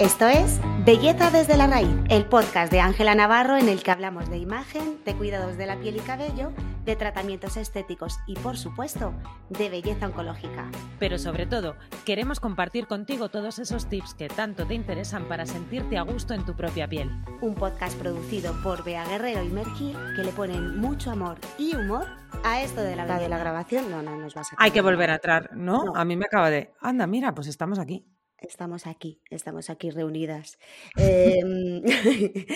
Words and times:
Esto 0.00 0.28
es 0.28 0.58
Belleza 0.86 1.30
desde 1.30 1.58
la 1.58 1.66
raíz, 1.66 1.94
el 2.08 2.24
podcast 2.24 2.72
de 2.72 2.80
Ángela 2.80 3.14
Navarro 3.14 3.58
en 3.58 3.68
el 3.68 3.82
que 3.82 3.90
hablamos 3.90 4.30
de 4.30 4.38
imagen, 4.38 4.98
de 5.04 5.14
cuidados 5.14 5.58
de 5.58 5.66
la 5.66 5.78
piel 5.78 5.96
y 5.96 6.00
cabello, 6.00 6.52
de 6.86 6.96
tratamientos 6.96 7.58
estéticos 7.58 8.18
y, 8.26 8.34
por 8.36 8.56
supuesto, 8.56 9.12
de 9.50 9.68
belleza 9.68 10.06
oncológica. 10.06 10.70
Pero 10.98 11.18
sobre 11.18 11.44
todo, 11.44 11.76
queremos 12.06 12.40
compartir 12.40 12.86
contigo 12.86 13.28
todos 13.28 13.58
esos 13.58 13.90
tips 13.90 14.14
que 14.14 14.28
tanto 14.28 14.64
te 14.64 14.72
interesan 14.72 15.28
para 15.28 15.44
sentirte 15.44 15.98
a 15.98 16.02
gusto 16.02 16.32
en 16.32 16.46
tu 16.46 16.56
propia 16.56 16.88
piel. 16.88 17.10
Un 17.42 17.54
podcast 17.54 17.98
producido 17.98 18.54
por 18.62 18.82
Bea 18.82 19.04
Guerrero 19.04 19.44
y 19.44 19.50
Mergil 19.50 19.98
que 20.16 20.24
le 20.24 20.32
ponen 20.32 20.80
mucho 20.80 21.10
amor 21.10 21.36
y 21.58 21.76
humor 21.76 22.06
a 22.42 22.62
esto 22.62 22.80
de 22.80 22.96
la, 22.96 23.04
de 23.18 23.28
la 23.28 23.36
grabación. 23.36 23.90
No, 23.90 24.00
no 24.00 24.16
nos 24.16 24.32
vas 24.32 24.50
a... 24.50 24.56
Hay 24.56 24.70
que 24.70 24.80
volver 24.80 25.10
atrás, 25.10 25.50
¿no? 25.52 25.84
¿no? 25.84 25.92
A 25.94 26.06
mí 26.06 26.16
me 26.16 26.24
acaba 26.24 26.48
de... 26.48 26.72
Anda, 26.80 27.06
mira, 27.06 27.34
pues 27.34 27.48
estamos 27.48 27.78
aquí 27.78 28.02
estamos 28.42 28.86
aquí, 28.86 29.20
estamos 29.30 29.70
aquí 29.70 29.90
reunidas. 29.90 30.58
eh, 30.96 31.40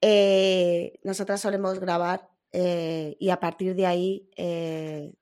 eh, 0.00 0.98
nosotras 1.02 1.40
solemos 1.40 1.78
grabar 1.80 2.28
eh, 2.52 3.16
y 3.18 3.30
a 3.30 3.40
partir 3.40 3.74
de 3.74 3.86
ahí 3.86 4.30
eh, 4.36 5.12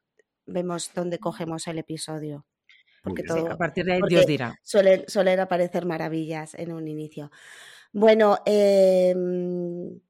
vemos 0.47 0.93
dónde 0.95 1.19
cogemos 1.19 1.67
el 1.67 1.79
episodio. 1.79 2.47
Porque 3.03 3.25
todo, 3.25 3.51
a 3.51 3.57
partir 3.57 3.85
de 3.85 3.95
ahí 3.95 4.01
Dios 4.09 4.27
dirá. 4.27 4.55
Suelen, 4.63 5.05
suelen, 5.09 5.41
aparecer 5.41 5.87
maravillas 5.87 6.55
en 6.55 6.73
un 6.73 6.87
inicio. 6.87 7.33
Bueno, 7.93 8.39
em, 8.47 10.01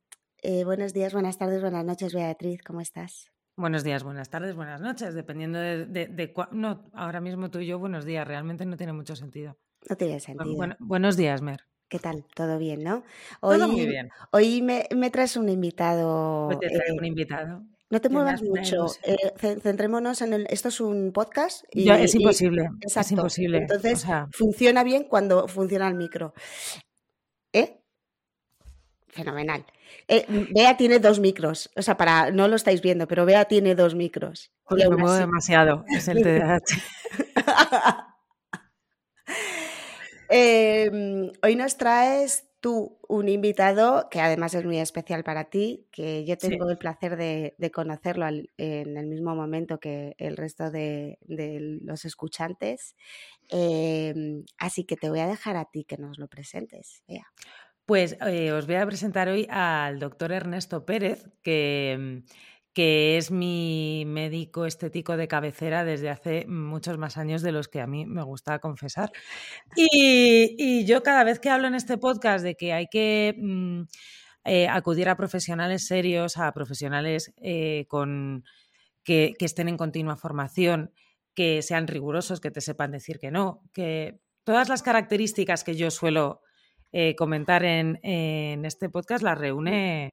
buenos 0.64 0.92
días, 0.92 1.14
buenas 1.14 1.38
tardes, 1.38 1.62
buenas 1.62 1.86
noches, 1.86 2.14
Beatriz, 2.14 2.62
¿cómo 2.62 2.82
estás? 2.82 3.32
Buenos 3.56 3.82
días, 3.82 4.02
buenas 4.02 4.28
tardes, 4.28 4.54
buenas 4.54 4.82
noches, 4.82 5.14
dependiendo 5.14 5.58
de, 5.58 5.86
de, 5.86 6.06
de 6.06 6.34
No, 6.52 6.84
ahora 6.92 7.20
mismo 7.20 7.50
tú 7.50 7.60
y 7.60 7.66
yo, 7.66 7.78
buenos 7.78 8.04
días, 8.04 8.26
realmente 8.26 8.66
no 8.66 8.76
tiene 8.76 8.92
mucho 8.92 9.16
sentido. 9.16 9.56
No 9.88 9.96
tiene 9.96 10.20
sentido. 10.20 10.54
Bueno, 10.56 10.76
buenos 10.78 11.16
días, 11.16 11.42
Mer. 11.42 11.64
¿Qué 11.88 11.98
tal? 11.98 12.24
¿Todo 12.34 12.58
bien, 12.58 12.82
no? 12.82 13.04
Hoy, 13.40 13.58
Todo 13.58 13.68
muy 13.68 13.86
bien. 13.86 14.08
Hoy 14.30 14.62
me, 14.62 14.86
me 14.96 15.10
traes 15.10 15.36
un 15.36 15.48
invitado. 15.48 16.46
Hoy 16.46 16.58
te 16.58 16.68
traigo 16.68 16.94
eh, 16.94 16.98
un 16.98 17.04
invitado. 17.04 17.62
No 17.90 18.00
te 18.00 18.08
muevas 18.08 18.42
mucho. 18.42 18.86
Eh, 19.02 19.58
centrémonos 19.60 20.22
en 20.22 20.32
el. 20.32 20.46
Esto 20.48 20.68
es 20.68 20.80
un 20.80 21.12
podcast. 21.12 21.64
Y, 21.70 21.84
Yo, 21.84 21.92
es 21.92 22.14
imposible. 22.14 22.70
Y, 22.80 22.98
es 22.98 23.10
imposible. 23.10 23.58
Entonces, 23.58 24.04
o 24.04 24.06
sea... 24.06 24.28
funciona 24.32 24.82
bien 24.82 25.04
cuando 25.04 25.46
funciona 25.48 25.88
el 25.88 25.94
micro. 25.94 26.32
¿Eh? 27.52 27.82
Fenomenal. 29.08 29.66
Eh, 30.08 30.24
Bea 30.54 30.78
tiene 30.78 30.98
dos 31.00 31.20
micros. 31.20 31.70
O 31.76 31.82
sea, 31.82 31.98
para. 31.98 32.30
No 32.30 32.48
lo 32.48 32.56
estáis 32.56 32.80
viendo, 32.80 33.06
pero 33.06 33.26
Bea 33.26 33.44
tiene 33.44 33.74
dos 33.74 33.94
micros. 33.94 34.50
me 34.70 34.88
muevo 34.88 35.12
demasiado. 35.12 35.84
Es 35.94 36.08
el 36.08 36.22
TDAH. 36.22 36.62
Eh, 40.28 41.30
hoy 41.42 41.56
nos 41.56 41.76
traes 41.76 42.48
tú 42.60 42.96
un 43.08 43.28
invitado 43.28 44.08
que 44.08 44.20
además 44.20 44.54
es 44.54 44.64
muy 44.64 44.78
especial 44.78 45.24
para 45.24 45.50
ti, 45.50 45.88
que 45.90 46.24
yo 46.24 46.38
tengo 46.38 46.64
sí. 46.64 46.70
el 46.70 46.78
placer 46.78 47.16
de, 47.16 47.54
de 47.58 47.70
conocerlo 47.72 48.24
al, 48.24 48.50
en 48.56 48.96
el 48.96 49.08
mismo 49.08 49.34
momento 49.34 49.80
que 49.80 50.14
el 50.16 50.36
resto 50.36 50.70
de, 50.70 51.18
de 51.22 51.80
los 51.82 52.04
escuchantes. 52.04 52.94
Eh, 53.50 54.44
así 54.58 54.84
que 54.84 54.96
te 54.96 55.10
voy 55.10 55.18
a 55.18 55.26
dejar 55.26 55.56
a 55.56 55.64
ti 55.66 55.84
que 55.84 55.98
nos 55.98 56.18
lo 56.18 56.28
presentes. 56.28 57.02
Pues 57.84 58.16
eh, 58.26 58.52
os 58.52 58.66
voy 58.66 58.76
a 58.76 58.86
presentar 58.86 59.28
hoy 59.28 59.46
al 59.50 59.98
doctor 59.98 60.30
Ernesto 60.30 60.86
Pérez, 60.86 61.28
que 61.42 62.22
que 62.72 63.18
es 63.18 63.30
mi 63.30 64.04
médico 64.06 64.66
estético 64.66 65.16
de 65.16 65.28
cabecera 65.28 65.84
desde 65.84 66.10
hace 66.10 66.46
muchos 66.46 66.98
más 66.98 67.18
años 67.18 67.42
de 67.42 67.52
los 67.52 67.68
que 67.68 67.80
a 67.80 67.86
mí 67.86 68.06
me 68.06 68.22
gusta 68.22 68.58
confesar. 68.60 69.12
Y, 69.76 70.54
y 70.58 70.84
yo 70.86 71.02
cada 71.02 71.24
vez 71.24 71.38
que 71.38 71.50
hablo 71.50 71.68
en 71.68 71.74
este 71.74 71.98
podcast 71.98 72.44
de 72.44 72.54
que 72.54 72.72
hay 72.72 72.86
que 72.86 73.34
mm, 73.38 73.82
eh, 74.44 74.68
acudir 74.68 75.08
a 75.08 75.16
profesionales 75.16 75.86
serios, 75.86 76.36
a 76.36 76.52
profesionales 76.52 77.32
eh, 77.42 77.86
con, 77.88 78.44
que, 79.04 79.34
que 79.38 79.44
estén 79.44 79.68
en 79.68 79.76
continua 79.76 80.16
formación, 80.16 80.92
que 81.34 81.62
sean 81.62 81.86
rigurosos, 81.86 82.40
que 82.40 82.50
te 82.50 82.60
sepan 82.60 82.92
decir 82.92 83.18
que 83.18 83.30
no, 83.30 83.62
que 83.72 84.20
todas 84.44 84.68
las 84.68 84.82
características 84.82 85.64
que 85.64 85.76
yo 85.76 85.90
suelo 85.90 86.42
eh, 86.92 87.14
comentar 87.16 87.64
en, 87.64 88.00
en, 88.02 88.64
este 88.64 88.90
podcast 88.90 89.22
las 89.22 89.38
reúne 89.38 90.10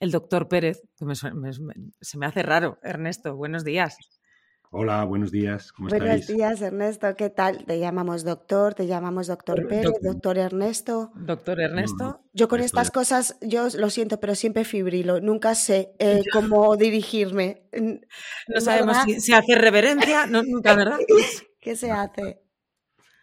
el 0.00 0.10
doctor 0.10 0.48
Pérez, 0.48 0.82
que 0.96 1.04
me, 1.04 1.14
me, 1.34 1.52
se 2.00 2.18
me 2.18 2.26
hace 2.26 2.42
raro. 2.42 2.78
Ernesto, 2.82 3.36
buenos 3.36 3.64
días. 3.64 3.96
Hola, 4.70 5.02
buenos 5.04 5.30
días. 5.32 5.72
¿Cómo 5.72 5.88
buenos 5.88 6.08
estáis? 6.08 6.26
días, 6.36 6.60
Ernesto. 6.60 7.16
¿Qué 7.16 7.30
tal? 7.30 7.64
Te 7.64 7.78
llamamos 7.78 8.22
doctor, 8.22 8.74
te 8.74 8.86
llamamos 8.86 9.26
doctor 9.26 9.66
Pérez, 9.66 9.84
doctor, 9.84 10.12
doctor 10.12 10.38
Ernesto. 10.38 11.10
Doctor 11.14 11.60
Ernesto. 11.60 12.20
Yo 12.34 12.48
con 12.48 12.60
estas 12.60 12.90
cosas, 12.90 13.38
yo 13.40 13.68
lo 13.78 13.88
siento, 13.88 14.20
pero 14.20 14.34
siempre 14.34 14.64
fibrilo. 14.64 15.20
Nunca 15.20 15.54
sé 15.54 15.94
eh, 15.98 16.20
cómo 16.32 16.76
dirigirme. 16.76 17.66
No 17.72 18.60
sabemos 18.60 18.98
si, 19.06 19.20
si, 19.20 19.32
hace 19.32 19.54
reverencia, 19.54 20.26
no, 20.26 20.42
nunca, 20.42 20.74
¿verdad? 20.74 20.98
¿Qué 21.60 21.74
se 21.74 21.90
hace? 21.90 22.42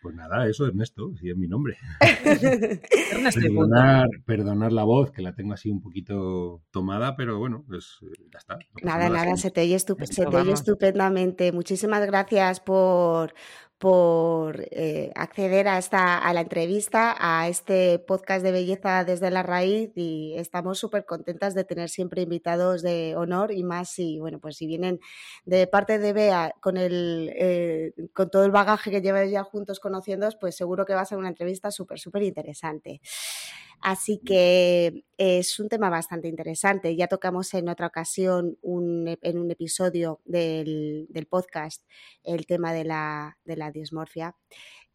Pues 0.06 0.16
nada, 0.18 0.48
eso 0.48 0.68
Ernesto, 0.68 1.14
sí 1.20 1.32
es 1.32 1.36
mi 1.36 1.48
nombre. 1.48 1.78
perdonar, 3.34 4.08
perdonar, 4.24 4.72
la 4.72 4.84
voz, 4.84 5.10
que 5.10 5.24
la 5.24 5.34
tengo 5.34 5.56
así 5.56 5.72
un 5.72 5.82
poquito 5.82 6.62
tomada, 6.70 7.16
pero 7.16 7.40
bueno, 7.40 7.64
pues 7.66 7.98
ya 8.32 8.38
está. 8.38 8.54
No 8.54 8.62
nada, 8.84 9.10
nada, 9.10 9.26
nada, 9.26 9.38
se 9.38 9.50
te 9.50 9.62
oye, 9.62 9.74
estup 9.74 10.04
se 10.04 10.28
te 10.28 10.38
oye 10.38 10.52
estupendamente. 10.52 11.52
Muchísimas 11.52 12.06
gracias 12.06 12.60
por, 12.60 13.34
por 13.78 14.68
eh, 14.72 15.12
acceder 15.16 15.68
a, 15.68 15.78
esta, 15.78 16.18
a 16.18 16.34
la 16.34 16.42
entrevista, 16.42 17.16
a 17.20 17.50
este 17.50 18.00
podcast 18.00 18.44
de 18.44 18.52
belleza 18.52 19.04
desde 19.04 19.30
la 19.32 19.44
raíz 19.44 19.92
y 19.96 20.34
estamos 20.38 20.80
súper 20.80 21.06
contentas 21.06 21.54
de 21.56 21.66
tener 21.66 21.90
siempre 21.90 22.22
invitados 22.22 22.82
de 22.82 23.16
honor 23.18 23.52
y 23.52 23.64
más 23.64 23.90
si, 23.90 24.20
bueno, 24.20 24.40
pues 24.40 24.56
si 24.58 24.66
vienen 24.66 25.00
de 25.46 25.68
parte 25.68 26.00
de 26.00 26.14
Bea 26.14 26.56
con, 26.62 26.78
el, 26.78 27.32
eh, 27.36 27.94
con 28.14 28.30
todo 28.30 28.46
el 28.46 28.52
bagaje 28.52 28.92
que 28.92 29.02
lleváis 29.02 29.32
ya 29.32 29.44
juntos 29.44 29.80
conociéndoos, 29.80 30.38
pues 30.38 30.56
seguro 30.56 30.86
que 30.86 30.94
va 30.94 31.02
a 31.02 31.06
ser 31.06 31.18
una 31.18 31.30
entrevista 31.30 31.70
súper, 31.70 32.00
súper 32.00 32.24
interesante. 32.24 33.02
Así 33.82 34.20
que 34.26 35.06
es 35.18 35.60
un 35.60 35.70
tema 35.70 35.90
bastante 35.90 36.28
interesante. 36.28 36.96
Ya 36.96 37.08
tocamos 37.08 37.54
en 37.54 37.70
otra 37.70 37.88
ocasión 37.88 38.58
un, 38.62 39.18
en 39.22 39.38
un 39.38 39.52
episodio 39.52 40.22
del, 40.26 41.08
del, 41.10 41.28
podcast 41.28 41.84
el 42.24 42.46
tema 42.46 42.74
de 42.74 42.84
la, 42.86 43.38
de 43.46 43.56
la 43.58 43.72
dismorfia. 43.72 44.36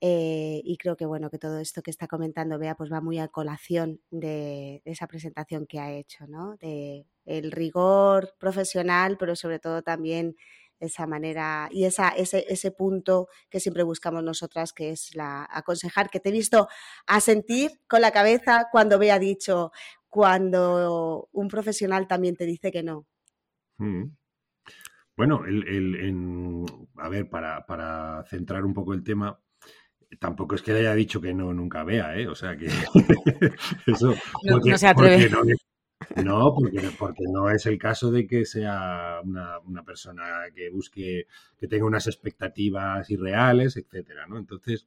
Eh, 0.03 0.63
y 0.65 0.79
creo 0.79 0.97
que 0.97 1.05
bueno 1.05 1.29
que 1.29 1.39
todo 1.39 1.59
esto 1.59 1.83
que 1.83 1.91
está 1.91 2.07
comentando 2.07 2.59
Bea 2.59 2.75
pues 2.75 2.91
va 2.91 3.03
muy 3.03 3.19
a 3.19 3.29
colación 3.29 4.01
de, 4.11 4.81
de 4.83 4.93
esa 4.93 5.07
presentación 5.07 5.67
que 5.67 5.79
ha 5.79 5.93
hecho, 5.93 6.27
¿no? 6.27 6.57
De 6.57 7.07
el 7.27 7.53
rigor 7.53 8.35
profesional, 8.39 9.17
pero 9.19 9.37
sobre 9.37 9.59
todo 9.59 9.83
también 9.83 10.37
esa 10.81 11.07
manera 11.07 11.69
y 11.71 11.85
esa, 11.85 12.09
ese, 12.09 12.45
ese 12.49 12.71
punto 12.73 13.29
que 13.49 13.61
siempre 13.61 13.83
buscamos 13.83 14.25
nosotras, 14.25 14.73
que 14.73 14.91
es 14.91 15.15
la 15.15 15.47
aconsejar, 15.51 16.11
que 16.11 16.21
te 16.21 16.31
he 16.31 16.33
visto 16.33 16.69
a 17.07 17.21
sentir 17.21 17.71
con 17.87 18.01
la 18.01 18.11
cabeza 18.11 18.69
cuando 18.73 18.99
vea 18.99 19.19
dicho, 19.19 19.73
cuando 20.09 21.29
un 21.33 21.49
profesional 21.49 22.09
también 22.09 22.35
te 22.35 22.45
dice 22.47 22.73
que 22.73 22.83
no. 22.83 23.07
Mm. 23.79 24.05
Bueno, 25.17 25.45
el, 25.45 25.69
el, 25.69 25.95
en, 25.97 26.67
a 26.97 27.09
ver, 27.09 27.29
para, 27.29 27.67
para, 27.67 28.25
centrar 28.25 28.65
un 28.65 28.73
poco 28.73 28.95
el 28.95 29.05
tema, 29.05 29.39
tampoco 30.19 30.55
es 30.55 30.63
que 30.63 30.73
le 30.73 30.81
haya 30.81 30.95
dicho 30.95 31.21
que 31.21 31.35
no 31.35 31.53
nunca 31.53 31.85
vea, 31.85 32.17
¿eh? 32.17 32.27
O 32.27 32.35
sea 32.35 32.57
que 32.57 32.67
eso. 33.87 34.15
No, 34.45 34.53
porque, 34.53 34.71
no 34.71 34.79
se 34.79 34.87
atreve. 34.87 35.29
No, 35.29 35.43
no, 36.17 36.55
porque, 36.55 36.81
porque, 36.99 37.25
no 37.29 37.51
es 37.51 37.67
el 37.67 37.79
caso 37.79 38.11
de 38.11 38.27
que 38.27 38.45
sea 38.45 39.21
una, 39.25 39.59
una, 39.61 39.83
persona 39.85 40.23
que 40.55 40.71
busque, 40.71 41.27
que 41.59 41.69
tenga 41.69 41.85
unas 41.85 42.07
expectativas 42.07 43.09
irreales, 43.11 43.77
etcétera, 43.77 44.27
¿no? 44.27 44.39
Entonces, 44.39 44.87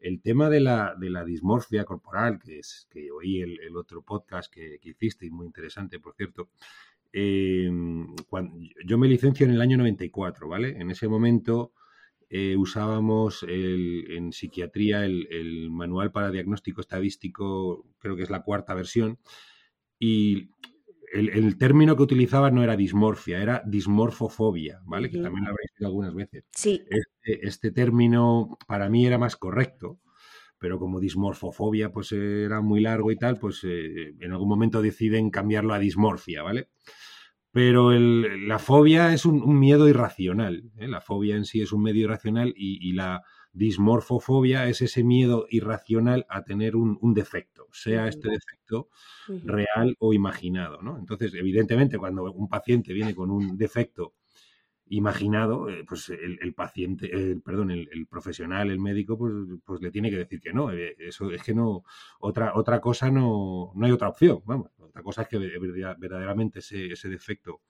el 0.00 0.20
tema 0.20 0.50
de 0.50 0.60
la, 0.60 0.94
de 0.98 1.10
la 1.10 1.24
dismorfia 1.24 1.84
corporal, 1.84 2.38
que 2.38 2.58
es 2.58 2.88
que 2.90 3.10
oí 3.10 3.40
el, 3.40 3.76
otro 3.76 4.02
podcast 4.02 4.52
que, 4.52 4.78
que 4.80 4.90
hiciste, 4.90 5.30
muy 5.30 5.46
interesante, 5.46 5.98
por 6.00 6.14
cierto, 6.14 6.48
eh, 7.12 7.70
cuando, 8.28 8.58
yo 8.84 8.98
me 8.98 9.08
licencio 9.08 9.46
en 9.46 9.52
el 9.52 9.60
año 9.60 9.78
94, 9.78 10.48
¿vale? 10.48 10.76
En 10.78 10.90
ese 10.90 11.08
momento 11.08 11.72
eh, 12.28 12.56
usábamos 12.56 13.42
el, 13.44 14.06
en 14.10 14.32
psiquiatría 14.32 15.04
el, 15.04 15.28
el 15.30 15.70
manual 15.70 16.12
para 16.12 16.30
diagnóstico 16.30 16.80
estadístico, 16.80 17.86
creo 17.98 18.16
que 18.16 18.24
es 18.24 18.30
la 18.30 18.42
cuarta 18.42 18.74
versión, 18.74 19.18
y 19.98 20.50
el, 21.12 21.30
el, 21.30 21.58
término 21.58 21.96
que 21.96 22.02
utilizaba 22.02 22.50
no 22.50 22.62
era 22.62 22.76
dismorfia, 22.76 23.40
era 23.40 23.62
dismorfofobia, 23.64 24.80
¿vale? 24.84 25.08
Uh 25.08 25.10
-huh. 25.10 25.14
Que 25.14 25.22
también 25.22 25.44
lo 25.44 25.50
habréis 25.50 25.70
visto 25.72 25.86
algunas 25.86 26.14
veces. 26.14 26.44
Sí. 26.52 26.82
Este, 26.88 27.46
este, 27.46 27.70
término 27.70 28.58
para 28.66 28.88
mí 28.88 29.06
era 29.06 29.18
más 29.18 29.36
correcto, 29.36 30.00
pero 30.58 30.78
como 30.78 31.00
dismorfofobia 31.00 31.90
pues 31.90 32.12
era 32.12 32.60
muy 32.60 32.80
largo 32.80 33.10
y 33.10 33.16
tal, 33.16 33.38
pues 33.38 33.62
eh, 33.64 34.14
en 34.18 34.32
algún 34.32 34.48
momento 34.48 34.82
deciden 34.82 35.30
cambiarlo 35.30 35.74
a 35.74 35.78
dismorfia, 35.78 36.42
¿vale? 36.42 36.68
Pero 37.52 37.92
el, 37.92 38.48
la 38.48 38.58
fobia 38.58 39.14
es 39.14 39.24
un, 39.24 39.42
un 39.42 39.58
miedo 39.58 39.88
irracional, 39.88 40.70
¿eh? 40.76 40.88
la 40.88 41.00
fobia 41.00 41.36
en 41.36 41.46
sí 41.46 41.62
es 41.62 41.72
un 41.72 41.82
medio 41.82 42.02
irracional 42.02 42.52
y, 42.54 42.86
y 42.86 42.92
la 42.92 43.22
dismorfofobia 43.56 44.68
es 44.68 44.82
ese 44.82 45.02
miedo 45.02 45.46
irracional 45.48 46.26
a 46.28 46.44
tener 46.44 46.76
un, 46.76 47.14
defecto, 47.14 47.66
sea 47.72 48.06
este 48.06 48.28
defecto 48.28 48.90
real 49.44 49.96
o 49.98 50.12
imaginado. 50.12 50.82
¿no? 50.82 50.98
Entonces, 50.98 51.32
evidentemente, 51.34 51.98
cuando 51.98 52.30
un 52.32 52.48
paciente 52.48 52.92
viene 52.92 53.14
con 53.14 53.30
un 53.30 53.56
defecto 53.56 54.14
imaginado, 54.88 55.68
eh, 55.68 55.84
pues 55.88 56.10
el, 56.10 56.54
paciente, 56.54 57.10
perdón, 57.44 57.70
el, 57.70 58.06
profesional, 58.08 58.70
el 58.70 58.78
médico, 58.78 59.16
pues, 59.18 59.32
pues, 59.64 59.80
le 59.80 59.90
tiene 59.90 60.10
que 60.10 60.18
decir 60.18 60.40
que 60.40 60.52
no. 60.52 60.70
Eh, 60.70 60.94
eso 60.98 61.30
es 61.30 61.42
que 61.42 61.54
no, 61.54 61.82
otra, 62.20 62.52
otra 62.54 62.80
cosa 62.80 63.10
no, 63.10 63.72
no 63.74 63.86
hay 63.86 63.92
otra 63.92 64.10
opción. 64.10 64.42
Vamos, 64.44 64.70
otra 64.78 65.02
cosa 65.02 65.22
es 65.22 65.28
que 65.28 65.38
verdaderamente 65.38 66.58
ese, 66.58 66.92
ese 66.92 67.08
defecto 67.08 67.62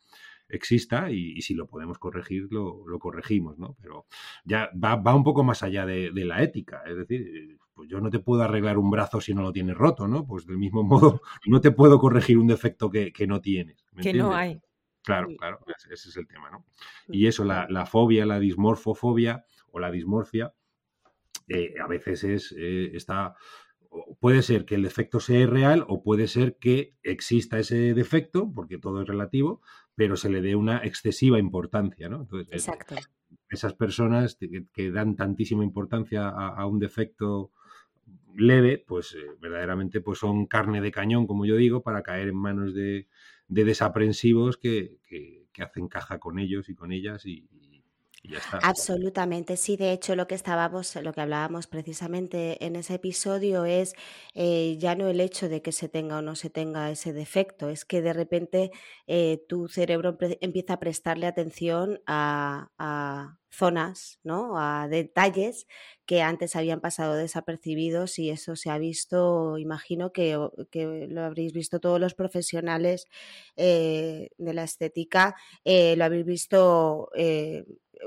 exista 0.49 1.11
y, 1.11 1.41
si 1.43 1.55
lo 1.55 1.67
podemos 1.67 1.99
corregir, 1.99 2.49
lo, 2.51 2.85
corregimos, 2.99 3.59
¿no? 3.59 3.77
Pero 3.81 4.07
ya 4.45 4.71
va, 4.73 5.15
un 5.15 5.25
poco 5.25 5.45
más 5.45 5.63
allá 5.63 5.87
de, 5.87 6.11
la 6.13 6.43
ética, 6.43 6.83
es 6.87 6.97
decir, 6.97 7.59
pues 7.75 7.89
yo 7.89 8.01
no 8.01 8.11
te 8.11 8.19
puedo 8.19 8.43
arreglar 8.43 8.79
un 8.79 8.91
brazo 8.91 9.21
si 9.21 9.35
no 9.35 9.43
lo 9.43 9.53
tienes 9.53 9.77
roto, 9.77 10.09
¿no? 10.09 10.27
Pues 10.27 10.47
del 10.47 10.59
mismo 10.59 10.83
modo, 10.85 11.21
no 11.47 11.61
te 11.61 11.71
puedo 11.71 11.99
corregir 11.99 12.39
un 12.39 12.47
defecto 12.47 12.91
que, 12.91 13.13
no 13.27 13.41
tienes. 13.41 13.85
que 14.01 14.15
no 14.15 14.35
hay. 14.35 14.61
Claro, 15.03 15.29
claro, 15.39 15.61
ese 15.91 16.09
es 16.09 16.17
el 16.17 16.27
tema, 16.27 16.51
¿no? 16.51 16.65
Y 17.09 17.29
eso, 17.29 17.45
la, 17.45 17.87
fobia, 17.87 18.27
la 18.27 18.41
dismorfofobia 18.41 19.45
o 19.71 19.79
la 19.79 19.91
dismorfia, 19.91 20.53
eh, 21.49 21.75
a 21.81 21.87
veces 21.87 22.25
es, 22.25 22.55
eh, 22.59 22.91
está 22.95 23.37
puede 24.21 24.43
ser 24.43 24.65
que 24.65 24.75
el 24.75 24.83
defecto 24.83 25.21
sea 25.21 25.47
real 25.47 25.85
o 25.89 26.03
puede 26.03 26.29
ser 26.29 26.57
que 26.59 26.95
exista 27.03 27.59
ese 27.59 27.95
defecto, 27.95 28.53
porque 28.53 28.79
todo 28.79 29.03
es 29.03 29.09
relativo, 29.09 29.61
pero 29.97 30.17
se 30.17 30.29
le 30.29 30.43
dé 30.43 30.55
una 30.55 30.79
excesiva 30.85 31.39
importancia, 31.39 32.09
¿no? 32.09 32.21
Entonces, 32.21 32.49
Exacto. 32.53 32.95
esas 33.49 33.73
personas 33.75 34.39
que, 34.73 34.91
dan 34.93 35.17
tantísima 35.17 35.65
importancia 35.65 36.29
a, 36.29 36.65
un 36.67 36.79
defecto 36.79 37.51
leve, 38.37 38.85
pues 38.87 39.15
eh, 39.15 39.27
verdaderamente 39.41 40.03
pues 40.03 40.19
son 40.19 40.47
carne 40.47 40.83
de 40.83 40.93
cañón, 40.93 41.27
como 41.27 41.47
yo 41.47 41.57
digo, 41.57 41.83
para 41.83 42.03
caer 42.03 42.29
en 42.29 42.37
manos 42.37 42.75
de, 42.75 43.09
desaprensivos 43.49 44.59
que, 44.59 44.99
hacen 45.59 45.89
caja 45.89 46.19
con 46.19 46.39
ellos 46.39 46.69
y 46.69 46.75
con 46.75 46.93
ellas 46.93 47.25
y, 47.25 47.49
Absolutamente, 48.63 49.57
sí. 49.57 49.77
De 49.77 49.93
hecho, 49.93 50.17
lo 50.17 50.27
que 50.27 50.35
estábamos, 50.35 50.95
lo 50.97 51.13
que 51.13 51.21
hablábamos 51.21 51.67
precisamente 51.67 52.65
en 52.65 52.77
ese 52.77 52.95
episodio 52.95 53.65
es 53.65 53.95
eh, 54.35 54.77
ya 54.79 54.95
no 54.95 55.09
el 55.09 55.21
hecho 55.21 55.49
de 55.49 55.63
que 55.63 55.73
se 55.73 55.89
tenga 55.89 56.19
o 56.19 56.23
no 56.23 56.37
se 56.37 56.51
tenga 56.51 56.91
ese 56.91 57.13
defecto, 57.13 57.69
es 57.69 57.85
que 57.85 58.03
de 58.03 58.13
repente 58.13 58.71
eh, 59.07 59.45
tu 59.49 59.69
cerebro 59.69 60.17
empieza 60.41 60.75
a 60.75 60.81
prestarle 60.81 61.27
atención 61.27 62.01
a, 62.07 63.37
zonas, 63.49 64.21
¿no? 64.23 64.59
A 64.59 64.87
detalles 64.87 65.67
que 66.05 66.21
antes 66.21 66.57
habían 66.57 66.83
pasado 66.83 67.15
desapercibidos 67.15 68.19
y 68.19 68.29
eso 68.29 68.55
se 68.55 68.69
ha 68.69 68.77
visto, 68.77 69.57
imagino 69.57 70.13
que, 70.13 70.35
lo 70.35 71.25
habréis 71.25 71.55
visto 71.55 71.81
todos 71.81 71.99
los 71.99 72.13
profesionales 72.15 73.07
eh, 73.57 74.29
de 74.37 74.53
la 74.53 74.65
estética, 74.65 75.37
lo 75.65 76.05
habéis 76.05 76.27
visto 76.27 77.09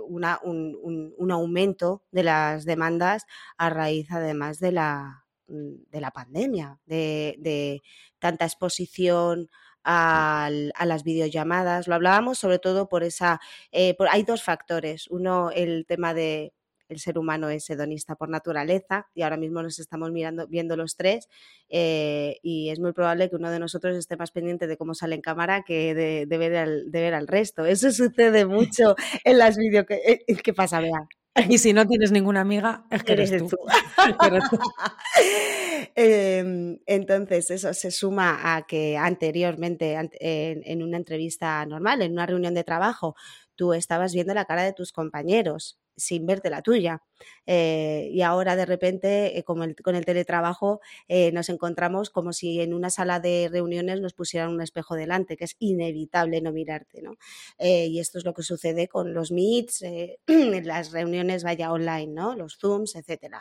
una, 0.07 0.39
un, 0.43 1.13
un, 1.17 1.31
aumento 1.31 2.03
de 2.11 2.23
las 2.23 2.65
demandas 2.65 3.25
a 3.57 3.69
raíz 3.69 4.11
además 4.11 4.59
de 4.59 4.71
la, 4.71 5.25
mm, 5.47 5.89
de 5.91 6.01
la 6.01 6.11
pandemia, 6.11 6.79
de, 6.85 7.35
de 7.39 7.81
tanta 8.19 8.45
exposición 8.45 9.49
a, 9.83 10.49
a, 10.75 10.85
las 10.85 11.03
videollamadas. 11.03 11.87
Lo 11.87 11.95
hablábamos 11.95 12.37
sobre 12.39 12.59
todo 12.59 12.89
por 12.89 13.03
esa... 13.03 13.39
Eh, 13.71 13.95
por, 13.95 14.09
hay 14.09 14.23
dos 14.23 14.43
factores. 14.43 15.07
Uno, 15.09 15.51
el 15.51 15.85
tema 15.87 16.13
de 16.13 16.53
el 16.89 16.99
ser 16.99 17.17
humano 17.17 17.49
es 17.49 17.69
hedonista 17.69 18.15
por 18.15 18.29
naturaleza 18.29 19.07
y 19.13 19.21
ahora 19.21 19.37
mismo 19.37 19.63
nos 19.63 19.79
estamos 19.79 20.11
mirando, 20.11 20.47
viendo 20.47 20.75
los 20.75 20.95
tres 20.95 21.29
eh, 21.69 22.37
y 22.41 22.69
es 22.69 22.79
muy 22.79 22.93
probable 22.93 23.29
que 23.29 23.35
uno 23.35 23.51
de 23.51 23.59
nosotros 23.59 23.95
esté 23.95 24.17
más 24.17 24.31
pendiente 24.31 24.67
de 24.67 24.75
cómo 24.75 24.95
sale 24.95 25.15
en 25.15 25.21
cámara 25.21 25.63
que 25.63 25.93
de, 25.93 26.37
ver, 26.37 26.55
al, 26.55 26.91
de 26.91 27.01
ver, 27.01 27.13
al, 27.13 27.27
resto. 27.27 27.65
Eso 27.65 27.91
sucede 28.09 28.45
mucho 28.45 28.95
en 29.23 29.37
las 29.37 29.57
vídeos. 29.57 29.85
que 29.85 30.23
eh, 30.27 30.35
¿Qué 30.43 30.53
pasa, 30.53 30.81
Bea? 30.81 31.07
Y 31.47 31.59
si 31.59 31.73
no 31.73 31.87
tienes 31.87 32.11
ninguna 32.11 32.41
amiga, 32.41 32.85
es 32.89 33.03
que 33.03 33.13
eres, 33.13 33.31
tú. 33.47 33.57
Em, 35.95 36.79
entonces, 36.85 37.51
eso 37.51 37.73
se 37.73 37.91
suma 37.91 38.55
a 38.55 38.65
que 38.65 38.97
anteriormente, 38.97 39.97
en 40.21 40.83
una 40.83 40.97
entrevista 40.97 41.65
normal, 41.65 42.01
en 42.01 42.13
una 42.13 42.25
reunión 42.25 42.53
de 42.53 42.63
trabajo, 42.63 43.15
tú 43.55 43.73
estabas 43.73 44.13
viendo 44.13 44.33
la 44.33 44.45
cara 44.45 44.63
de 44.63 44.73
tus 44.73 44.91
compañeros 44.91 45.77
sin 45.99 46.25
verte 46.25 46.49
la 46.49 46.61
tuya. 46.61 47.03
Eh, 47.45 48.09
y 48.11 48.21
ahora 48.21 48.55
de 48.55 48.65
repente, 48.65 49.37
eh, 49.37 49.43
con 49.43 49.95
el 49.95 50.05
teletrabajo, 50.05 50.79
eh, 51.07 51.31
nos 51.31 51.49
encontramos 51.49 52.09
como 52.09 52.33
si 52.33 52.61
en 52.61 52.73
una 52.73 52.89
sala 52.89 53.19
de 53.19 53.49
reuniones 53.51 54.01
nos 54.01 54.13
pusieran 54.13 54.49
un 54.49 54.61
espejo 54.61 54.95
delante, 54.95 55.37
que 55.37 55.45
es 55.45 55.55
inevitable 55.59 56.41
no 56.41 56.51
mirarte. 56.51 57.01
¿no? 57.01 57.15
y 57.59 57.99
esto 57.99 58.17
es 58.17 58.25
lo 58.25 58.33
que 58.33 58.43
sucede 58.43 58.87
con 58.87 59.13
los 59.13 59.31
meets, 59.31 59.83
las 60.27 60.91
reuniones 60.91 61.43
vaya 61.43 61.71
online, 61.71 62.07
¿no? 62.07 62.35
los 62.35 62.57
zooms, 62.57 62.95
etc. 62.95 63.35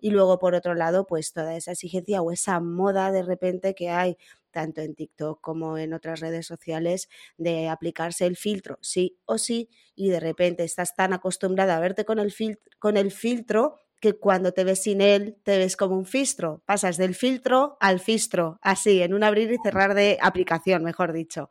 Y 0.00 0.10
luego, 0.10 0.38
por 0.38 0.54
otro 0.54 0.74
lado, 0.74 1.06
pues 1.06 1.32
toda 1.32 1.56
esa 1.56 1.72
exigencia 1.72 2.22
o 2.22 2.30
esa 2.30 2.60
moda 2.60 3.12
de 3.12 3.22
repente 3.22 3.74
que 3.74 3.90
hay 3.90 4.16
tanto 4.54 4.80
en 4.80 4.94
TikTok 4.94 5.42
como 5.42 5.76
en 5.76 5.92
otras 5.92 6.20
redes 6.20 6.46
sociales, 6.46 7.08
de 7.36 7.68
aplicarse 7.68 8.24
el 8.24 8.36
filtro 8.36 8.78
sí 8.80 9.18
o 9.26 9.36
sí, 9.36 9.68
y 9.94 10.08
de 10.08 10.20
repente 10.20 10.64
estás 10.64 10.94
tan 10.94 11.12
acostumbrada 11.12 11.76
a 11.76 11.80
verte 11.80 12.06
con 12.06 12.18
el, 12.18 12.32
filtro, 12.32 12.62
con 12.78 12.96
el 12.96 13.10
filtro 13.10 13.74
que 14.00 14.14
cuando 14.14 14.52
te 14.52 14.64
ves 14.64 14.82
sin 14.82 15.00
él 15.00 15.38
te 15.44 15.56
ves 15.58 15.76
como 15.76 15.96
un 15.96 16.04
filtro, 16.04 16.62
pasas 16.66 16.96
del 16.98 17.14
filtro 17.14 17.78
al 17.80 18.00
filtro, 18.00 18.58
así, 18.60 19.00
en 19.02 19.14
un 19.14 19.24
abrir 19.24 19.50
y 19.50 19.56
cerrar 19.62 19.94
de 19.94 20.18
aplicación, 20.20 20.84
mejor 20.84 21.12
dicho. 21.12 21.48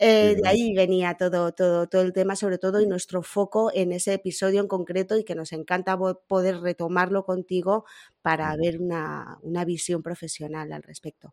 Eh, 0.00 0.34
de 0.42 0.48
ahí 0.48 0.74
venía 0.74 1.14
todo, 1.14 1.52
todo, 1.52 1.86
todo 1.86 2.02
el 2.02 2.12
tema, 2.12 2.34
sobre 2.34 2.58
todo, 2.58 2.80
y 2.80 2.86
nuestro 2.86 3.22
foco 3.22 3.70
en 3.72 3.92
ese 3.92 4.14
episodio 4.14 4.60
en 4.60 4.66
concreto, 4.66 5.16
y 5.16 5.24
que 5.24 5.36
nos 5.36 5.52
encanta 5.52 5.96
poder 6.26 6.60
retomarlo 6.60 7.24
contigo 7.24 7.84
para 8.22 8.56
ver 8.56 8.80
una, 8.80 9.38
una 9.42 9.64
visión 9.64 10.02
profesional 10.02 10.72
al 10.72 10.82
respecto. 10.82 11.32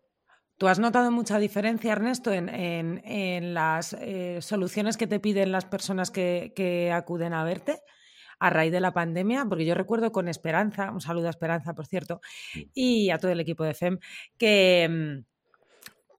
¿Tú 0.61 0.67
has 0.67 0.77
notado 0.77 1.09
mucha 1.09 1.39
diferencia, 1.39 1.91
Ernesto, 1.93 2.31
en, 2.31 3.53
las 3.55 3.93
eh, 3.93 4.43
soluciones 4.43 4.95
que 4.95 5.07
te 5.07 5.19
piden 5.19 5.51
las 5.51 5.65
personas 5.65 6.11
que, 6.11 6.91
acuden 6.93 7.33
a 7.33 7.43
verte 7.43 7.81
a 8.39 8.51
raíz 8.51 8.71
de 8.71 8.79
la 8.79 8.93
pandemia? 8.93 9.43
Porque 9.49 9.65
yo 9.65 9.73
recuerdo 9.73 10.11
con 10.11 10.27
Esperanza, 10.27 10.91
un 10.91 11.01
saludo 11.01 11.25
a 11.25 11.29
Esperanza, 11.31 11.73
por 11.73 11.87
cierto, 11.87 12.21
y 12.75 13.09
a 13.09 13.17
todo 13.17 13.31
el 13.31 13.39
equipo 13.39 13.63
de 13.63 13.73
FEM, 13.73 13.97
que, 14.37 15.23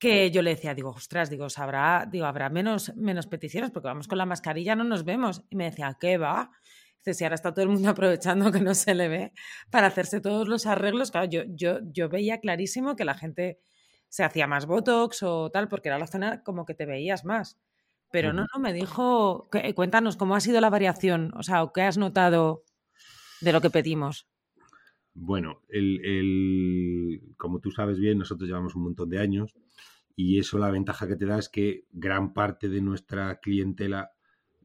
que 0.00 0.32
yo 0.32 0.42
le 0.42 0.56
decía, 0.56 0.75
digo, 0.75 0.90
ostras, 0.90 1.30
digo, 1.30 1.46
habrá, 1.58 2.08
digo, 2.11 2.26
habrá 2.26 2.50
menos, 2.50 2.96
menos 2.96 3.28
peticiones 3.28 3.70
porque 3.70 3.87
vamos 3.87 4.08
con 4.08 4.18
la 4.18 4.26
mascarilla, 4.26 4.75
no 4.75 4.82
nos 4.82 5.04
vemos. 5.04 5.44
Y 5.50 5.54
me 5.54 5.66
decía, 5.66 5.96
¿qué 6.00 6.18
va? 6.18 6.50
Dice, 6.99 7.14
si 7.14 7.22
ahora 7.22 7.37
está 7.37 7.54
todo 7.54 7.62
el 7.62 7.70
mundo 7.70 7.88
aprovechando 7.90 8.50
que 8.50 8.58
no 8.58 8.75
se 8.75 8.96
le 8.96 9.06
ve 9.06 9.32
para 9.70 9.87
hacerse 9.87 10.20
todos 10.20 10.49
los 10.49 10.66
arreglos. 10.66 11.12
Claro, 11.12 11.28
yo, 11.30 11.42
yo, 11.46 11.78
yo 11.92 12.08
veía 12.08 12.40
clarísimo 12.40 12.96
que 12.96 13.04
la 13.04 13.14
gente 13.14 13.61
se 14.12 14.25
hacía 14.25 14.47
más 14.47 14.66
Botox 14.66 15.23
o 15.23 15.50
tal, 15.50 15.69
porque 15.69 15.88
era 15.88 15.99
la 15.99 16.07
zona 16.07 16.42
como 16.42 16.66
que 16.66 16.75
te 16.75 16.85
veías 16.85 17.25
más. 17.25 17.59
Pero 18.11 18.35
no, 18.35 18.45
no, 18.52 18.61
me 18.61 18.75
dijo, 18.75 19.49
cuéntanos 19.75 20.19
cómo 20.19 20.37
ha 20.37 20.40
sido 20.40 20.61
la 20.61 20.69
variación, 20.69 21.33
o 21.35 21.42
sea, 21.42 21.71
¿qué 21.75 21.81
has 21.81 21.97
notado 21.97 22.62
de 23.40 23.54
lo 23.54 23.62
que 23.62 23.71
pedimos? 23.71 24.28
Bueno, 25.14 25.62
el, 25.71 27.23
como 27.38 27.61
tú 27.61 27.71
sabes 27.71 27.99
bien, 27.99 28.19
nosotros 28.19 28.47
llevamos 28.47 28.75
un 28.75 28.83
montón 28.83 29.09
de 29.09 29.19
años 29.19 29.54
y 30.14 30.38
eso 30.38 30.59
la 30.59 30.71
ventaja 30.71 31.09
que 31.09 31.16
te 31.16 31.25
da 31.25 31.38
es 31.38 31.49
que 31.49 31.87
gran 31.90 32.35
parte 32.35 32.69
de 32.69 32.83
nuestra 32.83 33.40
clientela 33.40 34.12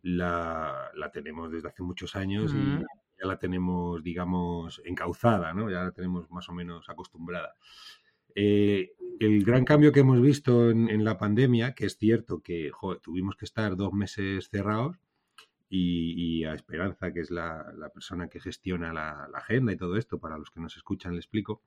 la, 0.02 0.92
tenemos 1.14 1.54
desde 1.54 1.70
hace 1.70 1.84
muchos 1.84 2.18
años 2.18 2.54
y 2.54 2.84
ya 3.18 3.26
la 3.26 3.40
tenemos, 3.40 4.04
digamos, 4.04 4.82
encauzada, 4.84 5.54
¿no? 5.54 5.72
Ya 5.72 5.84
la 5.84 5.92
tenemos 5.94 6.30
más 6.32 6.50
o 6.50 6.52
menos 6.52 6.90
acostumbrada. 6.90 7.56
Eh, 8.40 8.92
el 9.20 9.44
gran 9.44 9.66
cambio 9.66 9.92
que 9.92 10.02
hemos 10.02 10.22
visto 10.22 10.70
en, 10.70 11.04
la 11.04 11.18
pandemia, 11.18 11.74
que 11.74 11.88
es 11.88 11.98
cierto 11.98 12.42
que 12.44 12.70
tuvimos 13.02 13.36
que 13.36 13.46
estar 13.46 13.76
dos 13.76 13.94
meses 13.94 14.48
cerrados, 14.52 14.98
y, 15.70 16.44
a 16.46 16.54
Esperanza, 16.54 17.12
que 17.12 17.22
es 17.22 17.32
la, 17.32 17.66
persona 17.92 18.30
que 18.30 18.40
gestiona 18.40 18.94
la, 18.94 19.28
agenda 19.34 19.74
y 19.74 19.76
todo 19.76 19.98
esto, 19.98 20.20
para 20.20 20.38
los 20.38 20.52
que 20.52 20.60
nos 20.60 20.78
escuchan 20.78 21.14
le 21.14 21.18
explico, 21.18 21.64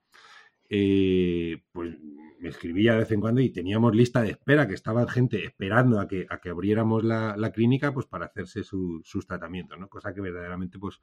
eh, 0.68 1.60
pues 1.72 1.96
me 2.38 2.48
escribía 2.48 2.92
de 2.92 3.00
vez 3.00 3.10
en 3.10 3.20
cuando 3.20 3.40
y 3.40 3.50
teníamos 3.50 3.96
lista 3.96 4.22
de 4.22 4.30
espera, 4.30 4.68
que 4.68 4.74
estaba 4.74 5.10
gente 5.10 5.44
esperando 5.44 5.98
a 5.98 6.06
que, 6.06 6.28
abriéramos 6.48 7.02
la, 7.02 7.50
clínica 7.52 7.92
pues 7.92 8.06
para 8.06 8.26
hacerse 8.26 8.62
sus 8.62 9.26
tratamientos, 9.26 9.76
¿no? 9.76 9.88
Cosa 9.88 10.14
que 10.14 10.20
verdaderamente 10.20 10.78
pues 10.78 11.00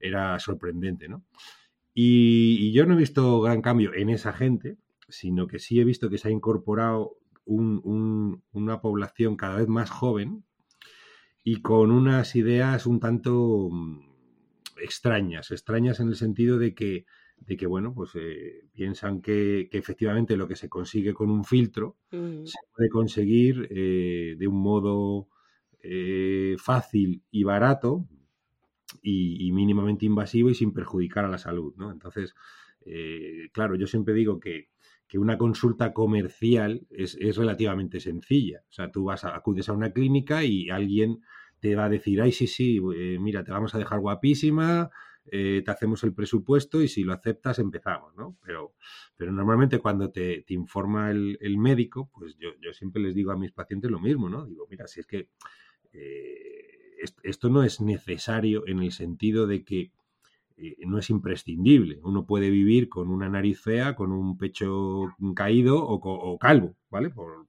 era 0.00 0.38
sorprendente, 0.40 1.06
¿no? 1.06 1.22
y 1.94 2.72
yo 2.72 2.86
no 2.86 2.94
he 2.94 2.96
visto 2.96 3.42
gran 3.42 3.60
cambio 3.60 3.92
en 3.92 4.08
esa 4.08 4.32
gente, 4.32 4.78
sino 5.12 5.46
que 5.46 5.58
sí 5.58 5.78
he 5.78 5.84
visto 5.84 6.10
que 6.10 6.18
se 6.18 6.28
ha 6.28 6.32
incorporado 6.32 7.16
una 7.44 8.80
población 8.80 9.36
cada 9.36 9.56
vez 9.56 9.68
más 9.68 9.90
joven 9.90 10.44
y 11.44 11.60
con 11.60 11.90
unas 11.90 12.36
ideas 12.36 12.86
un 12.86 13.00
tanto, 13.00 13.68
mm, 13.70 14.00
extrañas, 14.82 15.50
extrañas 15.50 16.00
en 16.00 16.08
el 16.08 16.16
sentido 16.16 16.58
de 16.58 16.74
que, 16.74 17.04
de 17.38 17.56
que 17.56 17.66
bueno, 17.66 17.92
pues 17.94 18.10
eh, 18.14 18.64
piensan 18.72 19.20
que, 19.20 19.68
efectivamente 19.72 20.36
lo 20.36 20.46
que 20.46 20.56
se 20.56 20.68
consigue 20.68 21.12
con 21.14 21.30
un 21.30 21.44
filtro 21.44 21.96
mm. 22.10 22.44
se 22.44 22.58
puede 22.74 22.88
conseguir 22.88 23.68
eh, 23.70 24.36
de 24.38 24.46
un 24.46 24.60
modo 24.60 25.28
eh, 25.82 26.56
fácil 26.58 27.22
y 27.30 27.42
barato 27.44 28.06
y, 29.02 29.50
mínimamente 29.52 30.06
invasivo 30.06 30.50
y 30.50 30.54
sin 30.54 30.72
perjudicar 30.72 31.24
a 31.24 31.28
la 31.28 31.38
salud, 31.38 31.74
¿no? 31.76 31.90
Entonces, 31.90 32.34
claro, 33.52 33.74
yo 33.74 33.86
siempre 33.86 34.14
digo 34.14 34.38
que, 34.38 34.68
que 35.12 35.18
una 35.18 35.36
consulta 35.36 35.92
comercial 35.92 36.86
es, 36.88 37.18
es, 37.20 37.36
relativamente 37.36 38.00
sencilla. 38.00 38.62
O 38.70 38.72
sea, 38.72 38.90
tú 38.90 39.04
vas 39.04 39.26
a, 39.26 39.36
acudes 39.36 39.68
a 39.68 39.74
una 39.74 39.92
clínica 39.92 40.42
y 40.42 40.70
alguien 40.70 41.20
te 41.60 41.76
va 41.76 41.84
a 41.84 41.90
decir, 41.90 42.22
ay, 42.22 42.32
sí, 42.32 42.46
sí, 42.46 42.80
mira, 43.20 43.44
te 43.44 43.52
vamos 43.52 43.74
a 43.74 43.78
dejar 43.78 44.00
guapísima, 44.00 44.90
eh, 45.26 45.60
te 45.62 45.70
hacemos 45.70 46.02
el 46.04 46.14
presupuesto 46.14 46.80
y 46.80 46.88
si 46.88 47.04
lo 47.04 47.12
aceptas 47.12 47.58
empezamos, 47.58 48.16
¿no? 48.16 48.38
Pero, 48.42 48.72
pero 49.14 49.32
normalmente 49.32 49.80
cuando 49.80 50.10
te, 50.10 50.46
informa 50.48 51.10
el, 51.10 51.58
médico, 51.58 52.10
pues 52.14 52.38
yo, 52.38 52.72
siempre 52.72 53.02
les 53.02 53.14
digo 53.14 53.32
a 53.32 53.36
mis 53.36 53.52
pacientes 53.52 53.90
lo 53.90 54.00
mismo, 54.00 54.30
¿no? 54.30 54.46
Digo, 54.46 54.66
mira, 54.70 54.86
si 54.86 55.00
es 55.00 55.06
que 55.06 55.28
eh, 55.92 56.96
esto 57.22 57.50
no 57.50 57.64
es 57.64 57.82
necesario 57.82 58.66
en 58.66 58.78
el 58.78 58.92
sentido 58.92 59.46
de 59.46 59.62
que 59.62 59.92
eh, 60.62 60.76
no 60.86 60.98
es 60.98 61.10
imprescindible. 61.10 61.98
Uno 62.04 62.24
puede 62.24 62.48
vivir 62.48 62.88
con 62.88 63.10
una 63.10 63.28
nariz 63.28 63.60
fea, 63.60 63.96
con 63.96 64.12
un 64.12 64.38
pecho 64.38 65.08
caído 65.34 65.82
o, 65.84 66.38
calvo, 66.38 66.76
¿vale? 66.88 67.10
Por, 67.10 67.48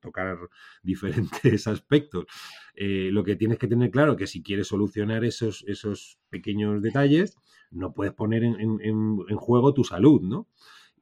tocar 0.00 0.38
diferentes 0.82 1.66
aspectos. 1.68 2.24
Eh, 2.74 3.10
lo 3.12 3.22
que 3.22 3.36
tienes 3.36 3.58
que 3.58 3.68
tener 3.68 3.90
claro 3.90 4.12
es 4.12 4.18
que 4.18 4.26
si 4.26 4.42
quieres 4.42 4.68
solucionar 4.68 5.24
esos, 5.24 5.62
esos 5.68 6.18
pequeños 6.30 6.80
detalles, 6.80 7.36
no 7.70 7.92
puedes 7.92 8.14
poner 8.14 8.44
en, 8.44 9.36
juego 9.36 9.74
tu 9.74 9.84
salud, 9.84 10.22
¿no? 10.22 10.48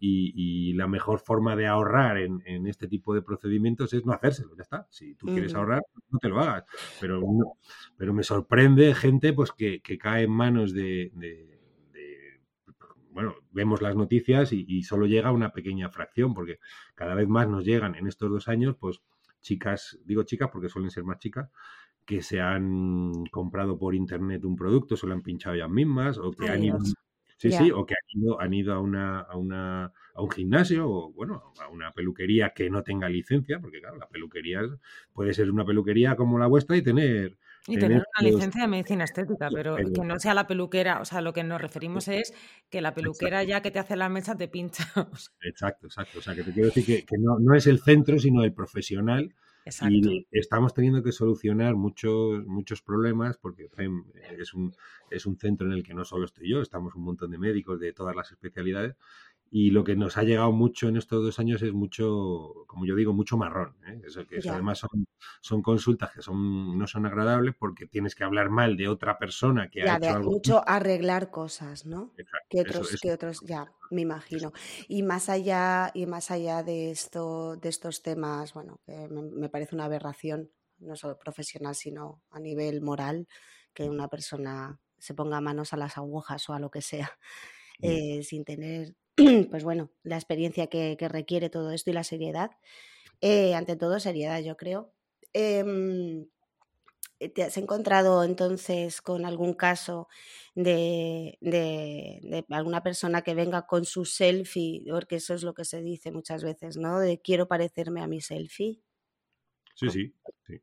Y, 0.05 0.73
la 0.73 0.89
mejor 0.89 1.21
forma 1.21 1.55
de 1.55 1.69
ahorrar 1.69 2.19
en, 2.19 2.67
este 2.67 2.89
tipo 2.89 3.15
de 3.15 3.23
procedimientos 3.23 3.93
es 3.93 4.05
no 4.05 4.13
hacérselo, 4.13 4.57
ya 4.57 4.63
está. 4.63 4.89
Si 4.91 5.15
tú 5.15 5.27
quieres 5.27 5.55
ahorrar, 5.55 5.83
no 6.11 6.19
te 6.19 6.29
lo 6.29 6.41
hagas. 6.41 6.65
Pero, 7.01 7.23
pero 7.97 8.13
me 8.13 8.25
sorprende 8.25 8.95
gente 8.95 9.33
pues 9.33 9.53
que, 9.53 9.81
cae 10.01 10.25
en 10.25 10.33
manos 10.33 10.73
de, 10.73 11.13
bueno, 13.13 13.35
vemos 13.51 13.83
las 13.83 13.95
noticias 13.95 14.53
y, 14.53 14.65
y, 14.67 14.83
solo 14.83 15.07
llega 15.07 15.33
una 15.33 15.53
pequeña 15.53 15.89
fracción, 15.91 16.35
porque 16.35 16.59
cada 16.95 17.15
vez 17.15 17.29
más 17.29 17.49
nos 17.49 17.65
llegan 17.65 17.95
en 17.95 18.07
estos 18.07 18.31
dos 18.31 18.49
años, 18.49 18.77
pues 18.79 19.03
chicas, 19.41 19.99
digo 20.05 20.23
chicas 20.23 20.49
porque 20.51 20.69
suelen 20.69 20.91
ser 20.91 21.05
más 21.05 21.19
chicas, 21.19 21.51
que 22.05 22.23
se 22.23 22.41
han 22.41 23.25
comprado 23.31 23.79
por 23.79 23.95
internet 23.95 24.45
un 24.45 24.57
producto, 24.57 24.97
se 24.97 25.07
lo 25.07 25.13
han 25.13 25.23
pinchado 25.23 25.55
ellas 25.55 25.71
mismas, 25.71 26.19
o 26.19 26.33
que 26.33 26.49
han 26.49 26.65
ido, 26.65 26.79
sí, 27.37 27.53
sí, 27.53 27.71
o 27.71 27.85
que 27.87 27.95
han 27.95 28.21
ido, 28.21 28.41
han 28.41 28.55
ido 28.55 28.75
a 28.75 28.81
una, 28.81 29.21
a 29.21 29.37
una, 29.37 29.93
a 30.15 30.23
un 30.23 30.31
gimnasio, 30.31 30.89
o 30.89 31.13
bueno, 31.13 31.53
a 31.61 31.69
una 31.69 31.93
peluquería 31.93 32.51
que 32.51 32.71
no 32.71 32.83
tenga 32.83 33.09
licencia, 33.09 33.61
porque 33.61 33.81
claro, 33.81 33.97
la 33.97 34.09
peluquería 34.09 34.63
puede 35.13 35.35
ser 35.35 35.51
una 35.51 35.65
peluquería 35.65 36.17
como 36.17 36.39
la 36.39 36.47
vuestra 36.47 36.77
y 36.77 36.83
tener 36.83 37.39
y 37.67 37.79
tener 37.79 38.03
una 38.19 38.29
licencia 38.29 38.63
de 38.63 38.69
medicina 38.69 39.05
estética, 39.05 39.49
pero 39.53 39.77
que 39.77 40.05
no 40.05 40.19
sea 40.19 40.35
la 40.35 40.47
peluquera, 40.47 41.01
o 41.01 41.05
sea, 41.05 41.21
lo 41.21 41.33
que 41.33 41.45
nos 41.45 41.61
referimos 41.61 42.09
es 42.09 42.35
que 42.69 42.81
la 42.81 42.93
peluquera 42.93 43.45
ya 43.45 43.63
que 43.63 43.71
te 43.71 43.79
hace 43.79 43.95
la 43.95 44.09
mesa 44.09 44.37
te 44.37 44.49
pincha. 44.49 44.85
Exacto, 45.43 45.87
exacto. 45.87 46.19
O 46.19 46.23
sea, 46.23 46.35
que 46.35 46.43
te 46.43 46.53
quiero 46.53 46.69
decir 46.69 47.05
que, 47.05 47.19
no, 47.19 47.39
no, 47.39 47.55
es 47.55 47.67
el 47.67 47.81
centro, 47.81 48.19
sino 48.19 48.43
el 48.43 48.53
profesional. 48.53 49.35
Exacto. 49.65 49.95
Y 49.95 50.27
estamos 50.33 50.75
teniendo 50.75 51.05
que 51.05 51.13
solucionar 51.13 51.77
muchos, 51.77 52.45
muchos 52.47 52.83
problemas 52.83 53.39
porque 53.39 53.69
es 54.39 54.55
un, 54.55 54.75
es 55.11 55.25
un 55.25 55.39
centro 55.39 55.69
en 55.69 55.75
el 55.75 55.85
que 55.85 55.95
no 55.95 56.05
solo 56.05 56.25
estoy 56.25 56.51
yo, 56.51 56.61
estamos 56.61 56.97
un 56.97 57.05
montón 57.05 57.31
de 57.31 57.39
médicos 57.39 57.79
de 57.79 57.93
todas 57.93 58.17
las 58.17 58.33
especialidades 58.33 58.97
y 59.55 59.71
lo 59.71 59.85
que 59.85 59.97
nos 59.97 60.17
ha 60.17 60.23
llegado 60.23 60.51
mucho 60.51 60.89
en 60.89 60.97
estos 60.97 61.23
dos 61.23 61.39
años 61.39 61.61
es 61.61 61.75
mucho, 61.75 62.65
como 62.67 62.87
yo 62.87 62.97
digo, 62.97 63.13
mucho 63.13 63.37
marrón. 63.37 63.77
¿eh? 63.87 64.01
Eso, 64.07 64.27
que 64.27 64.41
además 64.49 64.79
son, 64.79 65.07
son 65.43 65.61
consultas 65.61 66.11
que 66.11 66.23
son, 66.23 66.79
no 66.79 66.87
son 66.87 67.05
agradables 67.05 67.55
porque 67.59 67.87
tienes 67.87 68.15
que 68.15 68.25
hablar 68.25 68.49
mal 68.49 68.79
de 68.79 68.89
otra 68.89 69.19
persona 69.19 69.69
que 69.69 69.83
ha 69.83 69.99
hecho 69.99 70.09
algo. 70.09 70.31
mucho 70.31 70.65
arreglar 70.67 71.31
cosas, 71.31 71.85
¿no? 71.85 72.15
que 72.49 72.63
otros, 72.63 72.99
que 72.99 73.13
otros, 73.13 73.43
ya, 73.43 73.71
me 73.91 74.01
imagino. 74.01 74.55
Y 74.89 75.03
más 75.03 75.29
allá, 75.29 75.91
y 75.93 76.07
más 76.07 76.31
allá 76.31 76.63
de 76.63 76.91
esto, 76.91 77.57
de 77.57 77.69
estos 77.69 78.03
temas, 78.03 78.55
bueno, 78.55 78.81
que 78.87 79.07
me, 79.11 79.51
parece 79.51 79.75
una 79.75 79.85
aberración, 79.85 80.51
no 80.79 80.97
solo 80.97 81.19
profesional, 81.19 81.75
sino 81.75 82.23
a 82.31 82.41
nivel 82.41 82.81
moral, 82.81 83.29
que 83.75 83.85
una 83.85 84.09
persona 84.09 84.81
se 84.97 85.13
ponga 85.13 85.43
manos 85.43 85.75
a 85.75 85.77
las 85.77 85.99
agujas 85.99 86.49
o 86.49 86.55
a 86.55 86.59
lo 86.59 86.71
que 86.71 86.81
sea. 86.81 87.19
Eh, 87.85 88.23
sin 88.23 88.45
tener 88.45 88.95
pues 89.51 89.65
bueno, 89.65 89.91
la 90.03 90.17
experiencia 90.17 90.69
que, 90.69 90.97
requiere 91.09 91.51
todo 91.51 91.71
esto 91.73 91.91
y 91.91 91.93
la 91.93 92.05
seriedad. 92.05 92.51
Eh, 93.21 93.55
ante 93.55 93.77
todo, 93.77 94.01
seriedad, 94.01 94.41
yo 94.41 94.57
creo. 94.57 94.93
Em, 95.33 96.27
¿Te 97.35 97.45
has 97.45 97.57
encontrado 97.57 98.25
entonces 98.25 99.01
con 99.01 99.25
algún 99.25 99.55
caso 99.55 100.09
de, 100.57 101.39
de, 101.41 102.45
alguna 102.51 102.83
persona 102.83 103.23
que 103.23 103.35
venga 103.35 103.67
con 103.67 103.85
su 103.85 104.05
selfie? 104.05 104.85
Porque 104.91 105.17
eso 105.17 105.35
es 105.35 105.45
lo 105.45 105.55
que 105.55 105.65
se 105.65 105.83
dice 105.83 106.11
muchas 106.11 106.43
veces, 106.43 106.77
¿no? 106.77 106.99
De 106.99 107.21
quiero 107.21 107.47
parecerme 107.47 108.01
a 108.01 108.09
mi 108.09 108.21
selfie. 108.21 108.83
Sí, 109.75 109.89
sí, 109.89 110.15
sí. 110.47 110.61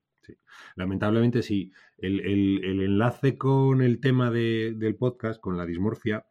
Lamentablemente 0.76 1.42
sí. 1.42 1.72
El, 1.98 2.20
enlace 2.64 3.38
con 3.38 3.82
el 3.82 4.00
tema 4.00 4.32
del 4.32 4.96
podcast, 4.98 5.40
con 5.40 5.58
la 5.58 5.66
dismorfia, 5.66 6.26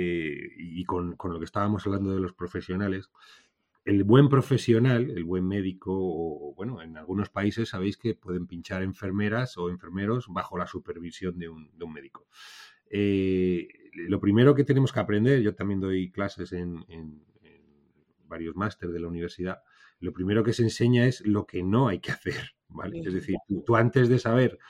eh, 0.00 0.52
y 0.56 0.84
con, 0.84 1.16
lo 1.20 1.38
que 1.40 1.44
estábamos 1.44 1.84
hablando 1.84 2.14
de 2.14 2.20
los 2.20 2.32
profesionales, 2.32 3.10
el 3.84 4.04
buen 4.04 4.28
profesional, 4.28 5.10
el 5.10 5.24
buen 5.24 5.44
médico, 5.44 5.90
o 5.92 6.54
bueno, 6.54 6.80
en 6.82 6.96
algunos 6.96 7.30
países 7.30 7.70
sabéis 7.70 7.96
que 7.96 8.14
pueden 8.14 8.46
pinchar 8.46 8.84
enfermeras 8.84 9.58
o 9.58 9.70
enfermeros 9.70 10.26
bajo 10.28 10.56
la 10.56 10.68
supervisión 10.68 11.36
de 11.40 11.48
un, 11.48 11.92
médico. 11.92 12.28
Eh, 12.88 13.66
lo 13.92 14.20
primero 14.20 14.54
que 14.54 14.62
tenemos 14.62 14.92
que 14.92 15.00
aprender, 15.00 15.42
yo 15.42 15.56
también 15.56 15.80
doy 15.80 16.12
clases 16.12 16.52
en, 16.52 16.84
varios 18.28 18.54
másteres 18.54 18.94
de 18.94 19.00
la 19.00 19.08
universidad, 19.08 19.62
lo 19.98 20.12
primero 20.12 20.44
que 20.44 20.52
se 20.52 20.62
enseña 20.62 21.06
es 21.06 21.26
lo 21.26 21.44
que 21.44 21.64
no 21.64 21.88
hay 21.88 21.98
que 21.98 22.12
hacer, 22.12 22.52
¿vale? 22.68 23.00
Es 23.00 23.14
decir, 23.14 23.36
tú 23.66 23.74
antes 23.74 24.08
de 24.08 24.20
saber 24.20 24.60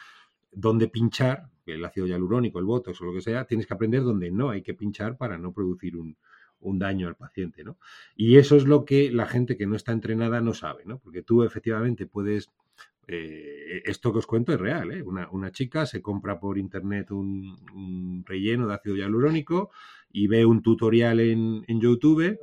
dónde 0.53 0.89
pinchar, 0.89 1.49
el 1.67 1.85
ácido 1.85 2.07
hialurónico, 2.07 2.59
el 2.59 2.65
botox 2.65 3.01
o 3.01 3.05
lo 3.05 3.13
que 3.13 3.21
sea, 3.21 3.45
tienes 3.45 3.67
que 3.67 3.75
aprender 3.75 4.03
dónde 4.03 4.31
no 4.31 4.51
hay 4.51 4.63
que 4.63 4.75
pinchar 4.75 5.17
para 5.17 5.39
no 5.39 5.53
producir 5.53 5.97
un, 5.97 6.17
daño 6.61 7.07
al 7.09 7.17
paciente, 7.17 7.63
¿no? 7.63 7.79
Y 8.17 8.37
eso 8.37 8.57
es 8.57 8.65
lo 8.65 8.85
que 8.85 9.13
la 9.13 9.27
gente 9.27 9.57
que 9.57 9.67
no 9.67 9.77
está 9.77 9.93
entrenada 9.93 10.41
no 10.41 10.55
sabe, 10.55 10.85
¿no? 10.85 10.99
Porque 10.99 11.23
tú 11.23 11.43
efectivamente 11.45 12.07
puedes... 12.07 12.51
Eh, 13.11 13.83
esto 13.87 14.13
que 14.13 14.19
os 14.19 14.27
cuento 14.27 14.53
es 14.53 14.61
real, 14.61 14.93
¿eh? 14.93 15.03
Una, 15.03 15.51
chica 15.51 15.87
se 15.87 16.03
compra 16.03 16.39
por 16.39 16.59
internet 16.59 17.11
un, 17.11 18.23
relleno 18.27 18.67
de 18.67 18.75
ácido 18.75 18.97
hialurónico 18.97 19.71
y 20.13 20.27
ve 20.27 20.45
un 20.45 20.61
tutorial 20.61 21.21
en, 21.21 21.65
YouTube. 21.81 22.39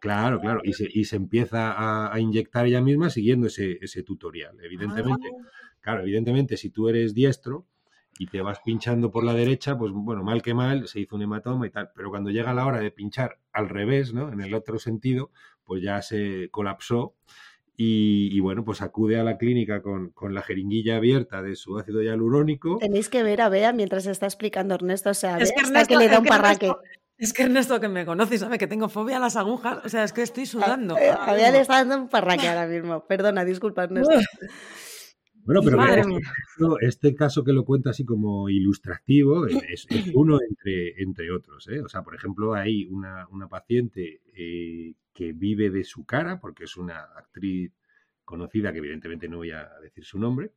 claro, 0.00 0.40
claro, 0.40 0.60
y 0.62 0.74
se, 0.74 0.86
y 0.92 1.04
se 1.04 1.16
empieza 1.16 2.12
a, 2.12 2.20
inyectar 2.20 2.66
ella 2.66 2.82
misma 2.82 3.08
siguiendo 3.08 3.46
ese, 3.46 3.78
ese 3.80 4.02
tutorial. 4.02 4.58
Evidentemente, 4.62 5.28
ah. 5.32 5.46
Claro, 5.86 6.02
evidentemente, 6.02 6.56
si 6.56 6.70
tú 6.70 6.88
eres 6.88 7.14
diestro, 7.14 7.64
y 8.18 8.26
te 8.26 8.40
vas 8.40 8.58
pinchando 8.64 9.12
por 9.12 9.22
la 9.22 9.34
derecha, 9.34 9.78
pues 9.78 9.92
bueno, 9.94 10.24
mal 10.24 10.42
que 10.42 10.52
mal, 10.52 10.88
se 10.88 10.98
hizo 10.98 11.14
un 11.14 11.22
hematoma 11.22 11.64
y 11.64 11.70
tal. 11.70 11.90
Pero 11.94 12.10
cuando 12.10 12.30
llega 12.30 12.52
la 12.54 12.66
hora 12.66 12.80
de 12.80 12.90
pinchar 12.90 13.38
al 13.52 13.68
revés, 13.68 14.12
¿no? 14.12 14.32
En 14.32 14.40
el 14.40 14.52
otro 14.54 14.80
sentido, 14.80 15.30
pues 15.62 15.80
ya 15.80 16.02
se 16.02 16.48
colapsó. 16.50 17.14
Y, 17.78 18.40
bueno, 18.40 18.64
pues 18.64 18.82
acude 18.82 19.20
a 19.20 19.22
la 19.22 19.36
clínica 19.36 19.80
con, 19.80 20.12
la 20.30 20.42
jeringuilla 20.42 20.96
abierta 20.96 21.40
de 21.40 21.54
su 21.54 21.78
ácido 21.78 22.02
hialurónico. 22.02 22.78
Tenéis 22.78 23.08
que 23.08 23.22
ver 23.22 23.42
a 23.42 23.48
Bea 23.48 23.72
mientras 23.72 24.06
está 24.06 24.26
explicando 24.26 24.74
Ernesto, 24.74 25.10
o 25.10 25.14
sea, 25.14 25.38
es 25.38 25.52
que, 25.52 25.60
Ernesto, 25.60 25.86
que 25.86 25.96
le 25.98 26.08
da 26.08 26.18
un 26.18 26.24
parraque. 26.24 26.72
es 27.18 27.32
que 27.32 27.42
Ernesto 27.42 27.78
que 27.78 27.88
me 27.88 28.06
conoce 28.06 28.38
sabe 28.38 28.56
que 28.56 28.66
tengo 28.66 28.88
fobia 28.88 29.18
a 29.18 29.20
las 29.20 29.36
agujas, 29.36 29.84
o 29.84 29.88
sea, 29.90 30.04
es 30.04 30.14
que 30.14 30.22
estoy 30.22 30.46
sudando. 30.46 30.96
A, 30.96 31.34
Bea 31.34 31.50
le 31.50 31.60
está 31.60 31.74
dando 31.84 31.98
un 31.98 32.08
parraque 32.08 32.48
ahora 32.48 32.66
mismo. 32.66 33.06
Perdona, 33.06 33.44
disculpa, 33.44 33.84
Ernesto. 33.84 34.10
Bueno, 35.46 35.62
pero 35.62 36.78
este 36.80 37.14
caso 37.14 37.44
que 37.44 37.52
lo 37.52 37.64
cuenta 37.64 37.90
así 37.90 38.04
como 38.04 38.48
ilustrativo 38.48 39.46
es, 39.46 39.86
uno 40.14 40.40
entre, 40.42 41.00
entre 41.00 41.30
otros. 41.30 41.68
¿eh? 41.68 41.80
O 41.80 41.88
sea, 41.88 42.02
por 42.02 42.16
ejemplo, 42.16 42.54
hay 42.54 42.86
una, 42.86 43.28
paciente 43.48 44.22
eh, 44.34 44.94
que 45.12 45.32
vive 45.32 45.70
de 45.70 45.84
su 45.84 46.04
cara, 46.04 46.40
porque 46.40 46.64
es 46.64 46.76
una 46.76 46.98
actriz 46.98 47.72
conocida, 48.24 48.72
que 48.72 48.78
evidentemente 48.78 49.28
no 49.28 49.38
voy 49.38 49.52
a 49.52 49.70
decir 49.80 50.04
su 50.04 50.18
nombre. 50.18 50.50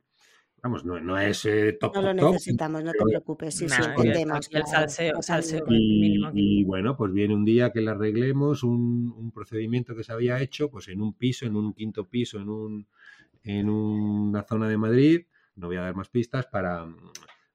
Vamos, 0.62 0.84
no, 0.84 1.00
no 1.00 1.18
es 1.18 1.46
eh, 1.46 1.78
top. 1.80 1.94
No 1.94 2.02
lo 2.02 2.12
necesitamos, 2.12 2.82
no 2.84 2.92
te 2.92 2.98
preocupes. 2.98 3.54
Sí, 3.54 3.66
sí, 3.68 3.76
El 3.76 4.66
salseo, 4.66 5.22
salseo 5.22 5.64
y, 5.68 6.20
y, 6.34 6.64
bueno, 6.64 6.96
pues 6.96 7.12
viene 7.12 7.34
un 7.34 7.46
día 7.46 7.70
que 7.70 7.80
le 7.80 7.92
arreglemos 7.92 8.62
un, 8.62 9.14
un 9.16 9.30
procedimiento 9.30 9.94
que 9.94 10.04
se 10.04 10.12
había 10.12 10.38
hecho 10.40 10.68
pues 10.68 10.88
en 10.88 11.00
un 11.00 11.14
piso, 11.14 11.46
en 11.46 11.56
un 11.56 11.72
quinto 11.72 12.08
piso, 12.08 12.38
en 12.38 12.50
un 12.50 12.86
en 13.42 13.70
una 13.70 14.42
zona 14.42 14.68
de 14.68 14.76
Madrid, 14.76 15.26
no 15.56 15.68
voy 15.68 15.76
a 15.76 15.82
dar 15.82 15.94
más 15.94 16.08
pistas, 16.08 16.46
para 16.46 16.86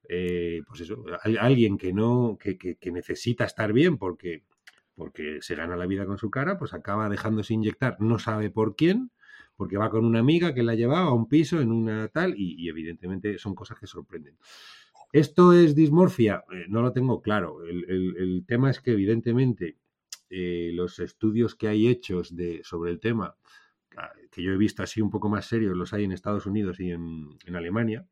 eh, 0.09 0.61
pues 0.67 0.81
eso, 0.81 1.03
alguien 1.39 1.77
que 1.77 1.93
no, 1.93 2.37
que, 2.39 2.57
que, 2.57 2.91
necesita 2.91 3.45
estar 3.45 3.73
bien 3.73 3.97
porque, 3.97 4.43
porque 4.95 5.39
se 5.41 5.55
gana 5.55 5.75
la 5.75 5.87
vida 5.87 6.05
con 6.05 6.17
su 6.17 6.29
cara, 6.29 6.57
pues 6.57 6.73
acaba 6.73 7.09
dejándose 7.09 7.53
inyectar, 7.53 7.97
no 7.99 8.19
sabe 8.19 8.49
por 8.49 8.75
quién, 8.75 9.11
porque 9.55 9.77
va 9.77 9.89
con 9.89 10.05
una 10.05 10.19
amiga 10.19 10.53
que 10.53 10.63
la 10.63 10.73
ha 10.73 10.75
llevado 10.75 11.07
a 11.07 11.13
un 11.13 11.27
piso 11.27 11.61
en 11.61 11.71
una 11.71 12.07
tal, 12.09 12.35
y, 12.37 12.67
evidentemente 12.69 13.37
son 13.39 13.55
cosas 13.55 13.79
que 13.79 13.87
sorprenden. 13.87 14.37
¿Esto 15.11 15.53
es 15.53 15.75
dismorfia? 15.75 16.43
Eh, 16.51 16.65
no 16.67 16.81
lo 16.81 16.91
tengo 16.91 17.21
claro. 17.21 17.63
El, 17.63 18.43
tema 18.45 18.69
es 18.69 18.81
que 18.81 18.91
evidentemente 18.91 19.77
eh, 20.29 20.71
los 20.73 20.99
estudios 20.99 21.55
que 21.55 21.67
hay 21.67 21.87
hechos 21.87 22.35
de, 22.35 22.61
sobre 22.63 22.91
el 22.91 22.99
tema, 22.99 23.35
que 24.31 24.43
yo 24.43 24.51
he 24.51 24.57
visto 24.57 24.83
así 24.83 25.01
un 25.01 25.09
poco 25.09 25.29
más 25.29 25.45
serios, 25.45 25.75
los 25.75 25.93
hay 25.93 26.03
en 26.03 26.11
Estados 26.11 26.45
Unidos 26.45 26.79
y 26.79 26.91
en, 26.91 27.29
en 27.45 27.55
Alemania, 27.55 28.07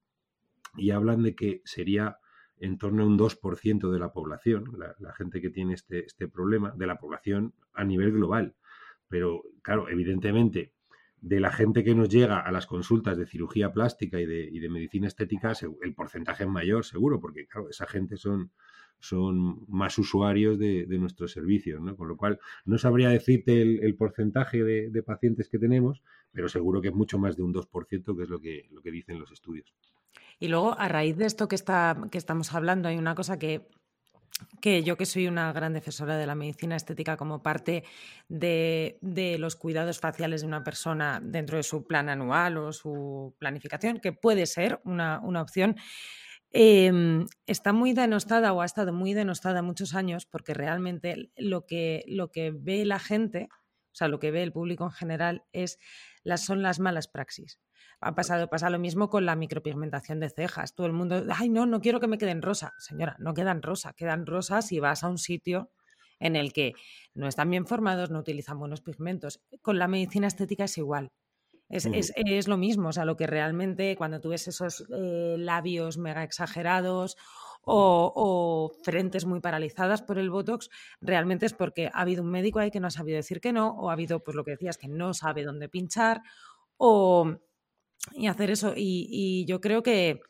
y 0.76 0.92
hablan 0.92 1.24
de 1.24 1.36
que 1.36 1.62
sería 1.66 2.18
en 2.60 2.78
torno 2.78 3.04
a 3.04 3.06
un 3.06 3.18
2% 3.18 3.92
de 3.92 4.00
la 4.00 4.14
población, 4.14 4.78
la, 5.00 5.14
gente 5.14 5.42
que 5.42 5.50
tiene 5.50 5.74
este, 5.74 6.06
este, 6.06 6.28
problema, 6.28 6.74
de 6.76 6.88
la 6.88 6.98
población 6.98 7.54
a 7.74 7.84
nivel 7.84 8.14
global. 8.14 8.56
Pero, 9.10 9.44
claro, 9.62 9.90
evidentemente, 9.90 10.74
de 11.20 11.40
la 11.40 11.52
gente 11.52 11.84
que 11.84 11.94
nos 11.96 12.10
llega 12.10 12.40
a 12.40 12.52
las 12.52 12.66
consultas 12.66 13.18
de 13.18 13.26
cirugía 13.26 13.74
plástica 13.74 14.20
y 14.20 14.26
de, 14.26 14.44
y 14.50 14.60
de 14.60 14.70
medicina 14.70 15.08
estética, 15.08 15.54
el 15.82 15.94
porcentaje 15.94 16.44
es 16.44 16.50
mayor, 16.50 16.86
seguro, 16.86 17.20
porque, 17.20 17.48
claro, 17.48 17.70
esa 17.70 17.86
gente 17.86 18.18
son, 18.18 18.52
son 19.00 19.66
más 19.68 19.98
usuarios 19.98 20.58
de, 20.58 20.86
nuestros 20.98 21.32
servicios, 21.32 21.82
¿no? 21.82 21.96
Con 21.96 22.08
lo 22.08 22.18
cual, 22.18 22.40
no 22.66 22.78
sabría 22.78 23.10
decirte 23.10 23.62
el, 23.62 23.96
porcentaje 23.96 24.64
de, 24.64 24.90
de, 24.90 25.04
pacientes 25.04 25.50
que 25.50 25.60
tenemos, 25.60 26.02
pero 26.32 26.48
seguro 26.48 26.82
que 26.82 26.88
es 26.90 26.94
mucho 26.94 27.20
más 27.20 27.36
de 27.36 27.44
un 27.44 27.54
2%, 27.54 28.16
que 28.16 28.24
es 28.24 28.30
lo 28.30 28.40
que, 28.40 28.68
lo 28.72 28.82
que 28.82 28.92
dicen 28.92 29.20
los 29.20 29.32
estudios. 29.32 29.74
Y 30.40 30.48
luego, 30.48 30.78
a 30.80 30.88
raíz 30.88 31.18
de 31.18 31.26
esto 31.26 31.48
que, 31.48 31.56
está, 31.56 31.98
que 32.12 32.18
estamos 32.18 32.54
hablando, 32.54 32.88
hay 32.88 32.98
una 32.98 33.16
cosa 33.16 33.38
que 33.38 33.68
que 34.62 34.84
yo 34.84 34.98
que 34.98 35.06
soy 35.06 35.28
una 35.28 35.52
gran 35.54 35.74
defensora 35.74 36.18
de 36.18 36.26
la 36.26 36.36
medicina 36.36 36.76
estética 36.76 37.18
como 37.18 37.44
parte 37.44 37.84
de, 38.28 38.98
los 39.40 39.56
cuidados 39.56 40.00
faciales 40.00 40.42
de 40.42 40.48
una 40.48 40.64
persona 40.64 41.20
dentro 41.24 41.58
de 41.58 41.64
su 41.64 41.86
plan 41.86 42.10
anual 42.10 42.58
o 42.58 42.74
su 42.74 43.36
planificación, 43.40 44.00
que 44.00 44.12
puede 44.12 44.46
ser 44.46 44.80
una, 44.86 45.22
opción, 45.42 45.76
em, 46.54 47.26
está 47.48 47.74
muy 47.74 47.94
denostada 47.94 48.54
o 48.54 48.62
ha 48.62 48.66
estado 48.66 48.94
muy 48.94 49.14
denostada 49.14 49.62
muchos 49.62 49.96
años 49.96 50.26
porque 50.26 50.54
realmente 50.54 51.32
lo 51.36 51.66
que, 51.66 52.06
lo 52.08 52.32
que 52.32 52.52
ve 52.52 52.86
la 52.86 53.00
gente, 53.00 53.50
o 53.52 53.96
sea, 53.96 54.08
lo 54.08 54.20
que 54.20 54.32
ve 54.32 54.44
el 54.44 54.54
público 54.54 54.86
en 54.86 54.92
general 54.92 55.44
es 55.52 55.80
las, 56.24 56.46
son 56.46 56.62
las 56.62 56.80
malas 56.80 57.08
praxis 57.08 57.60
ha 58.04 58.16
pasado, 58.16 58.50
pasa 58.50 58.70
lo 58.70 58.80
mismo 58.80 59.10
con 59.10 59.26
la 59.26 59.36
micropigmentación 59.36 60.20
de 60.20 60.30
cejas. 60.30 60.76
Todo 60.76 60.88
el 60.88 60.94
mundo, 60.94 61.24
ay, 61.34 61.50
no, 61.50 61.66
no 61.66 61.82
quiero 61.82 62.00
que 62.00 62.08
me 62.08 62.18
queden 62.18 62.42
rosa. 62.42 62.74
Señora, 62.78 63.16
no 63.20 63.34
quedan 63.34 63.62
rosa, 63.62 63.94
quedan 63.94 64.26
rosas 64.26 64.68
si 64.68 64.80
vas 64.80 65.04
a 65.04 65.10
un 65.10 65.18
sitio 65.18 65.72
en 66.20 66.36
el 66.36 66.54
que 66.54 66.74
no 67.14 67.28
están 67.28 67.50
bien 67.50 67.66
formados, 67.66 68.10
no 68.10 68.20
utilizan 68.20 68.60
buenos 68.60 68.82
pigmentos. 68.82 69.42
Con 69.62 69.80
la 69.80 69.88
medicina 69.88 70.28
estética 70.28 70.66
es 70.66 70.78
igual. 70.78 71.12
Es, 71.74 72.14
es, 72.16 72.48
lo 72.48 72.56
mismo, 72.56 72.90
o 72.90 72.92
sea, 72.94 73.04
lo 73.04 73.18
que 73.18 73.26
realmente 73.26 73.96
cuando 73.96 74.22
tú 74.22 74.30
ves 74.30 74.48
esos 74.48 74.86
eh, 74.96 75.38
labios 75.40 75.98
mega 75.98 76.24
exagerados 76.24 77.18
o, 77.64 78.14
o, 78.16 78.84
frentes 78.84 79.26
muy 79.26 79.40
paralizadas 79.40 80.04
por 80.04 80.20
el 80.20 80.30
Botox, 80.30 80.70
realmente 81.02 81.48
es 81.48 81.54
porque 81.54 81.88
ha 81.92 82.02
habido 82.02 82.22
un 82.22 82.30
médico 82.30 82.60
ahí 82.60 82.70
que 82.70 82.80
no 82.80 82.88
ha 82.88 82.92
sabido 82.92 83.16
decir 83.16 83.42
que 83.42 83.54
no, 83.54 83.72
o 83.72 83.90
ha 83.90 83.94
habido, 83.94 84.24
pues 84.24 84.36
lo 84.36 84.44
que 84.44 84.52
decías, 84.52 84.78
que 84.78 84.88
no 84.88 85.16
sabe 85.16 85.44
dónde 85.44 85.68
pinchar, 85.68 86.22
o, 86.78 87.38
y 88.14 88.28
hacer 88.28 88.52
eso. 88.52 88.74
Y, 88.76 89.44
yo 89.48 89.60
creo 89.60 89.82
que, 89.82 90.22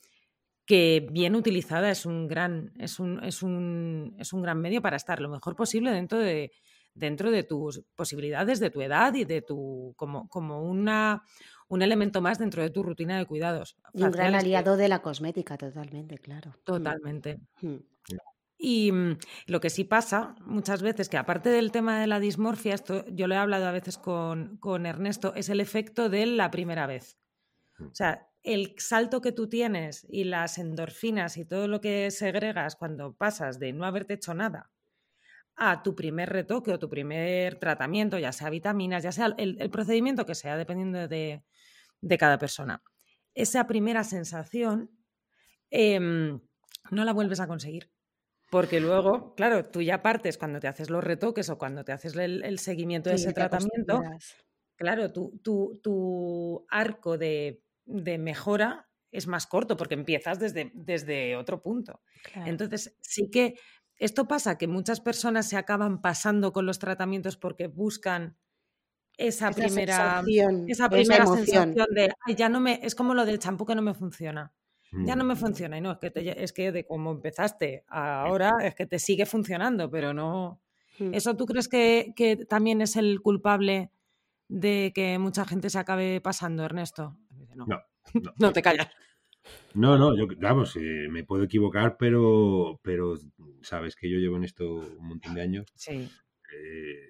que, 0.65 1.05
bien 1.11 1.35
utilizada 1.35 1.91
es 1.91 2.05
un 2.05 2.29
gran, 2.29 2.71
es 2.79 2.99
un, 3.01 3.21
es 3.21 3.43
un, 3.43 4.15
es 4.17 4.31
un 4.31 4.41
gran 4.43 4.61
medio 4.61 4.81
para 4.81 4.95
estar 4.95 5.19
lo 5.19 5.27
mejor 5.27 5.57
posible 5.57 5.91
dentro 5.91 6.19
de, 6.19 6.53
dentro 6.93 7.31
de 7.31 7.43
tus 7.43 7.81
posibilidades, 7.95 8.59
de 8.59 8.69
tu 8.69 8.81
edad 8.81 9.13
y 9.13 9.25
de 9.25 9.41
tu 9.41 9.93
como, 9.97 10.27
como 10.29 10.63
una, 10.63 11.23
un 11.67 11.81
elemento 11.81 12.21
más 12.21 12.39
dentro 12.39 12.61
de 12.61 12.69
tu 12.69 12.83
rutina 12.83 13.17
de 13.17 13.25
cuidados. 13.25 13.77
un 13.93 14.11
gran 14.11 14.35
aliado 14.35 14.77
de 14.77 14.87
la 14.87 15.01
cosmética, 15.01 15.57
totalmente, 15.57 16.17
claro. 16.17 16.51
Mm. 16.51 16.63
Totalmente. 16.63 17.39
Mm. 17.61 17.75
Y 18.57 18.91
mm, 18.91 19.17
lo 19.47 19.59
que 19.59 19.69
sí 19.69 19.83
pasa 19.83 20.35
muchas 20.45 20.81
veces, 20.81 21.09
que 21.09 21.17
aparte 21.17 21.49
del 21.49 21.71
tema 21.71 21.99
de 21.99 22.07
la 22.07 22.19
dismorfia, 22.19 22.75
esto 22.75 23.05
yo 23.09 23.27
lo 23.27 23.35
he 23.35 23.37
hablado 23.37 23.67
a 23.67 23.71
veces 23.71 23.97
con, 23.97 24.57
con 24.57 24.85
Ernesto, 24.85 25.33
es 25.35 25.49
el 25.49 25.59
efecto 25.59 26.09
de 26.09 26.25
la 26.25 26.49
primera 26.51 26.87
vez. 26.87 27.17
O 27.79 27.93
sea, 27.93 28.29
el 28.43 28.75
salto 28.77 29.19
que 29.19 29.31
tú 29.31 29.49
tienes 29.49 30.05
y 30.09 30.25
las 30.25 30.57
endorfinas 30.57 31.37
y 31.37 31.45
todo 31.45 31.67
lo 31.67 31.81
que 31.81 32.11
segregas 32.11 32.75
cuando 32.75 33.13
pasas 33.13 33.59
de 33.59 33.73
no 33.73 33.85
haberte 33.85 34.13
hecho 34.13 34.33
nada 34.33 34.72
a 35.55 35.83
tu 35.83 35.95
primer 35.95 36.29
retoque 36.29 36.71
o 36.71 36.79
tu 36.79 36.89
primer 36.89 37.55
tratamiento, 37.55 38.17
ya 38.17 38.31
sea 38.31 38.49
vitaminas, 38.49 39.03
ya 39.03 39.11
sea 39.11 39.33
el, 39.37 39.69
procedimiento 39.69 40.25
que 40.25 40.35
sea, 40.35 40.57
dependiendo 40.57 41.07
de, 41.07 41.43
cada 42.17 42.37
persona. 42.37 42.81
Esa 43.33 43.65
primera 43.67 44.03
sensación 44.03 44.91
em, 45.69 46.39
no 46.91 47.05
la 47.05 47.13
vuelves 47.13 47.39
a 47.39 47.47
conseguir. 47.47 47.91
Porque 48.49 48.79
luego, 48.79 49.33
claro, 49.35 49.65
tú 49.65 49.81
ya 49.81 50.03
partes 50.03 50.37
cuando 50.37 50.59
te 50.59 50.67
haces 50.67 50.89
los 50.89 51.03
retoques 51.03 51.49
o 51.49 51.57
cuando 51.57 51.83
te 51.83 51.91
haces 51.91 52.15
el, 52.15 52.59
seguimiento 52.59 53.09
de 53.09 53.15
ese 53.15 53.33
tratamiento. 53.33 54.03
Claro, 54.75 55.11
tu, 55.11 55.39
tu 55.81 56.65
arco 56.69 57.17
de 57.17 57.63
de 57.85 58.17
mejora 58.17 58.89
es 59.11 59.27
más 59.27 59.45
corto 59.45 59.77
porque 59.77 59.93
empiezas 59.93 60.39
desde, 60.39 60.71
desde 60.73 61.35
otro 61.35 61.61
punto. 61.61 62.01
Entonces, 62.45 62.97
sí 63.01 63.29
que 63.29 63.59
esto 63.97 64.27
pasa 64.27 64.57
que 64.57 64.67
muchas 64.67 64.99
personas 65.01 65.47
se 65.47 65.57
acaban 65.57 66.01
pasando 66.01 66.53
con 66.53 66.65
los 66.65 66.79
tratamientos 66.79 67.37
porque 67.37 67.67
buscan 67.67 68.37
esa, 69.17 69.51
primera, 69.51 70.23
esa 70.67 70.89
primera 70.89 71.25
sensación 71.25 71.75
de, 71.93 72.13
ya 72.35 72.49
no 72.49 72.59
me, 72.59 72.79
es 72.83 72.95
como 72.95 73.13
lo 73.13 73.25
del 73.25 73.39
champú 73.39 73.65
que 73.65 73.75
no 73.75 73.81
me 73.81 73.93
funciona. 73.93 74.53
Ya 75.05 75.15
no 75.15 75.23
me 75.23 75.33
mm. 75.33 75.37
funciona 75.37 75.77
y 75.79 75.81
no, 75.81 75.91
es 75.93 75.97
que, 75.97 76.35
es 76.37 76.53
que 76.53 76.71
de 76.71 76.85
cómo 76.85 77.11
empezaste 77.11 77.83
ahora 77.87 78.57
es 78.61 78.75
que 78.75 78.85
te 78.85 78.99
sigue 78.99 79.25
funcionando, 79.25 79.89
pero 79.89 80.13
no... 80.13 80.61
Mm. 80.99 81.15
¿Eso 81.15 81.35
tú 81.35 81.47
crees 81.47 81.67
que, 81.67 82.13
que 82.15 82.35
también 82.45 82.79
es 82.79 82.95
el 82.95 83.19
culpable 83.19 83.91
de 84.49 84.91
que 84.93 85.17
mucha 85.17 85.45
gente 85.45 85.71
se 85.71 85.79
acabe 85.79 86.21
pasando, 86.21 86.63
Ernesto? 86.63 87.17
no. 87.55 87.65
No, 88.37 88.51
te 88.53 88.61
callas. 88.61 88.87
No, 89.73 89.97
no, 89.97 90.15
yo, 90.15 90.27
vamos, 90.39 90.75
eh, 90.75 91.07
me 91.09 91.23
puedo 91.23 91.43
equivocar, 91.43 91.97
pero, 91.97 92.79
pero 92.83 93.15
sabes 93.61 93.95
que 93.95 94.09
yo 94.09 94.17
llevo 94.19 94.37
en 94.37 94.43
esto 94.43 94.75
un 94.75 95.07
montón 95.07 95.33
de 95.33 95.41
años. 95.41 95.65
Sí. 95.75 96.09
Eh, 96.55 97.09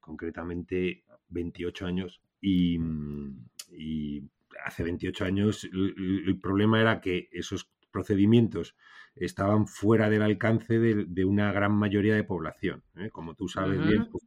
concretamente 0.00 1.04
28 1.28 1.86
años. 1.86 2.20
Y, 2.40 2.78
hace 4.64 4.82
28 4.82 5.24
años 5.24 5.64
el, 5.64 6.38
problema 6.40 6.80
era 6.80 7.00
que 7.00 7.28
esos 7.32 7.70
procedimientos 7.90 8.76
estaban 9.14 9.66
fuera 9.66 10.10
del 10.10 10.22
alcance 10.22 10.78
de, 10.78 11.24
una 11.24 11.52
gran 11.52 11.72
mayoría 11.72 12.14
de 12.14 12.24
población. 12.24 12.82
¿eh? 12.96 13.10
Como 13.10 13.34
tú 13.34 13.48
sabes 13.48 13.78
bien, 13.86 14.08
pues, 14.10 14.24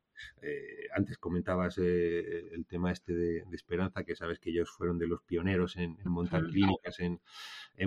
antes 0.93 1.17
comentabas 1.17 1.77
eh, 1.77 2.49
el 2.53 2.65
tema 2.65 2.91
este 2.91 3.13
de, 3.13 3.43
Esperanza, 3.51 4.03
que 4.03 4.15
sabes 4.15 4.39
que 4.39 4.49
ellos 4.49 4.69
fueron 4.69 4.97
de 4.97 5.07
los 5.07 5.21
pioneros 5.23 5.75
en, 5.77 5.97
montar 6.05 6.43
clínicas 6.45 6.99
en, 6.99 7.19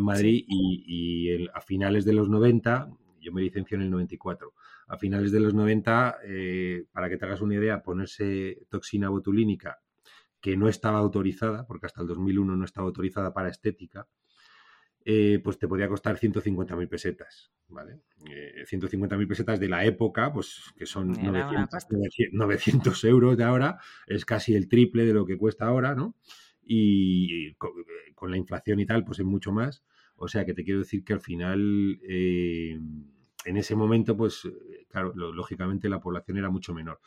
Madrid 0.03 0.45
y, 0.47 1.47
a 1.49 1.61
finales 1.61 2.05
de 2.05 2.13
los 2.13 2.29
90, 2.29 2.91
yo 3.21 3.33
me 3.33 3.43
licencié 3.43 3.77
en 3.77 3.83
el 3.83 3.91
94, 3.91 4.53
a 4.89 4.99
finales 4.99 5.33
de 5.33 5.41
los 5.41 5.55
90, 5.55 6.19
eh, 6.25 6.85
para 6.93 7.09
que 7.09 7.17
te 7.17 7.25
hagas 7.25 7.41
una 7.41 7.55
idea, 7.55 7.83
ponerse 7.83 8.67
toxina 8.69 9.09
botulínica 9.09 9.79
que 10.41 10.57
no 10.57 10.69
estaba 10.69 10.99
autorizada, 10.99 11.67
porque 11.67 11.87
hasta 11.87 12.03
el 12.03 12.09
2001 12.09 12.57
no 12.57 12.65
estaba 12.65 12.87
autorizada 12.87 13.33
para 13.33 13.49
estética, 13.49 14.07
eh, 15.05 15.41
pues 15.43 15.59
te 15.59 15.69
podría 15.69 15.89
costar 15.89 16.19
150.000 16.19 16.89
pesetas, 16.89 17.53
¿vale? 17.69 18.01
Eh, 18.31 18.65
150.000 18.67 19.29
pesetas 19.29 19.61
de 19.61 19.69
la 19.69 19.85
época, 19.85 20.33
pues 20.33 20.63
que 20.77 20.87
son 20.87 21.13
900, 21.13 23.05
euros 23.05 23.37
de 23.37 23.45
ahora, 23.45 23.79
es 24.07 24.25
casi 24.25 24.55
el 24.55 24.69
triple 24.69 25.05
de 25.05 25.13
lo 25.13 25.27
que 25.27 25.37
cuesta 25.37 25.67
ahora, 25.67 25.95
¿no? 25.95 26.17
Y 26.63 27.55
con, 27.55 28.31
la 28.31 28.39
inflación 28.39 28.81
y 28.81 28.87
tal, 28.87 29.05
pues 29.05 29.19
es 29.19 29.27
mucho 29.27 29.53
más. 29.53 29.85
O 30.17 30.29
sea 30.29 30.47
que 30.47 30.55
te 30.55 30.65
quiero 30.65 30.81
decir 30.81 31.05
que 31.05 31.13
al 31.13 31.21
final, 31.21 32.01
eh, 32.09 32.79
en 33.45 33.57
ese 33.57 33.75
momento, 33.75 34.17
pues 34.17 34.49
claro, 34.89 35.13
lógicamente 35.15 35.89
la 35.91 36.01
población 36.01 36.39
era 36.39 36.49
mucho 36.49 36.73
menor. 36.73 37.01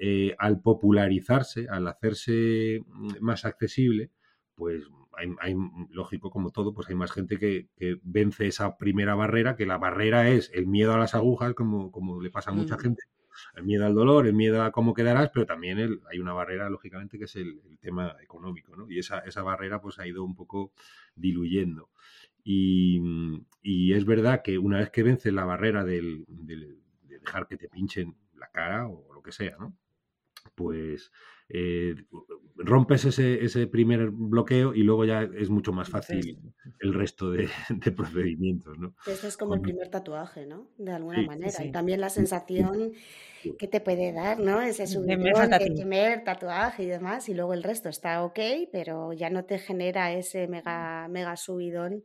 Eh, 0.00 0.32
al 0.38 0.60
popularizarse, 0.60 1.66
al 1.68 1.88
hacerse 1.88 2.84
más 3.20 3.44
accesible, 3.44 4.12
pues 4.58 4.84
hay, 5.40 5.54
lógico, 5.90 6.30
como 6.30 6.50
todo, 6.50 6.74
pues 6.74 6.88
hay 6.88 6.94
más 6.94 7.12
gente 7.12 7.38
que, 7.38 7.68
vence 8.02 8.46
esa 8.46 8.76
primera 8.76 9.14
barrera, 9.14 9.56
que 9.56 9.66
la 9.66 9.78
barrera 9.78 10.28
es 10.28 10.50
el 10.52 10.66
miedo 10.66 10.92
a 10.92 10.98
las 10.98 11.14
agujas, 11.14 11.54
como, 11.54 11.90
como 11.90 12.20
le 12.20 12.30
pasa 12.30 12.50
a 12.50 12.54
mucha 12.54 12.76
mm. 12.76 12.80
gente, 12.80 13.02
el 13.54 13.64
miedo 13.64 13.86
al 13.86 13.94
dolor, 13.94 14.26
el 14.26 14.34
miedo 14.34 14.62
a 14.62 14.72
cómo 14.72 14.94
quedarás, 14.94 15.30
pero 15.32 15.46
también 15.46 16.00
hay 16.10 16.18
una 16.18 16.32
barrera, 16.32 16.68
lógicamente, 16.70 17.18
que 17.18 17.24
es 17.24 17.36
el, 17.36 17.60
tema 17.80 18.16
económico, 18.20 18.76
¿no? 18.76 18.90
Y 18.90 18.98
esa, 18.98 19.20
esa 19.20 19.42
barrera 19.42 19.80
pues 19.80 19.98
ha 20.00 20.06
ido 20.06 20.24
un 20.24 20.34
poco 20.34 20.72
diluyendo. 21.14 21.90
Y, 22.42 23.92
es 23.92 24.04
verdad 24.04 24.42
que 24.42 24.58
una 24.58 24.78
vez 24.78 24.90
que 24.90 25.02
vences 25.02 25.32
la 25.32 25.44
barrera 25.44 25.84
del, 25.84 26.24
de 26.28 26.76
dejar 27.02 27.46
que 27.46 27.56
te 27.56 27.68
pinchen 27.68 28.16
la 28.34 28.48
cara 28.50 28.88
o 28.88 29.12
lo 29.12 29.22
que 29.22 29.32
sea, 29.32 29.56
¿no? 29.58 29.76
Pues 30.54 31.12
eh, 31.50 31.94
rompes 32.56 33.04
ese, 33.06 33.44
ese, 33.44 33.66
primer 33.66 34.10
bloqueo 34.10 34.74
y 34.74 34.82
luego 34.82 35.04
ya 35.04 35.22
es 35.22 35.48
mucho 35.48 35.72
más 35.72 35.88
fácil 35.88 36.38
el 36.80 36.92
resto 36.92 37.30
de, 37.30 37.92
procedimientos, 37.92 38.78
¿no? 38.78 38.94
Esto 39.06 39.28
es 39.28 39.36
como 39.36 39.54
el 39.54 39.60
primer 39.60 39.88
tatuaje, 39.88 40.44
¿no? 40.44 40.68
De 40.76 40.92
alguna 40.92 41.22
manera. 41.22 41.64
Y 41.64 41.72
también 41.72 42.00
la 42.00 42.10
sensación 42.10 42.92
que 43.58 43.68
te 43.68 43.80
puede 43.80 44.12
dar, 44.12 44.40
¿no? 44.40 44.60
Ese 44.60 44.86
subidón 44.86 45.50
de 45.50 45.70
primer 45.74 46.24
tatuaje 46.24 46.82
y 46.82 46.86
demás, 46.86 47.28
y 47.28 47.34
luego 47.34 47.54
el 47.54 47.62
resto 47.62 47.88
está 47.88 48.24
ok, 48.24 48.38
pero 48.70 49.12
ya 49.12 49.30
no 49.30 49.44
te 49.44 49.58
genera 49.58 50.12
ese 50.12 50.48
mega, 50.48 51.08
mega 51.08 51.36
subidón 51.36 52.04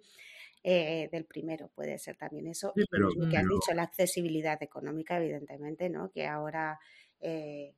eh, 0.64 1.10
del 1.12 1.26
primero. 1.26 1.70
Puede 1.76 1.98
ser 1.98 2.16
también 2.16 2.48
eso. 2.48 2.72
lo 2.76 3.30
que 3.30 3.38
has 3.38 3.44
dicho, 3.44 3.74
la 3.76 3.84
accesibilidad 3.84 4.62
económica, 4.64 5.18
evidentemente, 5.18 5.90
¿no? 5.90 6.12
Que 6.12 6.28
ahora 6.28 6.80
eh, 7.20 7.74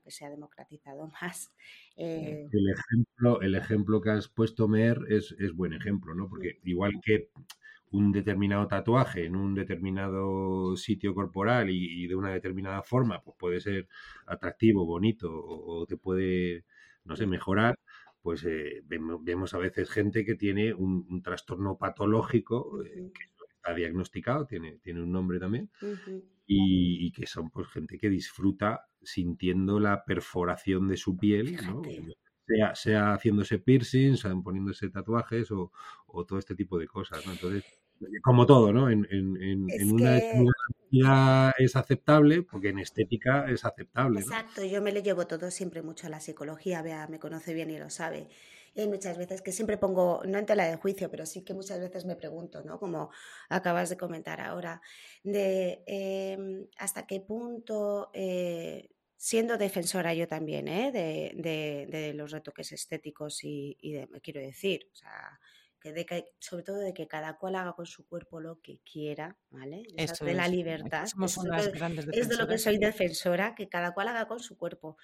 que 0.00 0.10
se 0.10 0.24
ha 0.24 0.30
democratizado 0.30 1.10
más. 1.22 1.52
Eh 1.96 2.48
el, 2.52 2.70
ejemplo, 2.70 3.40
el 3.40 3.54
ejemplo 3.54 4.00
que 4.00 4.10
has 4.10 4.28
puesto, 4.28 4.68
Mer, 4.68 4.98
es, 5.08 5.34
es 5.38 5.52
buen 5.52 5.72
ejemplo, 5.72 6.14
¿no? 6.14 6.28
Porque 6.28 6.60
igual 6.64 7.00
que 7.02 7.30
un 7.94 8.10
determinado 8.10 8.66
tatuaje 8.66 9.24
en 9.24 9.36
un 9.36 9.54
determinado 9.54 10.76
sitio 10.76 11.14
corporal 11.14 11.70
y, 11.70 12.06
de 12.08 12.14
una 12.16 12.30
determinada 12.32 12.82
forma, 12.82 13.22
pues 13.22 13.36
puede 13.38 13.60
ser 13.60 13.88
atractivo, 14.26 14.84
bonito 14.84 15.30
o, 15.32 15.86
te 15.86 15.96
puede, 15.96 16.64
no 17.04 17.14
sé, 17.14 17.26
mejorar, 17.26 17.78
pues 18.20 18.44
eh, 18.44 18.82
vemos, 18.84 19.54
a 19.54 19.58
veces 19.58 19.90
gente 19.90 20.24
que 20.24 20.34
tiene 20.34 20.74
un, 20.74 21.22
trastorno 21.22 21.78
patológico 21.78 22.82
eh, 22.82 23.12
que 23.14 23.24
está 23.54 23.74
diagnosticado, 23.74 24.44
tiene, 24.46 24.78
tiene 24.82 25.00
un 25.02 25.12
nombre 25.12 25.38
también, 25.38 25.70
y, 26.46 27.10
que 27.12 27.26
son 27.26 27.50
pues 27.50 27.68
gente 27.68 27.98
que 27.98 28.08
disfruta 28.08 28.86
sintiendo 29.02 29.80
la 29.80 30.04
perforación 30.04 30.88
de 30.88 30.96
su 30.96 31.16
piel, 31.16 31.58
sea, 32.46 32.74
sea 32.74 33.14
haciéndose 33.14 33.58
piercings, 33.58 34.20
sea 34.20 34.34
poniéndose 34.42 34.90
tatuajes 34.90 35.50
o, 35.50 35.70
todo 36.26 36.38
este 36.38 36.54
tipo 36.54 36.78
de 36.78 36.86
cosas. 36.86 37.24
Entonces, 37.26 37.64
como 38.22 38.46
todo, 38.46 38.72
¿no? 38.72 38.90
En, 38.90 39.06
una 39.92 40.16
actividad 40.16 41.52
es 41.58 41.76
aceptable, 41.76 42.42
porque 42.42 42.68
en 42.68 42.78
estética 42.78 43.48
es 43.50 43.64
aceptable. 43.64 44.20
Exacto, 44.20 44.64
yo 44.64 44.82
me 44.82 44.92
le 44.92 45.02
llevo 45.02 45.26
todo 45.26 45.50
siempre 45.50 45.82
mucho 45.82 46.06
a 46.06 46.10
la 46.10 46.20
psicología, 46.20 46.82
vea, 46.82 47.06
me 47.08 47.18
conoce 47.18 47.54
bien 47.54 47.70
y 47.70 47.78
lo 47.78 47.90
sabe. 47.90 48.28
Y 48.74 48.80
hay 48.80 48.88
muchas 48.88 49.16
veces 49.16 49.40
que 49.40 49.52
siempre 49.52 49.78
pongo, 49.78 50.22
no 50.26 50.38
en 50.38 50.46
tela 50.46 50.66
de 50.66 50.76
juicio, 50.76 51.10
pero 51.10 51.24
sí 51.26 51.44
que 51.44 51.54
muchas 51.54 51.80
veces 51.80 52.04
me 52.04 52.16
pregunto, 52.16 52.62
¿no? 52.64 52.78
Como 52.78 53.10
acabas 53.48 53.88
de 53.88 53.96
comentar 53.96 54.40
ahora, 54.40 54.82
de 55.22 55.84
em, 55.86 56.66
hasta 56.78 57.06
qué 57.06 57.20
punto, 57.20 58.10
eh, 58.12 58.90
siendo 59.16 59.56
defensora 59.56 60.12
yo 60.12 60.26
también, 60.26 60.68
¿eh? 60.68 60.90
de, 60.92 62.12
los 62.14 62.32
retoques 62.32 62.72
estéticos 62.72 63.44
y, 63.44 63.76
de, 63.80 64.08
quiero 64.20 64.40
decir, 64.40 64.88
o 64.92 64.94
sea, 64.94 65.40
que 65.80 65.92
de 65.92 66.32
sobre 66.38 66.64
todo 66.64 66.78
de 66.78 66.92
que 66.92 67.06
cada 67.06 67.38
cual 67.38 67.54
haga 67.56 67.74
con 67.74 67.86
su 67.86 68.06
cuerpo 68.06 68.40
lo 68.40 68.60
que 68.60 68.80
quiera, 68.80 69.38
¿vale? 69.50 69.84
Eso 69.96 70.24
de 70.24 70.34
la 70.34 70.48
libertad. 70.48 71.04
es 72.12 72.28
de 72.28 72.36
lo 72.36 72.48
que 72.48 72.58
soy 72.58 72.78
defensora, 72.78 73.54
que 73.54 73.68
cada 73.68 73.94
cual 73.94 74.08
haga 74.08 74.26
con 74.26 74.40
su 74.40 74.58
cuerpo 74.58 74.96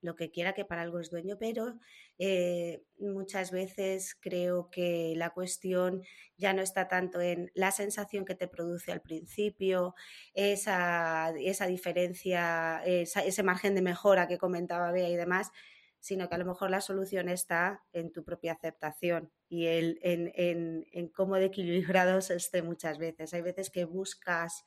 lo 0.00 0.16
que 0.16 0.30
quiera 0.30 0.54
que 0.54 0.64
para 0.64 0.82
algo 0.82 1.00
es 1.00 1.10
dueño, 1.10 1.36
pero 1.38 1.78
eh, 2.18 2.82
muchas 2.98 3.50
veces 3.50 4.16
creo 4.20 4.70
que 4.70 5.14
la 5.16 5.30
cuestión 5.30 6.02
ya 6.36 6.52
no 6.52 6.62
está 6.62 6.88
tanto 6.88 7.20
en 7.20 7.50
la 7.54 7.70
sensación 7.70 8.24
que 8.24 8.34
te 8.34 8.48
produce 8.48 8.92
al 8.92 9.02
principio, 9.02 9.94
esa, 10.34 11.32
esa 11.38 11.66
diferencia, 11.66 12.82
ese 12.84 13.42
margen 13.42 13.74
de 13.74 13.82
mejora 13.82 14.28
que 14.28 14.38
comentaba 14.38 14.92
Bea 14.92 15.08
y 15.08 15.16
demás, 15.16 15.50
sino 16.00 16.28
que 16.28 16.34
a 16.34 16.38
lo 16.38 16.46
mejor 16.46 16.70
la 16.70 16.80
solución 16.80 17.28
está 17.28 17.82
en 17.92 18.10
tu 18.10 18.24
propia 18.24 18.52
aceptación 18.52 19.30
y 19.48 19.66
el, 19.66 19.98
en, 20.02 20.32
en, 20.34 20.86
en 20.92 21.08
cómo 21.08 21.36
de 21.36 21.46
equilibrados 21.46 22.30
esté 22.30 22.62
muchas 22.62 22.98
veces. 22.98 23.34
Hay 23.34 23.42
veces 23.42 23.70
que 23.70 23.84
buscas 23.84 24.64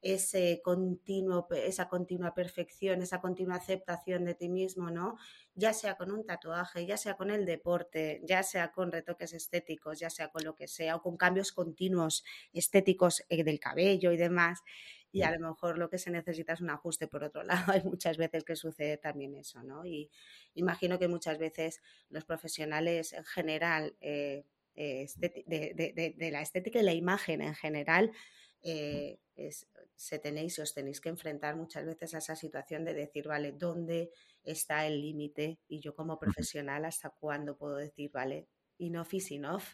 ese 0.00 0.60
continuo, 0.62 1.48
esa 1.50 1.88
continua 1.88 2.34
perfección, 2.34 3.02
esa 3.02 3.20
continua 3.20 3.56
aceptación 3.56 4.24
de 4.24 4.34
ti 4.34 4.48
mismo, 4.48 4.90
¿no? 4.90 5.16
Ya 5.54 5.72
sea 5.72 5.96
con 5.96 6.12
un 6.12 6.24
tatuaje, 6.24 6.86
ya 6.86 6.96
sea 6.96 7.14
con 7.16 7.30
el 7.30 7.44
deporte, 7.46 8.20
ya 8.24 8.42
sea 8.42 8.70
con 8.70 8.92
retoques 8.92 9.32
estéticos, 9.32 9.98
ya 9.98 10.10
sea 10.10 10.28
con 10.28 10.44
lo 10.44 10.54
que 10.54 10.68
sea, 10.68 10.96
o 10.96 11.02
con 11.02 11.16
cambios 11.16 11.52
continuos 11.52 12.24
estéticos 12.52 13.24
eh, 13.28 13.42
del 13.42 13.58
cabello 13.58 14.12
y 14.12 14.16
demás. 14.16 14.62
Y 15.10 15.22
a 15.22 15.30
lo 15.30 15.48
mejor 15.48 15.78
lo 15.78 15.88
que 15.88 15.98
se 15.98 16.10
necesita 16.10 16.52
es 16.52 16.60
un 16.60 16.70
ajuste 16.70 17.08
por 17.08 17.24
otro 17.24 17.42
lado. 17.44 17.72
Hay 17.72 17.82
muchas 17.82 18.16
veces 18.16 18.44
que 18.44 18.56
sucede 18.56 18.98
también 18.98 19.34
eso, 19.34 19.62
¿no? 19.62 19.84
Y 19.84 20.10
imagino 20.54 20.98
que 20.98 21.08
muchas 21.08 21.38
veces 21.38 21.80
los 22.08 22.24
profesionales 22.24 23.12
en 23.12 23.24
general, 23.24 23.96
eh, 24.00 24.44
eh, 24.76 25.08
de, 25.16 26.30
la 26.30 26.40
estética 26.40 26.78
y 26.78 26.84
la 26.84 26.92
imagen 26.92 27.42
en 27.42 27.54
general, 27.54 28.12
se 28.62 30.18
tenéis, 30.18 30.58
os 30.58 30.74
tenéis 30.74 31.00
que 31.00 31.08
enfrentar 31.08 31.56
muchas 31.56 31.84
veces 31.86 32.14
a 32.14 32.18
esa 32.18 32.36
situación 32.36 32.84
de 32.84 32.94
decir, 32.94 33.28
vale, 33.28 33.52
¿dónde 33.52 34.10
está 34.42 34.86
el 34.86 35.00
límite? 35.00 35.60
Y 35.68 35.80
yo 35.80 35.94
como 35.94 36.18
profesional, 36.18 36.84
¿hasta 36.84 37.10
cuándo 37.10 37.56
puedo 37.56 37.76
decir, 37.76 38.10
vale, 38.12 38.48
enough 38.78 39.12
is 39.12 39.30
enough? 39.30 39.64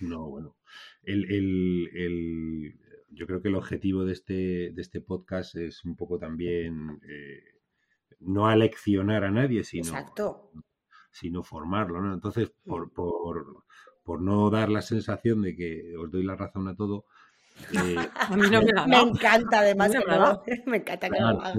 No, 0.00 0.28
bueno, 0.30 0.56
el, 1.02 2.74
yo 3.10 3.26
creo 3.26 3.42
que 3.42 3.48
el 3.48 3.54
objetivo 3.54 4.04
de 4.04 4.12
este, 4.12 4.70
de 4.72 4.80
este 4.80 5.00
podcast 5.00 5.56
es 5.56 5.84
un 5.84 5.94
poco 5.94 6.18
también 6.18 7.00
eh, 7.06 7.60
no 8.20 8.48
aleccionar 8.48 9.24
a 9.24 9.30
nadie, 9.30 9.64
sino, 9.64 9.92
sino 11.10 11.42
formarlo, 11.42 12.00
¿no? 12.00 12.14
Entonces, 12.14 12.50
mm. 12.64 12.68
por, 12.68 12.92
por, 12.92 13.64
por 14.02 14.22
no 14.22 14.48
dar 14.50 14.70
la 14.70 14.82
sensación 14.82 15.42
de 15.42 15.54
que 15.54 15.94
os 15.96 16.10
doy 16.10 16.22
la 16.22 16.36
razón 16.36 16.68
a 16.68 16.74
todo, 16.74 17.04
eh, 17.72 17.96
a 18.14 18.36
mí 18.36 18.48
no 18.50 18.62
me, 18.62 18.72
me 18.86 19.00
encanta 19.00 19.60
además 19.60 19.90
me, 19.90 19.98
me 20.66 20.76
encanta 20.78 21.08
que 21.10 21.20
no 21.20 21.32
lo 21.32 21.42
hagas. 21.42 21.58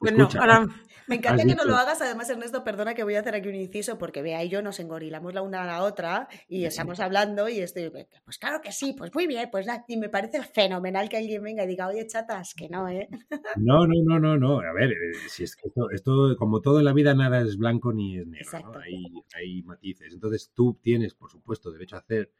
me 0.00 1.16
encanta 1.16 1.44
que 1.44 1.54
no 1.54 1.64
lo 1.64 1.76
hagas. 1.76 2.00
Además, 2.00 2.30
Ernesto, 2.30 2.62
perdona 2.64 2.94
que 2.94 3.02
voy 3.02 3.16
a 3.16 3.20
hacer 3.20 3.34
aquí 3.34 3.48
un 3.48 3.56
inciso 3.56 3.98
porque 3.98 4.22
vea 4.22 4.42
y 4.44 4.48
yo 4.48 4.62
nos 4.62 4.78
engorilamos 4.80 5.34
la 5.34 5.42
una 5.42 5.62
a 5.62 5.66
la 5.66 5.82
otra 5.82 6.28
y 6.48 6.64
estamos 6.64 7.00
hablando 7.00 7.48
y 7.48 7.58
estoy, 7.58 7.90
pues 8.24 8.38
claro 8.38 8.60
que 8.62 8.72
sí, 8.72 8.94
pues 8.96 9.12
muy 9.14 9.26
bien, 9.26 9.48
pues 9.50 9.66
nada. 9.66 9.84
Y 9.88 9.96
me 9.96 10.08
parece 10.08 10.42
fenomenal 10.42 11.08
que 11.08 11.16
alguien 11.16 11.42
venga 11.42 11.64
y 11.64 11.66
diga, 11.66 11.88
oye, 11.88 12.06
chatas, 12.06 12.54
que 12.54 12.68
no, 12.68 12.88
¿eh? 12.88 13.08
No, 13.56 13.86
no, 13.86 13.94
no, 14.04 14.18
no, 14.18 14.36
no. 14.38 14.60
A 14.60 14.72
ver, 14.72 14.92
eh, 14.92 15.12
si 15.28 15.44
es 15.44 15.56
que 15.56 15.68
esto, 15.68 15.90
esto, 15.90 16.36
como 16.38 16.60
todo 16.60 16.78
en 16.78 16.84
la 16.84 16.92
vida, 16.92 17.14
nada 17.14 17.40
es 17.40 17.56
blanco 17.56 17.92
ni 17.92 18.18
es 18.18 18.26
negro. 18.26 18.72
Hay, 18.80 19.04
hay 19.34 19.62
matices. 19.62 20.12
Entonces, 20.14 20.52
tú 20.54 20.78
tienes, 20.80 21.14
por 21.14 21.30
supuesto, 21.30 21.70
derecho 21.72 21.96
a 21.96 22.00
hacer 22.00 22.30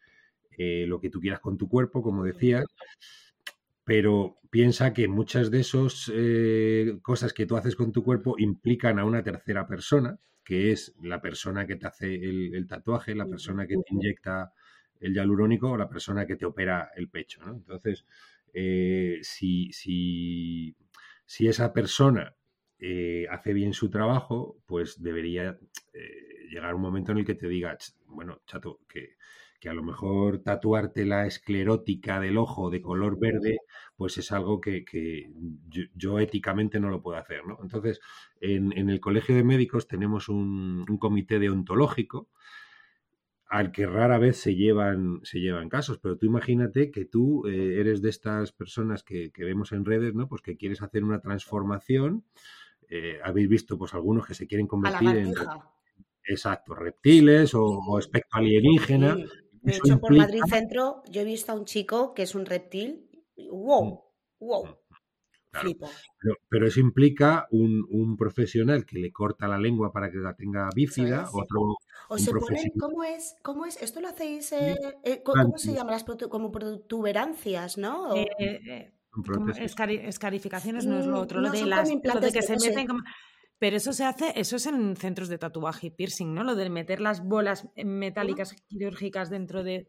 eh, 0.57 0.85
lo 0.87 1.01
que 1.01 1.11
tú 1.11 1.21
quieras 1.21 1.41
con 1.41 1.57
tu 1.57 1.69
cuerpo, 1.69 2.03
como 2.03 2.25
decías, 2.25 2.67
pero 3.85 4.39
piensa 4.51 4.93
que 4.93 5.09
muchas 5.09 5.51
de 5.51 5.61
esas 5.61 6.11
eh, 6.15 6.99
cosas 7.03 7.33
que 7.33 7.47
tú 7.47 7.57
haces 7.57 7.77
con 7.77 7.93
tu 7.93 8.03
cuerpo 8.03 8.35
implican 8.39 8.99
a 8.99 9.05
una 9.05 9.23
tercera 9.23 9.67
persona, 9.67 10.19
que 10.45 10.73
es 10.73 10.95
la 11.03 11.21
persona 11.21 11.67
que 11.67 11.77
te 11.77 11.87
hace 11.87 12.15
el, 12.15 12.67
tatuaje, 12.69 13.15
la 13.15 13.27
persona 13.27 13.67
que 13.67 13.77
te 13.77 13.95
inyecta 13.95 14.53
el 15.01 15.15
hialurónico 15.15 15.71
o 15.71 15.77
la 15.77 15.89
persona 15.89 16.27
que 16.27 16.37
te 16.37 16.47
opera 16.47 16.91
el 16.95 17.09
pecho. 17.09 17.41
Entonces, 17.47 18.05
eh, 18.53 19.19
si, 19.23 19.73
si, 19.73 20.75
si, 21.25 21.49
esa 21.49 21.73
persona 21.73 22.35
hace 23.31 23.53
bien 23.53 23.75
su 23.75 23.91
trabajo, 23.91 24.57
pues 24.67 25.03
debería 25.03 25.59
llegar 26.51 26.75
un 26.75 26.83
momento 26.83 27.13
en 27.13 27.19
el 27.19 27.25
que 27.25 27.35
te 27.35 27.49
diga, 27.49 27.77
bueno, 28.07 28.43
chato, 28.47 28.81
que 28.89 29.17
que 29.61 29.69
a 29.69 29.75
lo 29.75 29.83
mejor 29.83 30.39
tatuarte 30.39 31.05
la 31.05 31.27
esclerótica 31.27 32.19
del 32.19 32.39
ojo 32.39 32.71
de 32.71 32.81
color 32.81 33.19
verde, 33.21 33.59
pues 33.95 34.17
es 34.17 34.33
algo 34.33 34.61
que, 34.61 34.85
yo, 35.95 36.19
éticamente 36.19 36.81
no 36.81 36.89
lo 36.89 37.03
puedo 37.03 37.19
hacer, 37.19 37.47
¿no? 37.47 37.59
Entonces, 37.63 38.01
en, 38.41 38.73
el 38.73 39.01
Colegio 39.01 39.37
de 39.37 39.45
Médicos 39.45 39.87
tenemos 39.87 40.31
un, 40.31 40.87
comité 40.99 41.39
deontológico 41.39 42.29
al 43.47 43.73
que 43.73 43.85
rara 43.85 44.19
vez 44.19 44.39
se 44.39 44.55
llevan, 44.55 45.21
se 45.25 45.41
llevan 45.41 45.69
casos, 45.69 45.99
pero 45.99 46.17
tú 46.17 46.25
imagínate 46.25 46.91
que 46.91 47.05
tú 47.05 47.47
eh, 47.49 47.81
eres 47.81 48.01
de 48.01 48.09
estas 48.09 48.53
personas 48.53 49.03
que, 49.03 49.33
vemos 49.37 49.73
en 49.73 49.85
redes, 49.85 50.15
¿no? 50.15 50.29
Pues 50.29 50.41
que 50.41 50.57
quieres 50.57 50.83
hacer 50.83 51.05
una 51.05 51.21
transformación, 51.21 52.25
eh, 52.89 53.19
habéis 53.23 53.49
visto 53.49 53.77
pues 53.77 53.93
algunos 53.93 54.27
que 54.27 54.35
se 54.35 54.47
quieren 54.47 54.67
convertir 54.67 55.17
en... 55.17 55.35
Exacto, 56.25 56.75
reptiles 56.75 57.55
o, 57.55 57.99
espectro 57.99 58.39
alienígena. 58.39 59.17
De 59.63 59.77
hecho, 59.77 60.01
por 60.01 60.17
Madrid 60.17 60.43
Centro 60.49 61.03
yo 61.11 61.21
he 61.23 61.25
visto 61.25 61.53
a 61.53 61.55
un 61.55 61.65
chico 61.65 62.15
que 62.15 62.23
es 62.23 62.35
un 62.35 62.47
reptil. 62.47 63.09
¡Wow! 63.37 64.05
¡Wow! 64.39 64.81
Pero, 66.49 66.67
eso 66.67 66.81
implica 66.81 67.47
un, 67.51 68.17
profesional 68.17 68.87
que 68.87 68.99
le 68.99 69.11
corta 69.11 69.49
la 69.49 69.59
lengua 69.59 69.93
para 69.93 70.11
que 70.11 70.19
la 70.19 70.35
tenga 70.35 70.69
bífida, 70.75 71.29
otro... 71.33 71.77
O 72.09 72.19
se 72.19 72.33
pone, 72.33 72.73
¿cómo 72.79 73.05
es, 73.05 73.37
¿cómo 73.43 73.67
es? 73.67 73.81
Esto 73.81 74.01
lo 74.01 74.09
hacéis, 74.09 74.51
eh, 74.53 74.77
eh, 75.05 75.23
¿cómo 75.23 75.59
se 75.59 75.73
llama? 75.73 75.93
Las 75.93 76.05
como 76.05 76.51
protuberancias, 76.51 77.79
¿no? 77.79 78.15
Eh, 78.17 78.93
escarificaciones 80.05 80.87
no 80.87 80.99
es 80.99 81.07
lo 81.07 81.21
otro, 81.21 81.41
lo 81.41 81.51
de 81.51 81.67
las 81.67 81.89
de 81.89 82.33
que 82.33 82.43
se 82.43 82.57
meten 82.57 82.89
Pero 83.61 83.77
eso 83.77 83.93
se 83.93 84.07
hace, 84.07 84.33
eso 84.37 84.57
es 84.57 84.65
en 84.65 84.97
centros 84.97 85.29
de 85.29 85.37
tatuaje 85.37 85.89
y 85.89 85.91
piercing, 85.91 86.35
¿no? 86.35 86.45
Lo 86.45 86.57
de 86.57 86.71
meter 86.71 86.99
las 86.99 87.23
bolas 87.23 87.69
metálicas 87.77 88.55
quirúrgicas 88.69 89.29
dentro 89.29 89.63
de. 89.63 89.87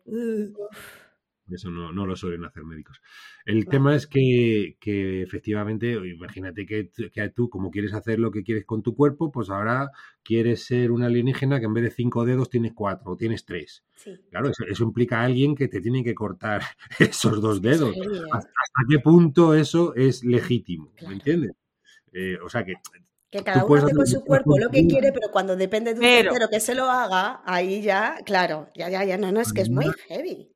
Eso 1.50 1.70
no, 1.72 2.06
lo 2.06 2.16
suelen 2.18 2.44
hacer 2.44 2.66
médicos. 2.66 3.02
El 3.46 3.66
tema 3.68 3.96
es 3.96 4.08
que, 4.08 4.76
efectivamente, 5.24 5.94
imagínate 5.94 6.66
que, 6.66 6.92
tú, 7.34 7.50
como 7.50 7.72
quieres 7.72 7.94
hacer 7.94 8.20
lo 8.20 8.30
que 8.32 8.44
quieres 8.44 8.66
con 8.66 8.84
tu 8.84 8.94
cuerpo, 8.94 9.32
pues 9.32 9.50
ahora 9.50 9.90
quieres 10.22 10.66
ser 10.66 10.92
un 10.92 11.04
alienígena 11.04 11.60
que 11.60 11.66
en 11.66 11.74
vez 11.74 11.86
de 11.86 11.92
cinco 11.92 12.26
dedos 12.26 12.50
tienes 12.50 12.74
cuatro 12.74 13.12
o 13.12 13.18
tienes 13.18 13.46
tres. 13.46 13.86
Claro, 14.30 14.50
eso, 14.50 14.84
implica 14.84 15.22
a 15.22 15.26
alguien 15.26 15.56
que 15.56 15.70
te 15.70 15.80
tiene 15.80 16.04
que 16.04 16.14
cortar 16.14 16.62
esos 17.00 17.42
dos 17.42 17.62
dedos. 17.62 17.96
¿Hasta, 18.34 18.52
qué 18.90 19.00
punto 19.00 19.54
eso 19.56 19.96
es 19.96 20.26
legítimo? 20.26 20.92
¿Me 21.08 21.14
entiendes? 21.14 21.52
Eh, 22.12 22.38
o 22.44 22.50
sea 22.50 22.66
que 22.66 22.74
que 23.32 23.44
cada 23.44 23.66
uno 23.66 23.84
hace 23.84 23.96
con 23.96 24.06
su 24.06 24.24
cuerpo 24.24 24.60
lo 24.60 24.70
que 24.70 24.86
quiere, 24.86 25.12
pero 25.12 25.32
cuando 25.32 25.56
depende 25.56 25.94
de 25.94 26.00
un 26.00 26.06
tercero 26.06 26.50
que 26.50 26.60
se 26.60 26.76
lo 26.76 26.92
haga, 26.92 27.42
ahí 27.46 27.82
ya, 27.82 28.18
claro, 28.26 28.70
ya, 28.76 28.90
ya, 28.90 29.04
ya, 29.04 29.18
no, 29.18 29.32
no, 29.32 29.42
es 29.42 29.54
que 29.54 29.62
es 29.62 29.70
muy 29.70 29.86
heavy 30.08 30.52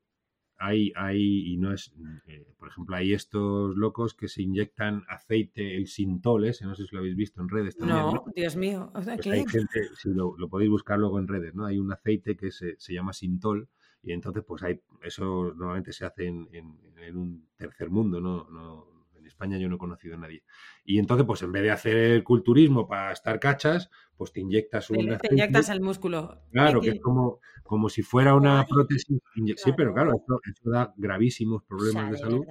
hay, 0.58 0.92
hay, 0.96 1.54
y 1.54 1.58
no 1.58 1.74
es, 1.74 1.94
eh, 2.28 2.46
por 2.58 2.70
ejemplo, 2.70 2.96
hay 2.96 3.14
estos 3.14 3.76
locos 3.76 4.14
que 4.14 4.28
se 4.28 4.42
inyectan 4.42 5.04
aceite, 5.10 5.76
el 5.76 5.88
sintol 5.88 6.46
no 6.46 6.76
sé 6.76 6.86
si 6.86 6.96
lo 6.96 7.00
habéis 7.00 7.16
visto 7.16 7.42
en 7.42 7.50
redes 7.50 7.76
también. 7.76 8.00
No, 8.00 8.24
Dios 8.36 8.56
mío, 8.56 8.90
pues 8.94 9.08
hay 9.08 9.46
gente, 9.46 9.90
si 9.98 10.10
lo, 10.14 10.36
podéis 10.50 10.70
buscar 10.70 10.98
luego 10.98 11.20
en 11.20 11.28
redes, 11.28 11.54
¿no? 11.54 11.66
Hay 11.66 11.78
un 11.78 11.92
aceite 11.92 12.38
que 12.38 12.52
se, 12.52 12.76
se 12.78 12.94
llama 12.94 13.14
sintol 13.14 13.68
y 14.02 14.14
entonces 14.14 14.44
pues 14.48 14.64
hay, 14.64 14.80
eso 15.04 15.54
normalmente 15.56 15.92
se 15.92 16.06
hace 16.06 16.28
en, 16.28 16.48
en, 16.54 17.18
un 17.18 17.48
tercer 17.56 17.90
mundo, 17.90 18.20
¿no? 18.20 18.50
no 18.50 18.95
en 19.26 19.30
España 19.30 19.58
yo 19.58 19.68
no 19.68 19.76
he 19.76 19.80
conocido 19.80 20.16
a 20.16 20.20
nadie. 20.20 20.44
Y 20.84 21.00
entonces, 21.00 21.26
pues 21.26 21.42
en 21.42 21.52
vez 21.52 21.64
de 21.64 21.72
hacer 21.72 22.24
culturismo 22.24 22.88
para 22.88 23.12
estar 23.12 23.40
cachas, 23.40 23.90
pues 24.16 24.32
te 24.32 24.42
inyectas 24.42 24.90
un... 24.92 25.18
Te, 25.18 25.34
inyectas 25.34 25.70
el 25.70 25.82
músculo. 25.82 26.44
Claro, 26.52 26.80
que 26.80 26.90
es 26.90 27.02
como, 27.02 27.40
como 27.64 27.90
si 27.90 28.04
fuera 28.04 28.36
una 28.36 28.66
prótesis. 28.68 29.20
Sí, 29.58 29.72
pero 29.76 29.94
claro, 29.94 30.14
esto, 30.16 30.70
da 30.70 30.94
gravísimos 30.96 31.64
problemas 31.64 32.12
de 32.12 32.18
salud. 32.18 32.46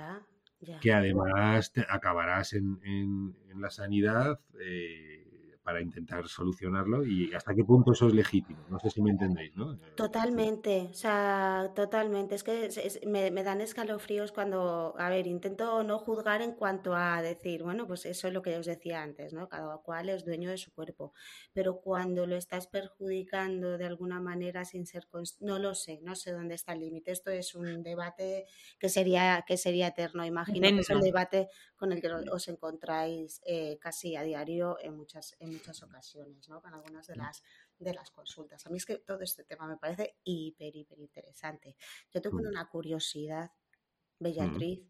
Que 0.80 0.92
además 0.92 1.72
te 1.72 1.86
acabarás 1.88 2.54
en, 2.54 2.80
en, 2.82 3.60
la 3.60 3.70
sanidad 3.70 4.40
eh, 4.60 5.33
para 5.64 5.80
intentar 5.80 6.28
solucionarlo 6.28 7.04
y 7.04 7.32
hasta 7.34 7.54
qué 7.54 7.64
punto 7.64 7.92
eso 7.92 8.06
es 8.06 8.14
legítimo. 8.14 8.60
No 8.68 8.78
sé 8.78 8.90
si 8.90 9.00
me 9.00 9.10
entendéis, 9.10 9.56
¿no? 9.56 9.78
Totalmente, 9.96 10.88
o 10.90 10.94
sea, 10.94 11.72
totalmente. 11.74 12.34
Es 12.34 12.44
que 12.44 12.68
me, 13.06 13.42
dan 13.42 13.62
escalofríos 13.62 14.30
cuando, 14.30 14.94
a 14.98 15.08
ver, 15.08 15.26
intento 15.26 15.82
no 15.82 15.98
juzgar 15.98 16.42
en 16.42 16.52
cuanto 16.52 16.94
a 16.94 17.22
decir, 17.22 17.62
bueno, 17.62 17.86
pues 17.86 18.04
eso 18.04 18.28
es 18.28 18.34
lo 18.34 18.42
que 18.42 18.58
os 18.58 18.66
decía 18.66 19.02
antes, 19.02 19.32
¿no? 19.32 19.48
Cada 19.48 19.78
cual 19.78 20.10
es 20.10 20.26
dueño 20.26 20.50
de 20.50 20.58
su 20.58 20.70
cuerpo. 20.72 21.14
Pero 21.54 21.80
cuando 21.80 22.26
lo 22.26 22.36
estás 22.36 22.66
perjudicando 22.66 23.78
de 23.78 23.86
alguna 23.86 24.20
manera 24.20 24.66
sin 24.66 24.86
ser 24.86 25.08
no 25.40 25.58
lo 25.58 25.74
sé, 25.74 26.00
no 26.02 26.14
sé 26.14 26.32
dónde 26.32 26.54
está 26.54 26.74
el 26.74 26.80
límite. 26.80 27.10
Esto 27.10 27.30
es 27.30 27.54
un 27.54 27.82
debate 27.82 28.46
que 28.78 28.90
sería, 28.90 29.44
que 29.46 29.56
sería 29.56 29.88
eterno. 29.88 30.26
Imagino 30.26 30.68
que 30.68 30.80
es 30.80 30.90
el 30.90 31.00
debate 31.00 31.48
con 31.84 31.92
el 31.92 32.00
que 32.00 32.08
os 32.08 32.48
encontráis 32.48 33.42
eh, 33.44 33.78
casi 33.78 34.16
a 34.16 34.22
diario 34.22 34.78
en 34.80 34.96
muchas, 34.96 35.36
en 35.38 35.52
muchas 35.52 35.82
ocasiones, 35.82 36.48
¿no? 36.48 36.62
Con 36.62 36.72
algunas 36.72 37.06
de 37.06 37.14
mm. 37.14 37.18
las, 37.18 37.42
de 37.78 37.92
las 37.92 38.10
consultas. 38.10 38.66
A 38.66 38.70
mí 38.70 38.78
es 38.78 38.86
que 38.86 38.96
todo 38.96 39.20
este 39.20 39.44
tema 39.44 39.66
me 39.66 39.76
parece 39.76 40.16
hiper, 40.24 40.74
hiper 40.74 40.98
interesante. 40.98 41.76
Yo 42.10 42.22
tengo 42.22 42.38
mm. 42.38 42.46
una 42.46 42.68
curiosidad, 42.70 43.50
mm. 43.50 44.24
Bellatriz. 44.24 44.80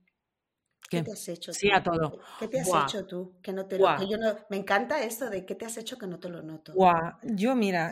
¿Qué? 0.89 1.03
te 1.03 1.13
has 1.13 1.29
hecho 1.29 1.53
Sí, 1.53 1.69
a 1.73 1.83
todo. 1.83 2.21
¿Qué 2.39 2.47
te 2.47 2.61
has 2.61 2.69
hecho 2.69 3.07
tú? 3.07 3.41
Que 3.43 3.53
no 3.53 3.67
te 3.67 3.79
lo, 3.79 4.09
yo 4.09 4.19
no, 4.19 4.37
me 4.51 4.59
encanta 4.59 5.03
esto 5.03 5.31
de 5.31 5.45
qué 5.45 5.57
te 5.57 5.65
has 5.65 5.77
hecho 5.79 5.99
que 5.99 6.07
no 6.07 6.21
te 6.21 6.29
lo 6.29 6.43
noto. 6.43 6.75
Yo, 7.23 7.57
mira, 7.57 7.91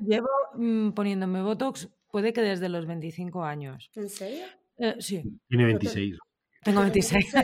llevo, 0.00 0.28
poniéndome 0.94 1.42
Botox, 1.42 1.88
puede 2.12 2.32
que 2.32 2.42
desde 2.42 2.68
los 2.68 2.86
25 2.86 3.42
años. 3.42 3.90
¿En 3.96 4.08
serio? 4.08 4.44
Eh, 4.76 4.96
sí. 5.00 5.22
Tiene 5.48 5.64
26. 5.64 6.18
Tengo 6.62 6.80
26. 6.82 7.34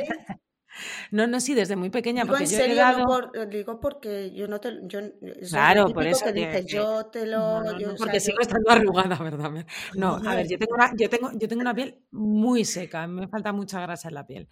No, 1.11 1.27
no, 1.27 1.41
sí, 1.41 1.55
desde 1.55 1.77
muy 1.77 1.91
pequeña. 1.91 2.23
Digo 2.23 2.33
porque 2.33 2.45
en 2.45 2.51
serio, 2.51 2.99
no 2.99 3.05
por, 3.07 3.49
digo 3.49 3.81
porque 3.81 4.33
yo 4.33 4.47
no 4.49 4.61
te. 4.61 4.81
Yo, 4.85 5.01
claro, 5.49 5.89
por 5.89 6.07
eso. 6.07 6.27
Que 6.27 6.33
dices, 6.33 6.67
yo 6.67 7.07
te 7.07 7.27
lo. 7.27 7.63
No, 7.63 7.95
porque 7.97 8.21
sigo 8.21 8.41
estando 8.41 8.71
arrugada, 8.71 9.17
¿verdad? 9.17 9.67
No, 9.95 10.17
a 10.27 10.35
ver, 10.35 10.49
yo 10.49 10.59
tengo, 10.59 10.75
una, 10.75 10.93
yo, 10.97 11.11
tengo, 11.11 11.31
yo 11.35 11.49
tengo 11.49 11.61
una 11.61 11.75
piel 11.75 11.99
muy 12.11 12.65
seca, 12.65 13.07
me 13.07 13.29
falta 13.29 13.53
mucha 13.53 13.81
grasa 13.81 14.09
en 14.09 14.15
la 14.15 14.27
piel. 14.27 14.49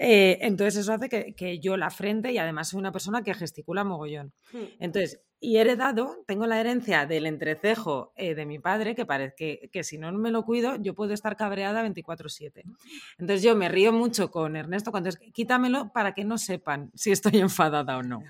Eh, 0.00 0.38
entonces 0.42 0.76
eso 0.76 0.92
hace 0.92 1.08
que, 1.08 1.58
yo 1.58 1.76
la 1.76 1.90
frente 1.90 2.30
y 2.30 2.38
además 2.38 2.68
soy 2.68 2.78
una 2.78 2.92
persona 2.92 3.22
que 3.22 3.34
gesticula 3.34 3.82
mogollón. 3.82 4.32
Hmm. 4.52 4.64
Entonces, 4.78 5.20
y 5.40 5.58
heredado, 5.58 6.24
tengo 6.26 6.46
la 6.46 6.60
herencia 6.60 7.06
del 7.06 7.26
entrecejo 7.26 8.12
eh, 8.16 8.34
de 8.34 8.44
mi 8.44 8.58
padre, 8.58 8.96
que 8.96 9.06
parece 9.06 9.68
que, 9.70 9.84
si 9.84 9.96
no 9.96 10.10
me 10.12 10.30
lo 10.30 10.44
cuido, 10.44 10.76
yo 10.76 10.94
puedo 10.94 11.14
estar 11.14 11.36
cabreada 11.36 11.82
24/7. 11.82 12.64
Entonces 13.18 13.42
yo 13.42 13.54
me 13.54 13.68
río 13.68 13.92
mucho 13.92 14.30
con 14.30 14.56
Ernesto 14.56 14.90
cuando 14.90 15.10
es, 15.10 15.18
quítamelo 15.32 15.92
para 15.92 16.12
que 16.12 16.24
no 16.24 16.38
sepan 16.38 16.90
si 16.94 17.12
estoy 17.12 17.38
enfadada 17.38 17.98
o 17.98 18.02
no. 18.02 18.22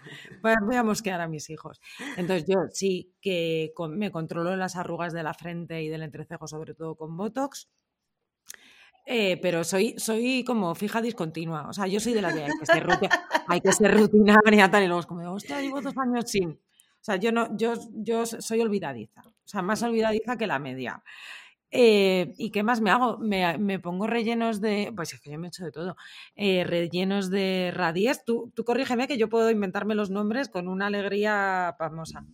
Voy 0.42 0.77
a 0.77 0.83
mosquear 0.83 1.21
a 1.21 1.29
mis 1.29 1.49
hijos. 1.49 1.81
Entonces 2.16 2.47
yo 2.47 2.59
sí 2.73 3.14
que 3.23 3.73
me 3.90 4.11
controlo 4.11 4.55
las 4.57 4.77
arrugas 4.77 5.12
de 5.12 5.23
la 5.23 5.33
frente 5.33 5.83
y 5.83 5.88
del 5.88 6.03
entrecejo, 6.03 6.47
sobre 6.47 6.75
todo 6.75 6.94
con 6.94 7.16
Botox. 7.16 7.68
Eh, 9.11 9.38
pero 9.40 9.64
soy, 9.64 9.94
soy 9.97 10.44
como 10.44 10.75
fija 10.75 11.01
discontinua. 11.01 11.66
O 11.71 11.73
sea, 11.73 11.87
yo 11.87 11.99
soy 11.99 12.12
de 12.12 12.21
la 12.21 12.35
que 12.35 12.44
hay 12.44 12.53
que 12.59 12.66
ser, 12.66 12.87
hay 13.47 13.61
que 13.62 13.73
ser 13.73 13.97
rutinaria 13.97 14.71
tal, 14.71 14.83
y 14.83 14.87
luego 14.87 15.01
es 15.01 15.07
como, 15.07 15.33
hostia, 15.33 15.62
llevo 15.62 15.81
dos 15.81 15.97
años 15.97 16.31
sin. 16.31 16.61
O 17.00 17.04
sea, 17.04 17.16
yo, 17.16 17.32
no, 17.32 17.56
yo, 17.56 17.74
yo 17.92 18.26
soy 18.26 18.61
olvidadiza. 18.61 19.22
O 19.22 19.48
sea, 19.48 19.62
más 19.62 19.82
olvidadiza 19.82 20.37
que 20.37 20.46
la 20.46 20.58
media. 20.58 21.02
Eh, 21.70 22.32
¿Y 22.38 22.50
qué 22.50 22.62
más 22.62 22.80
me 22.80 22.90
hago? 22.90 23.18
Me, 23.18 23.78
pongo 23.78 24.06
rellenos 24.06 24.61
de. 24.61 24.92
Pues 24.96 25.12
es 25.12 25.20
que 25.20 25.30
yo 25.30 25.38
me 25.38 25.46
he 25.46 25.48
hecho 25.48 25.64
de 25.64 25.72
todo. 25.72 25.96
Eh, 26.34 26.64
rellenos 26.64 27.30
de 27.30 27.72
radies. 27.74 28.24
Tú, 28.24 28.52
tú 28.54 28.64
corrígeme 28.64 29.06
que 29.06 29.18
yo 29.18 29.28
puedo 29.28 29.50
inventarme 29.50 29.94
los 29.94 30.11
nombres 30.11 30.48
con 30.48 30.68
una 30.68 30.87
alegría 30.87 31.74
famosa 31.78 32.24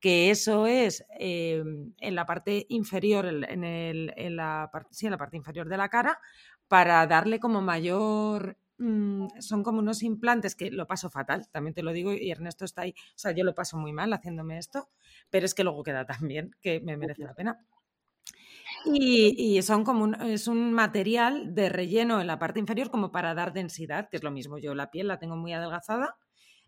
que 0.00 0.30
eso 0.30 0.66
es 0.66 1.04
em, 1.18 1.92
en 2.00 2.14
la 2.14 2.26
parte 2.26 2.66
inferior, 2.68 3.26
en, 3.26 3.64
el, 3.64 4.12
en, 4.16 4.36
la, 4.36 4.70
sí, 4.90 5.06
en 5.06 5.12
la 5.12 5.18
parte 5.18 5.36
inferior 5.36 5.68
de 5.68 5.76
la 5.76 5.88
cara, 5.88 6.20
para 6.68 7.06
darle 7.06 7.40
como 7.40 7.60
mayor 7.60 8.56
mm, 8.78 9.40
son 9.40 9.62
como 9.62 9.78
unos 9.78 10.02
implantes 10.02 10.54
que 10.54 10.70
lo 10.70 10.86
paso 10.86 11.10
fatal, 11.10 11.48
también 11.50 11.74
te 11.74 11.82
lo 11.82 11.92
digo, 11.92 12.12
y 12.12 12.30
Ernesto 12.30 12.64
está 12.64 12.82
ahí, 12.82 12.94
o 12.96 13.18
sea, 13.18 13.32
yo 13.32 13.44
lo 13.44 13.54
paso 13.54 13.76
muy 13.76 13.92
mal 13.92 14.12
haciéndome 14.12 14.58
esto, 14.58 14.88
pero 15.30 15.46
es 15.46 15.54
que 15.54 15.64
luego 15.64 15.82
queda 15.82 16.06
tan 16.06 16.26
bien 16.28 16.56
que 16.60 16.80
me 16.80 16.96
merece 16.96 17.22
la 17.22 17.34
pena. 17.34 17.64
Y, 18.84 19.60
son 19.62 19.84
como 19.84 20.04
un, 20.04 20.14
es 20.22 20.46
un 20.46 20.72
material 20.72 21.54
de 21.54 21.68
relleno 21.68 22.20
en 22.20 22.26
la 22.26 22.38
parte 22.38 22.60
inferior 22.60 22.90
como 22.90 23.10
para 23.10 23.34
dar 23.34 23.52
densidad, 23.52 24.08
que 24.08 24.16
es 24.16 24.22
lo 24.22 24.30
mismo, 24.30 24.58
yo 24.58 24.74
la 24.74 24.90
piel 24.90 25.08
la 25.08 25.18
tengo 25.18 25.36
muy 25.36 25.52
adelgazada, 25.52 26.16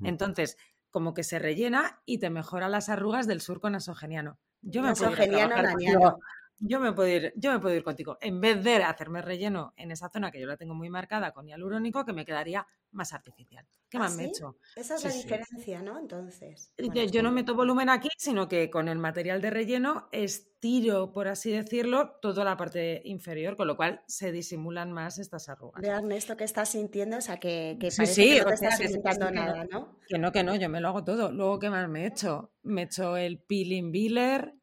entonces 0.03 0.57
como 0.91 1.15
que 1.15 1.23
se 1.23 1.39
rellena 1.39 2.03
y 2.05 2.19
te 2.19 2.31
mejora 2.31 2.69
las 2.69 2.89
arrugas 2.89 3.27
del 3.27 3.41
surco 3.41 3.71
nasogeniano. 3.71 4.39
Yo 4.63 4.83
me 4.83 4.89
nasogeniano, 4.89 5.55
puedo 5.55 6.19
yo 6.61 6.79
me 6.79 6.93
puedo 6.93 7.09
ir, 7.09 7.33
yo 7.37 7.53
me 7.53 7.59
puedo 7.59 7.75
ir 7.75 7.83
contigo. 7.83 8.19
En 8.21 8.41
vez 8.41 8.63
de 8.63 8.77
hacerme 8.77 9.23
relleno 9.23 9.73
en 9.77 9.91
esa 9.91 10.11
zona 10.11 10.31
que 10.31 10.41
yo 10.41 10.47
la 10.47 10.57
tengo 10.57 10.75
muy 10.75 10.91
marcada 10.91 11.33
con 11.33 11.47
hialurónico, 11.47 12.05
que 12.05 12.13
me 12.13 12.25
quedaría 12.25 12.67
más 12.93 13.13
artificial. 13.13 13.67
¿Qué 13.89 13.97
¿Ah, 13.97 14.01
más 14.01 14.17
me 14.17 14.25
he 14.25 14.27
hecho? 14.27 14.57
Esa 14.77 14.97
es 14.97 15.05
la 15.05 15.11
diferencia, 15.11 15.83
¿no? 15.83 15.99
Entonces. 15.99 16.73
yo, 16.77 17.23
no 17.23 17.33
meto 17.33 17.55
volumen 17.55 17.89
aquí, 17.89 18.09
sino 18.17 18.47
que 18.47 18.71
con 18.71 18.89
el 18.89 18.99
material 18.99 19.41
de 19.41 19.51
relleno 19.51 20.09
estiro, 20.13 21.13
por 21.13 21.29
así 21.29 21.51
decirlo, 21.51 22.19
toda 22.21 22.45
la 22.45 22.57
parte 22.57 23.01
inferior, 23.05 23.57
con 23.57 23.67
lo 23.67 23.77
cual 23.77 24.03
se 24.07 24.31
disimulan 24.31 24.93
más 24.93 25.19
estas 25.19 25.49
arrugas. 25.49 25.81
Vean 25.81 26.05
Ernesto, 26.05 26.37
que 26.37 26.45
estás 26.45 26.71
sintiendo, 26.71 27.17
o 27.17 27.21
sea, 27.21 27.39
que, 27.39 27.79
que 27.81 27.91
parece 27.97 28.23
que 28.23 28.39
no 28.41 28.47
te 28.47 28.55
estás 28.55 28.79
sintiendo 28.79 29.31
nada, 29.31 29.65
¿no? 29.71 29.99
Que 30.07 30.19
no, 30.19 30.31
que 30.31 30.45
no, 30.45 30.55
yo 30.57 30.69
me 30.69 30.81
lo 30.81 30.89
hago 30.89 31.05
todo. 31.05 31.33
Luego, 31.33 31.59
¿qué 31.59 31.71
más 31.71 31.89
me 31.89 32.05
he 32.05 32.07
hecho? 32.07 32.53
Me 32.63 32.83
he 32.83 32.85
hecho 32.85 33.17
el 33.17 33.41
peeling 33.41 33.91
Biller, 33.91 34.60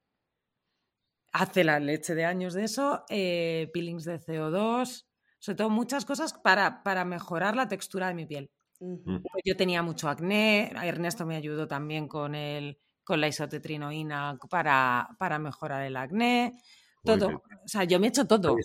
hace 1.42 1.64
la 1.64 1.80
leche 1.80 2.16
de 2.16 2.26
años 2.26 2.54
de 2.54 2.64
eso, 2.66 3.04
eh, 3.10 3.70
peelings 3.74 4.06
de 4.06 4.20
CO2, 4.20 5.06
sobre 5.40 5.56
todo 5.56 5.70
muchas 5.70 6.06
cosas 6.06 6.34
para, 6.34 6.84
para 6.84 7.06
mejorar 7.06 7.56
la 7.56 7.68
textura 7.68 8.08
de 8.08 8.14
mi 8.16 8.26
piel. 8.26 8.50
Pues 8.80 9.44
yo 9.46 9.56
tenía 9.58 9.82
mucho 9.82 10.08
acné, 10.10 10.72
Ernesto 10.84 11.26
me 11.26 11.36
ayudó 11.36 11.68
también 11.68 12.08
con, 12.08 12.36
el, 12.36 12.78
con 13.04 13.20
la 13.22 13.28
isotetrinoína 13.28 14.38
para, 14.50 15.08
para 15.18 15.40
mejorar 15.40 15.84
el 15.84 15.98
acné. 15.98 16.62
Todo, 17.04 17.28
o 17.64 17.68
sea, 17.68 17.86
yo 17.86 18.00
me 18.00 18.08
he 18.08 18.10
hecho 18.10 18.28
todo. 18.28 18.56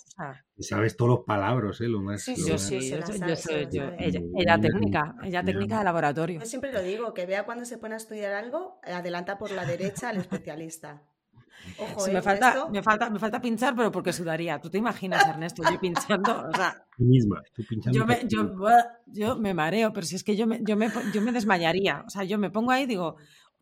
Sabes 0.59 0.95
todos 0.95 1.09
los 1.17 1.25
palabras, 1.25 1.81
¿eh? 1.81 1.87
Lo 1.87 2.01
más. 2.01 2.21
Sí, 2.21 2.35
lo 2.37 2.47
Yo 2.47 2.57
sí, 2.57 2.75
más- 2.75 3.07
sí, 3.07 3.19
yo, 3.27 3.35
soy- 3.35 3.67
yo 3.71 3.71
yo. 3.71 3.91
Ella, 3.97 4.19
Mm, 4.19 4.37
ella 4.37 4.61
técnica, 4.61 5.15
ella 5.23 5.43
técnica 5.43 5.77
de 5.79 5.83
laboratorio. 5.83 6.39
Yo 6.39 6.45
siempre 6.45 6.71
lo 6.71 6.81
digo, 6.83 7.13
que 7.13 7.25
vea 7.25 7.45
cuando 7.45 7.65
se 7.65 7.77
pone 7.77 7.95
a 7.95 7.97
estudiar 7.97 8.33
algo, 8.33 8.79
adelanta 8.83 9.37
por 9.37 9.51
la 9.51 9.65
derecha 9.65 10.09
al 10.09 10.17
especialista. 10.17 11.01
Ojo, 11.77 12.07
¿eh, 12.07 12.13
me, 12.13 12.21
falta, 12.21 12.67
me, 12.69 12.83
falta, 12.83 13.09
me 13.09 13.19
falta 13.19 13.41
pinchar, 13.41 13.75
pero 13.75 13.91
porque 13.91 14.11
sudaría. 14.13 14.59
¿Tú 14.59 14.69
te 14.69 14.77
imaginas, 14.77 15.27
Ernesto, 15.27 15.63
yo 15.69 15.79
pinchando? 15.79 16.47
O 16.49 16.55
sea, 16.55 16.85
Tú 16.97 17.03
misma, 17.03 17.41
tú 17.55 17.63
pinchando. 17.67 17.97
yo 17.99 18.05
me, 18.05 18.15
por- 18.17 18.27
yo, 18.27 18.47
buah, 18.55 18.83
yo 19.07 19.35
me 19.37 19.53
mareo, 19.53 19.91
pero 19.93 20.05
si 20.05 20.15
es 20.15 20.23
que 20.23 20.35
yo 20.35 20.45
me, 20.47 20.59
yo, 20.63 20.75
me, 20.77 20.89
yo 21.13 21.21
me 21.21 21.31
desmayaría. 21.31 22.03
O 22.05 22.09
sea, 22.09 22.23
yo 22.23 22.37
me 22.37 22.49
pongo 22.51 22.71
ahí 22.71 22.83
y 22.83 22.87
digo, 22.87 23.15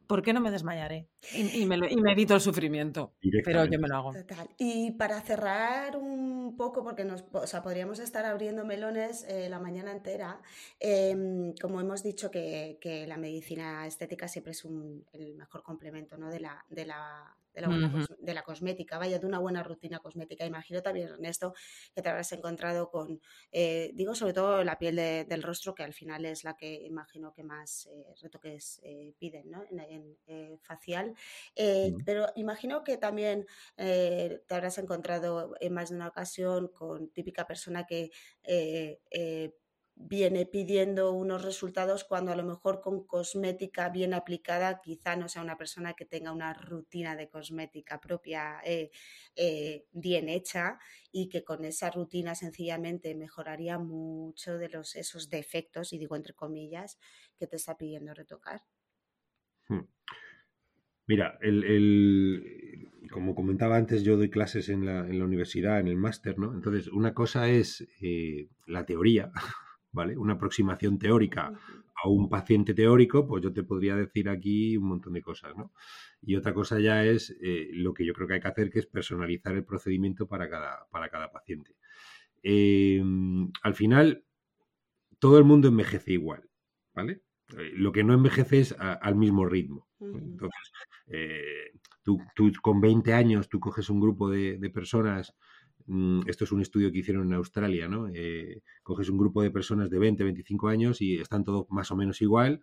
¿por 0.08 0.21
qué 0.21 0.34
no 0.34 0.41
me 0.41 0.51
desmayaré? 0.51 1.08
Y, 1.34 1.62
y 1.62 1.65
me, 1.65 1.77
y 1.89 1.95
me 1.95 2.12
evito 2.12 2.36
el 2.36 2.41
sufrimiento. 2.41 3.13
Pero 3.45 3.63
yo 3.65 3.80
me 3.80 3.88
lo 3.88 3.95
hago. 3.95 4.12
Total. 4.12 4.49
Y 4.58 4.91
para 4.91 5.21
cerrar 5.21 5.95
un 5.95 6.58
poco, 6.58 6.84
porque 6.84 7.06
nos, 7.06 7.23
o 7.32 7.47
sea, 7.47 7.62
podríamos 7.62 7.99
estar 7.99 8.25
abriendo 8.25 8.65
melones 8.65 9.23
eh, 9.30 9.47
la 9.47 9.60
mañana 9.60 9.91
entera, 9.93 10.41
em, 10.80 11.54
como 11.62 11.80
hemos 11.80 12.04
dicho 12.04 12.30
que, 12.30 12.77
que 12.82 13.08
la 13.08 13.15
medicina 13.17 13.88
estética 13.88 14.27
siempre 14.27 14.51
es 14.51 14.65
un- 14.65 15.06
el 15.13 15.36
mejor 15.36 15.63
complemento 15.63 16.17
¿no? 16.17 16.30
de, 16.30 16.39
la, 16.41 16.65
de, 16.69 16.86
la, 16.86 17.38
de, 17.53 17.61
la 17.61 17.67
buena 17.69 18.05
de 18.19 18.33
la 18.33 18.43
cosmética, 18.43 18.97
vaya, 18.97 19.19
de 19.19 19.25
una 19.25 19.39
buena 19.39 19.63
rutina 19.63 19.99
cosmética. 19.99 20.45
Imagino 20.45 20.81
también, 20.81 21.09
Ernesto, 21.09 21.53
que 21.93 22.01
te 22.01 22.09
habrás 22.09 22.31
encontrado 22.31 22.89
con, 22.89 23.21
eh, 23.51 23.91
digo, 23.93 24.15
sobre 24.15 24.33
todo 24.33 24.63
la 24.63 24.77
piel 24.77 24.95
de- 24.95 25.25
del 25.25 25.43
rostro, 25.43 25.73
que 25.75 25.83
al 25.83 25.93
final 25.93 26.25
es 26.25 26.43
la 26.43 26.55
que 26.55 26.73
imagino 26.85 27.33
que 27.33 27.43
más 27.43 27.87
eh, 27.91 28.05
retoques 28.21 28.79
eh, 28.83 29.13
piden, 29.17 29.49
¿no? 29.51 29.63
En, 29.69 30.17
en, 30.27 30.59
facial. 30.59 31.13
Pero 32.05 32.27
imagino 32.35 32.83
que 32.83 32.97
también 32.97 33.45
te 33.75 34.41
habrás 34.49 34.77
encontrado 34.77 35.55
en 35.59 35.73
más 35.73 35.89
de 35.89 35.95
una 35.95 36.07
ocasión 36.07 36.67
con 36.69 37.09
típica 37.09 37.45
persona 37.45 37.85
que 37.85 38.11
viene 40.01 40.45
pidiendo 40.45 41.11
unos 41.13 41.43
resultados 41.43 42.03
cuando 42.03 42.31
a 42.31 42.35
lo 42.35 42.43
mejor 42.43 42.81
con 42.81 43.05
cosmética 43.05 43.89
bien 43.89 44.13
aplicada 44.13 44.81
quizá 44.81 45.15
no 45.15 45.29
sea 45.29 45.41
una 45.41 45.57
persona 45.57 45.93
que 45.93 46.05
tenga 46.05 46.31
una 46.31 46.53
rutina 46.53 47.15
de 47.15 47.29
cosmética 47.29 47.99
propia 48.01 48.59
eh, 48.65 48.91
eh, 49.35 49.85
bien 49.91 50.29
hecha 50.29 50.79
y 51.11 51.29
que 51.29 51.43
con 51.43 51.65
esa 51.65 51.89
rutina 51.91 52.35
sencillamente 52.35 53.15
mejoraría 53.15 53.79
mucho 53.79 54.57
de 54.57 54.69
los, 54.69 54.95
esos 54.95 55.29
defectos, 55.29 55.93
y 55.93 55.97
digo 55.97 56.15
entre 56.15 56.33
comillas, 56.33 56.97
que 57.37 57.47
te 57.47 57.55
está 57.57 57.77
pidiendo 57.77 58.13
retocar. 58.13 58.61
Hmm. 59.67 59.81
Mira, 61.07 61.37
el, 61.41 61.63
el- 61.63 62.87
como 63.11 63.35
comentaba 63.35 63.75
antes, 63.77 64.03
yo 64.03 64.15
doy 64.17 64.29
clases 64.29 64.69
en 64.69 64.85
la, 64.85 64.99
en 64.99 65.19
la 65.19 65.25
universidad, 65.25 65.79
en 65.79 65.87
el 65.87 65.97
máster, 65.97 66.37
¿no? 66.39 66.53
Entonces, 66.53 66.87
una 66.87 67.13
cosa 67.13 67.49
es 67.49 67.85
eh, 68.01 68.49
la 68.67 68.85
teoría, 68.85 69.31
¿vale? 69.91 70.17
Una 70.17 70.34
aproximación 70.34 70.97
teórica 70.99 71.54
a 72.04 72.08
un 72.10 72.30
paciente 72.30 72.73
teórico, 72.73 73.27
pues 73.27 73.43
yo 73.43 73.54
te 73.54 73.63
podría 73.63 73.95
decir 73.95 74.30
aquí 74.30 74.77
un 74.77 74.86
montón 74.88 75.13
de 75.13 75.21
cosas, 75.21 75.56
¿no? 75.56 75.73
Y 76.21 76.36
otra 76.36 76.54
cosa 76.54 76.80
ya 76.80 77.06
es 77.06 77.36
eh, 77.41 77.69
lo 77.73 77.93
que 77.93 78.06
yo 78.06 78.13
creo 78.13 78.27
que 78.27 78.36
hay 78.36 78.39
que 78.41 78.47
hacer, 78.47 78.69
que 78.69 78.80
es 78.80 78.88
personalizar 78.88 79.54
el 79.56 79.65
procedimiento 79.65 80.27
para 80.27 80.49
cada, 80.49 80.88
para 80.91 81.10
cada 81.10 81.32
paciente. 81.32 81.75
Eh, 82.43 83.04
al 83.63 83.75
final, 83.75 84.25
todo 85.19 85.38
el 85.38 85.43
mundo 85.43 85.67
envejece 85.67 86.13
igual, 86.13 86.49
¿vale? 86.93 87.23
Eh, 87.58 87.71
Lo 87.75 87.91
que 87.91 88.04
no 88.04 88.13
envejece 88.13 88.60
es 88.60 88.75
a- 88.80 88.93
al 88.93 89.15
mismo 89.15 89.45
ritmo. 89.45 89.88
Entonces, 89.99 90.71
eh, 91.08 91.71
tú, 92.04 92.19
tú 92.36 92.51
con 92.62 92.82
20 92.82 93.13
años, 93.13 93.49
tú 93.49 93.60
coges 93.60 93.89
un 93.89 93.99
grupo 94.01 94.30
de, 94.30 94.58
de 94.58 94.69
personas, 94.69 95.36
esto 96.28 96.44
es 96.44 96.52
un 96.52 96.62
estudio 96.62 96.91
que 96.91 97.00
hicieron 97.00 97.28
en 97.28 97.34
Australia, 97.34 97.88
¿no? 97.88 98.08
Eh, 98.13 98.62
coges 98.84 99.10
un 99.10 99.17
grupo 99.17 99.41
de 99.41 99.52
personas 99.52 99.89
de 99.89 100.00
20, 100.00 100.24
25 100.24 100.67
años 100.67 101.02
y 101.02 101.20
están 101.20 101.44
todos 101.44 101.65
más 101.70 101.91
o 101.91 101.96
menos 101.96 102.22
igual, 102.22 102.62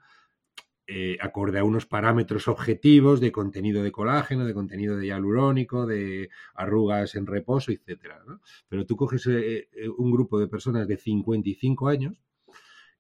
eh, 0.91 1.19
acorde 1.21 1.59
a 1.59 1.65
unos 1.65 1.85
parámetros 1.85 2.49
objetivos 2.49 3.21
de 3.21 3.31
contenido 3.31 3.83
de 3.83 3.93
colágeno, 3.93 4.47
de 4.47 4.55
contenido 4.55 4.97
de 4.97 5.07
hialurónico, 5.07 5.87
de 5.87 6.31
arrugas 6.55 7.15
en 7.15 7.27
reposo, 7.27 7.73
etcétera, 7.73 8.23
¿no? 8.27 8.41
Pero 8.69 8.87
tú 8.87 8.97
coges 8.97 9.27
eh, 9.27 9.69
eh, 9.71 9.89
un 9.89 10.11
grupo 10.11 10.41
de 10.41 10.49
personas 10.49 10.89
de 10.89 10.97
55 10.97 11.89
años 11.89 12.15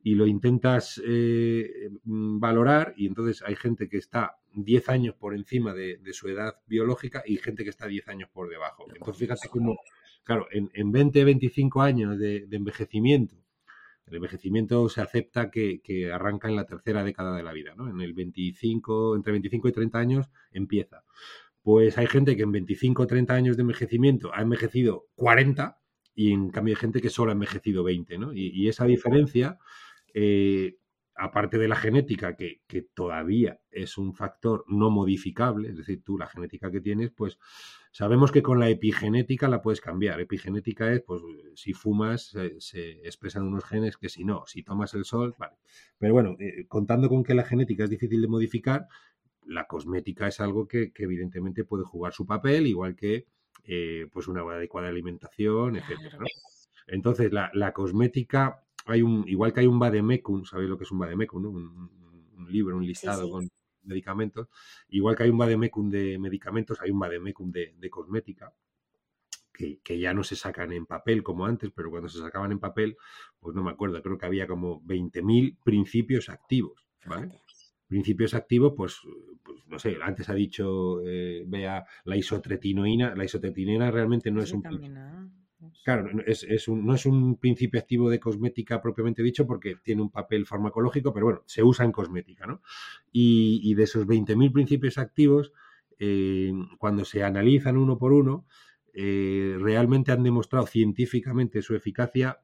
y 0.02 0.14
lo 0.14 0.26
intentas 0.26 1.00
eh, 1.04 1.90
mm, 2.04 2.38
valorar 2.38 2.94
y 2.96 3.06
entonces 3.06 3.42
hay 3.42 3.56
gente 3.56 3.88
que 3.88 3.96
está 3.96 4.36
10 4.54 4.88
años 4.90 5.14
por 5.14 5.34
encima 5.34 5.72
de, 5.72 5.96
de 5.96 6.12
su 6.12 6.28
edad 6.28 6.56
biológica 6.66 7.22
y 7.26 7.38
gente 7.38 7.64
que 7.64 7.70
está 7.70 7.86
10 7.86 8.08
años 8.08 8.30
por 8.30 8.48
debajo. 8.48 8.84
Entonces 8.88 9.16
fíjate 9.16 9.48
cómo, 9.48 9.78
claro, 10.24 10.46
en, 10.50 10.70
en 10.74 10.92
20, 10.92 11.24
25 11.24 11.82
años 11.82 12.18
de, 12.18 12.46
envejecimiento, 12.50 13.36
el 14.06 14.16
envejecimiento 14.16 14.88
se 14.88 15.02
acepta 15.02 15.50
que, 15.50 15.80
que 15.82 16.12
arranca 16.12 16.48
en 16.48 16.56
la 16.56 16.66
tercera 16.66 17.04
década 17.04 17.36
de 17.36 17.42
la 17.42 17.52
vida, 17.52 17.74
¿no? 17.76 17.90
En 17.90 18.00
el 18.00 18.14
25, 18.14 19.16
entre 19.16 19.32
25 19.32 19.68
y 19.68 19.72
30 19.72 19.98
años 19.98 20.30
empieza. 20.50 21.04
Pues 21.62 21.98
hay 21.98 22.06
gente 22.06 22.36
que 22.36 22.44
en 22.44 22.52
25 22.52 23.02
o 23.02 23.06
30 23.06 23.34
años 23.34 23.56
de 23.56 23.62
envejecimiento 23.62 24.30
ha 24.32 24.40
envejecido 24.40 25.08
40 25.16 25.78
y 26.14 26.32
en 26.32 26.50
cambio 26.50 26.72
hay 26.72 26.80
gente 26.80 27.00
que 27.00 27.10
solo 27.10 27.30
ha 27.30 27.34
envejecido 27.34 27.84
20, 27.84 28.18
¿no? 28.18 28.32
Y, 28.32 28.48
y 28.48 28.68
esa 28.68 28.86
diferencia, 28.86 29.58
eh, 30.14 30.78
aparte 31.14 31.58
de 31.58 31.68
la 31.68 31.76
genética, 31.76 32.34
que, 32.34 32.62
que 32.66 32.82
todavía 32.82 33.60
es 33.70 33.98
un 33.98 34.14
factor 34.14 34.64
no 34.66 34.90
modificable, 34.90 35.68
es 35.68 35.76
decir, 35.76 36.02
tú 36.02 36.18
la 36.18 36.26
genética 36.26 36.70
que 36.70 36.80
tienes, 36.80 37.10
pues 37.10 37.38
sabemos 37.98 38.30
que 38.30 38.44
con 38.44 38.60
la 38.60 38.68
epigenética 38.68 39.48
la 39.48 39.60
puedes 39.60 39.80
cambiar. 39.80 40.20
Epigenética 40.20 40.92
es, 40.92 41.02
pues, 41.02 41.20
si 41.56 41.72
fumas, 41.72 42.26
se, 42.28 42.60
se 42.60 42.92
expresan 43.00 43.42
unos 43.42 43.64
genes 43.64 43.96
que 43.96 44.08
si 44.08 44.24
no, 44.24 44.44
si 44.46 44.62
tomas 44.62 44.94
el 44.94 45.04
sol, 45.04 45.34
vale. 45.36 45.56
Pero 45.98 46.12
bueno, 46.12 46.36
eh, 46.38 46.64
contando 46.68 47.08
con 47.08 47.24
que 47.24 47.34
la 47.34 47.42
genética 47.42 47.82
es 47.82 47.90
difícil 47.90 48.22
de 48.22 48.28
modificar, 48.28 48.86
la 49.46 49.66
cosmética 49.66 50.28
es 50.28 50.38
algo 50.38 50.68
que, 50.68 50.92
que 50.92 51.02
evidentemente 51.02 51.64
puede 51.64 51.82
jugar 51.82 52.12
su 52.12 52.24
papel, 52.24 52.68
igual 52.68 52.94
que 52.94 53.26
eh, 53.64 54.06
pues 54.12 54.28
una 54.28 54.42
adecuada 54.42 54.86
alimentación, 54.86 55.74
etcétera. 55.74 56.18
¿no? 56.20 56.26
Entonces, 56.86 57.32
la, 57.32 57.50
la, 57.52 57.72
cosmética, 57.72 58.62
hay 58.86 59.02
un, 59.02 59.24
igual 59.26 59.52
que 59.52 59.58
hay 59.58 59.66
un 59.66 59.80
vademecum, 59.80 60.44
¿sabéis 60.44 60.70
lo 60.70 60.78
que 60.78 60.84
es 60.84 60.92
un 60.92 61.00
vademecum? 61.00 61.42
¿no? 61.42 61.50
Un, 61.50 61.66
un, 61.66 62.34
un 62.36 62.52
libro, 62.52 62.76
un 62.76 62.86
listado 62.86 63.22
sí, 63.22 63.26
sí. 63.26 63.32
con 63.32 63.48
medicamentos. 63.82 64.48
Igual 64.88 65.16
que 65.16 65.24
hay 65.24 65.30
un 65.30 65.38
vademecum 65.38 65.88
de 65.90 66.18
medicamentos, 66.18 66.80
hay 66.80 66.90
un 66.90 66.98
vademecum 66.98 67.50
de, 67.50 67.74
de 67.78 67.90
cosmética. 67.90 68.52
Que, 69.52 69.80
que, 69.80 69.98
ya 69.98 70.14
no 70.14 70.22
se 70.22 70.36
sacan 70.36 70.72
en 70.72 70.86
papel 70.86 71.24
como 71.24 71.44
antes, 71.44 71.72
pero 71.74 71.90
cuando 71.90 72.08
se 72.08 72.20
sacaban 72.20 72.52
en 72.52 72.60
papel, 72.60 72.96
pues 73.40 73.56
no 73.56 73.62
me 73.64 73.72
acuerdo, 73.72 74.00
creo 74.02 74.16
que 74.16 74.26
había 74.26 74.46
como 74.46 74.80
20.000 74.82 75.58
principios 75.64 76.28
activos, 76.28 76.86
¿vale? 77.04 77.40
Principios 77.88 78.34
activos, 78.34 78.74
pues, 78.76 79.00
pues, 79.42 79.66
no 79.66 79.80
sé, 79.80 79.96
antes 80.00 80.28
ha 80.28 80.34
dicho, 80.34 81.00
eh, 81.04 81.42
vea, 81.44 81.84
la 82.04 82.16
isotretinoína, 82.16 83.16
la 83.16 83.24
isotretinoína 83.24 83.90
realmente 83.90 84.30
no 84.30 84.42
es 84.42 84.52
un... 84.52 84.62
Claro, 85.84 86.08
es, 86.26 86.44
es 86.44 86.68
un, 86.68 86.86
no 86.86 86.94
es 86.94 87.04
un 87.04 87.36
principio 87.36 87.80
activo 87.80 88.08
de 88.10 88.20
cosmética 88.20 88.80
propiamente 88.80 89.22
dicho 89.22 89.46
porque 89.46 89.76
tiene 89.82 90.02
un 90.02 90.10
papel 90.10 90.46
farmacológico, 90.46 91.12
pero 91.12 91.26
bueno, 91.26 91.42
se 91.46 91.64
usa 91.64 91.84
en 91.84 91.90
cosmética, 91.92 92.46
¿no? 92.46 92.62
Y, 93.10 93.60
y 93.64 93.74
de 93.74 93.82
esos 93.84 94.06
20.000 94.06 94.52
principios 94.52 94.98
activos, 94.98 95.52
eh, 95.98 96.52
cuando 96.78 97.04
se 97.04 97.24
analizan 97.24 97.76
uno 97.76 97.98
por 97.98 98.12
uno, 98.12 98.46
eh, 98.94 99.56
realmente 99.58 100.12
han 100.12 100.22
demostrado 100.22 100.66
científicamente 100.66 101.62
su 101.62 101.74
eficacia 101.74 102.40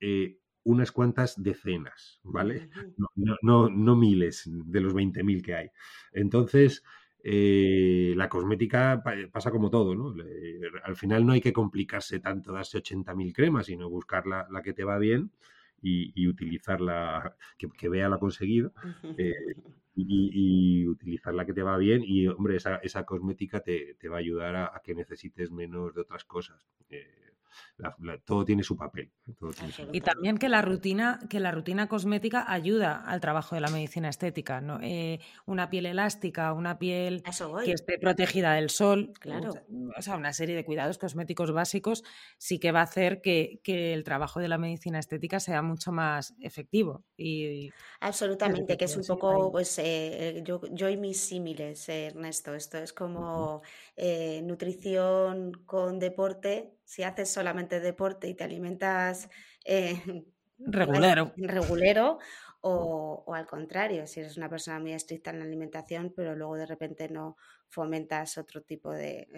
eh, 0.00 0.38
unas 0.64 0.92
cuantas 0.92 1.42
decenas, 1.42 2.20
¿vale? 2.22 2.68
No, 2.98 3.08
no, 3.16 3.36
no, 3.42 3.70
no 3.70 3.96
miles 3.96 4.42
de 4.46 4.80
los 4.80 4.92
20.000 4.94 5.42
que 5.42 5.54
hay. 5.54 5.68
Entonces, 6.12 6.82
eh, 7.22 8.14
la 8.16 8.28
cosmética 8.28 9.02
pasa 9.32 9.50
como 9.50 9.70
todo, 9.70 9.94
¿no? 9.94 10.14
Al 10.84 10.96
final 10.96 11.26
no 11.26 11.32
hay 11.32 11.40
que 11.40 11.52
complicarse 11.52 12.20
tanto, 12.20 12.52
darse 12.52 12.78
80.000 12.78 13.32
cremas, 13.32 13.66
sino 13.66 13.90
buscar 13.90 14.26
la, 14.26 14.46
la, 14.50 14.62
que 14.62 14.72
te 14.72 14.84
va 14.84 14.98
bien 14.98 15.30
y, 15.82 16.12
y 16.14 16.28
utilizarla, 16.28 17.36
que, 17.58 17.68
que, 17.68 17.88
vea 17.88 18.08
lo 18.08 18.18
conseguido, 18.18 18.72
eh, 19.18 19.34
y, 19.94 20.82
y, 20.82 20.88
utilizar 20.88 21.34
la 21.34 21.44
que 21.44 21.52
te 21.52 21.62
va 21.62 21.76
bien. 21.76 22.02
Y, 22.04 22.26
hombre, 22.28 22.56
esa, 22.56 22.76
esa 22.76 23.04
cosmética 23.04 23.60
te, 23.60 23.96
te, 23.98 24.08
va 24.08 24.16
a 24.16 24.20
ayudar 24.20 24.56
a, 24.56 24.66
a, 24.74 24.80
que 24.82 24.94
necesites 24.94 25.50
menos 25.50 25.94
de 25.94 26.00
otras 26.02 26.24
cosas. 26.24 26.66
Eh, 27.78 27.82
la, 27.82 27.96
la, 28.00 28.18
todo 28.18 28.44
tiene 28.44 28.62
su 28.62 28.76
papel. 28.76 29.10
Todo 29.38 29.52
tiene 29.52 29.72
su 29.72 29.82
papel. 29.82 29.96
Y 29.96 30.00
también 30.00 30.38
que 30.38 30.48
la 30.48 30.62
rutina, 30.62 31.18
que 31.28 31.40
la 31.40 31.50
rutina 31.50 31.88
cosmética 31.88 32.50
ayuda 32.50 33.02
al 33.06 33.20
trabajo 33.20 33.54
de 33.54 33.60
la 33.60 33.68
medicina 33.68 34.08
estética. 34.08 34.60
¿no? 34.60 34.78
Eh, 34.82 35.20
una 35.46 35.70
piel 35.70 35.86
elástica, 35.86 36.52
una 36.52 36.78
piel 36.78 37.22
que 37.64 37.72
esté 37.72 37.98
protegida 37.98 38.54
del 38.54 38.70
sol, 38.70 39.12
claro. 39.20 39.52
o 39.96 40.02
sea, 40.02 40.16
una 40.16 40.32
serie 40.32 40.54
de 40.54 40.64
cuidados 40.64 40.98
cosméticos 40.98 41.52
básicos 41.52 42.04
sí 42.38 42.58
que 42.58 42.72
va 42.72 42.80
a 42.80 42.84
hacer 42.84 43.20
que, 43.20 43.60
que 43.62 43.92
el 43.92 44.04
trabajo 44.04 44.40
de 44.40 44.48
la 44.48 44.58
medicina 44.58 44.98
estética 44.98 45.40
sea 45.40 45.62
mucho 45.62 45.92
más 45.92 46.34
efectivo. 46.40 47.04
Y, 47.16 47.70
Absolutamente, 48.00 48.76
que 48.76 48.86
es 48.86 48.96
un 48.96 49.04
poco, 49.04 49.50
pues, 49.52 49.78
eh, 49.78 50.42
yo, 50.44 50.60
yo 50.70 50.88
y 50.88 50.96
mis 50.96 51.20
símiles, 51.20 51.88
eh, 51.88 52.06
Ernesto. 52.06 52.54
Esto 52.54 52.78
es 52.78 52.92
como 52.92 53.62
nutrición 54.42 55.52
con 55.66 55.98
deporte 55.98 56.74
si 56.84 57.02
haces 57.02 57.32
solamente 57.32 57.80
deporte 57.80 58.28
y 58.28 58.34
te 58.34 58.44
alimentas 58.44 59.28
eh, 59.64 60.24
regulero. 60.58 61.32
regulero 61.36 62.18
o, 62.62 63.22
o, 63.26 63.34
al 63.34 63.46
contrario, 63.46 64.06
si 64.06 64.20
eres 64.20 64.36
una 64.36 64.50
persona 64.50 64.78
muy 64.80 64.92
estricta 64.92 65.30
en 65.30 65.38
la 65.38 65.44
alimentación, 65.44 66.12
pero 66.14 66.34
luego 66.34 66.56
de 66.56 66.66
repente 66.66 67.08
no 67.08 67.36
fomentas 67.68 68.36
otro 68.36 68.62
tipo 68.62 68.90
de, 68.90 69.28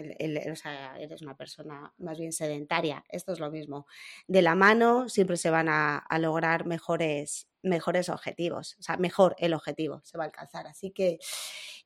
o 0.50 0.56
sea, 0.56 0.98
eres 0.98 1.22
una 1.22 1.36
persona 1.36 1.92
más 1.98 2.18
bien 2.18 2.32
sedentaria. 2.32 3.04
Esto 3.08 3.32
es 3.32 3.38
lo 3.40 3.50
mismo. 3.50 3.86
De 4.26 4.42
la 4.42 4.54
mano 4.54 5.08
siempre 5.08 5.36
se 5.36 5.50
van 5.50 5.68
a, 5.68 5.98
a 5.98 6.18
lograr 6.18 6.66
mejores, 6.66 7.48
mejores 7.62 8.08
objetivos, 8.08 8.76
o 8.80 8.82
sea, 8.82 8.96
mejor 8.96 9.36
el 9.38 9.54
objetivo 9.54 10.00
se 10.02 10.16
va 10.16 10.24
a 10.24 10.28
alcanzar. 10.28 10.66
Así 10.66 10.90
que, 10.90 11.18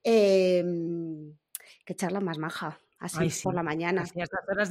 eh, 0.04 0.64
que 1.84 1.94
charla 1.94 2.20
más 2.20 2.38
maja 2.38 2.80
así 2.98 3.28
por 3.42 3.54
la 3.54 3.62
mañana. 3.62 4.04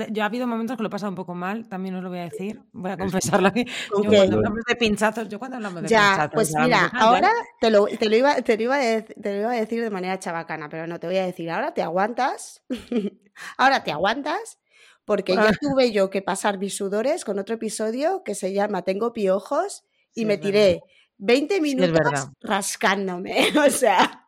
Yo 0.09 0.23
ha 0.23 0.25
habido 0.25 0.47
momentos 0.47 0.77
que 0.77 0.83
lo 0.83 0.87
he 0.87 0.91
pasado 0.91 1.11
un 1.11 1.15
poco 1.15 1.35
mal, 1.35 1.67
también 1.67 1.95
os 1.95 2.03
lo 2.03 2.09
voy 2.09 2.19
a 2.19 2.23
decir, 2.23 2.61
voy 2.71 2.91
a 2.91 2.97
confesarlo 2.97 3.47
aquí. 3.47 3.65
Yo 3.65 4.03
cuando 4.03 4.37
hablamos 4.37 4.63
de 4.67 4.75
pinchazos, 4.75 5.29
yo 5.29 5.39
cuando 5.39 5.57
hablamos 5.57 5.83
de 5.83 5.87
ya, 5.87 6.29
Pues 6.33 6.53
mira, 6.55 6.87
ahora 6.93 7.31
te 7.59 7.69
lo, 7.69 7.85
te, 7.85 8.09
lo 8.09 8.15
iba, 8.15 8.41
te, 8.41 8.57
lo 8.57 8.63
iba 8.63 8.75
a 8.75 9.01
te 9.01 9.33
lo 9.33 9.39
iba 9.41 9.51
a 9.51 9.55
decir 9.55 9.81
de 9.81 9.89
manera 9.89 10.19
chabacana, 10.19 10.69
pero 10.69 10.87
no 10.87 10.99
te 10.99 11.07
voy 11.07 11.17
a 11.17 11.25
decir, 11.25 11.49
ahora 11.51 11.73
te 11.73 11.81
aguantas, 11.81 12.63
ahora 13.57 13.83
te 13.83 13.91
aguantas, 13.91 14.59
porque 15.05 15.35
ya 15.35 15.51
tuve 15.59 15.91
yo 15.91 16.09
que 16.09 16.21
pasar 16.21 16.57
mis 16.57 16.75
sudores 16.75 17.25
con 17.25 17.37
otro 17.37 17.55
episodio 17.55 18.23
que 18.23 18.33
se 18.33 18.53
llama 18.53 18.81
Tengo 18.81 19.13
piojos 19.13 19.83
y 20.15 20.25
me 20.25 20.37
tiré 20.37 20.81
20 21.17 21.61
minutos 21.61 22.29
rascándome, 22.41 23.49
o 23.67 23.69
sea, 23.69 24.27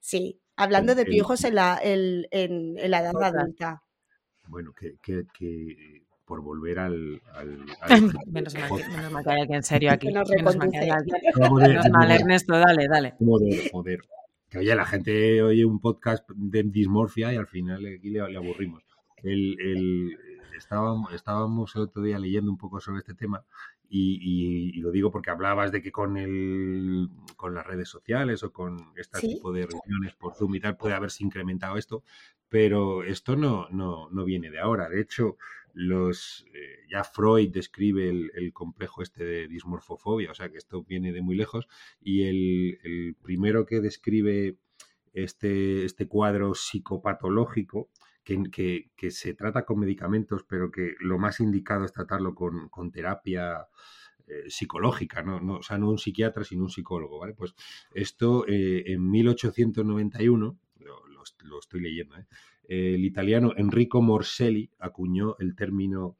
sí, 0.00 0.41
Hablando 0.56 0.94
de 0.94 1.04
piojos 1.04 1.44
en 1.44 1.54
la, 1.54 1.78
en, 1.82 2.26
en 2.30 2.90
la 2.90 3.00
edad 3.00 3.22
adulta. 3.22 3.82
Bueno, 4.48 4.72
que, 4.72 4.96
que, 5.02 5.24
que 5.32 6.02
por 6.24 6.40
volver 6.40 6.78
al. 6.78 7.20
al, 7.34 7.58
menos, 8.26 8.54
mal, 8.54 8.70
menos, 8.70 9.12
mal, 9.12 9.24
que 9.24 9.30
hay 9.30 9.40
alguien 9.42 9.62
serio 9.62 9.92
aquí. 9.92 10.06
menos 10.36 10.56
mal, 10.56 10.70
que 10.70 10.78
hay 10.78 10.90
alguien. 10.90 11.16
menos 11.54 11.90
mal, 11.90 12.10
Ernesto, 12.10 12.58
dale, 12.58 12.88
dale. 12.88 13.14
Modero, 13.20 13.62
modero. 13.72 14.04
Que 14.48 14.58
oye, 14.58 14.74
la 14.74 14.84
gente 14.84 15.42
oye 15.42 15.64
un 15.64 15.80
podcast 15.80 16.28
de 16.34 16.62
dismorfia 16.62 17.32
y 17.32 17.36
al 17.36 17.46
final 17.46 17.84
aquí 17.86 18.10
le, 18.10 18.26
le 18.28 18.36
aburrimos. 18.36 18.82
El, 19.22 19.56
el, 19.60 20.18
estábamos, 20.56 21.12
estábamos 21.12 21.74
el 21.76 21.82
otro 21.82 22.02
día 22.02 22.18
leyendo 22.18 22.50
un 22.50 22.58
poco 22.58 22.80
sobre 22.80 23.00
este 23.00 23.14
tema 23.14 23.44
y, 23.94 24.80
lo 24.80 24.90
digo 24.90 25.10
porque 25.10 25.30
hablabas 25.30 25.70
de 25.70 25.82
que 25.82 25.92
con 25.92 26.16
el 26.16 27.10
con 27.36 27.54
las 27.54 27.66
redes 27.66 27.88
sociales 27.88 28.42
o 28.42 28.52
con 28.52 28.78
este 28.96 29.20
tipo 29.20 29.52
de 29.52 29.66
reuniones 29.66 30.14
por 30.14 30.34
Zoom 30.34 30.54
y 30.54 30.60
tal 30.60 30.76
puede 30.76 30.94
haberse 30.94 31.22
incrementado 31.22 31.76
esto, 31.76 32.02
pero 32.48 33.04
esto 33.04 33.36
no, 33.36 33.68
no, 33.70 34.08
no 34.10 34.24
viene 34.24 34.50
de 34.50 34.60
ahora. 34.60 34.88
De 34.88 35.00
hecho, 35.00 35.36
los 35.74 36.46
eh, 36.54 36.86
ya 36.90 37.04
Freud 37.04 37.50
describe 37.50 38.08
el, 38.08 38.52
complejo 38.54 39.02
este 39.02 39.24
de 39.24 39.46
dismorfofobia, 39.46 40.30
o 40.30 40.34
sea 40.34 40.48
que 40.48 40.58
esto 40.58 40.82
viene 40.82 41.12
de 41.12 41.20
muy 41.20 41.36
lejos, 41.36 41.68
y 42.00 42.24
el, 42.24 42.78
el 42.84 43.14
primero 43.22 43.66
que 43.66 43.80
describe 43.80 44.56
este, 45.12 45.84
este 45.84 46.08
cuadro 46.08 46.54
psicopatológico 46.54 47.90
que, 48.24 48.90
que, 48.96 49.10
se 49.10 49.34
trata 49.34 49.64
con 49.64 49.80
medicamentos, 49.80 50.44
pero 50.48 50.70
que 50.70 50.94
lo 51.00 51.18
más 51.18 51.40
indicado 51.40 51.84
es 51.84 51.92
tratarlo 51.92 52.34
con, 52.34 52.68
con 52.68 52.90
terapia 52.90 53.66
eh, 54.26 54.48
psicológica, 54.48 55.22
¿no? 55.22 55.40
¿no? 55.40 55.56
o 55.56 55.62
sea, 55.62 55.78
no 55.78 55.90
un 55.90 55.98
psiquiatra, 55.98 56.44
sino 56.44 56.62
un 56.62 56.70
psicólogo, 56.70 57.18
¿vale? 57.18 57.34
Pues 57.34 57.54
esto 57.92 58.46
eh, 58.46 58.84
en 58.86 59.10
1891, 59.10 60.58
lo, 60.78 61.02
lo, 61.44 61.58
estoy 61.58 61.80
leyendo, 61.80 62.16
¿eh? 62.16 62.26
el 62.68 63.04
italiano 63.04 63.52
Enrico 63.56 64.00
Morselli 64.00 64.70
acuñó 64.78 65.36
el 65.38 65.54
término 65.54 66.18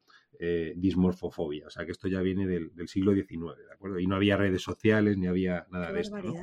dismorfofobia, 0.75 1.69
o 1.69 1.71
sea 1.71 1.87
que 1.87 1.93
esto 1.93 2.09
ya 2.09 2.21
viene 2.21 2.49
del, 2.49 2.75
del, 2.75 2.89
siglo 2.89 3.15
XIX, 3.15 3.57
¿de 3.65 3.73
acuerdo? 3.73 4.01
Y 4.01 4.09
no 4.09 4.17
había 4.17 4.37
redes 4.37 4.61
sociales 4.61 5.17
ni 5.17 5.29
había 5.29 5.69
nada 5.71 5.93
de 5.93 6.01
esto. 6.01 6.21
¿no? 6.21 6.35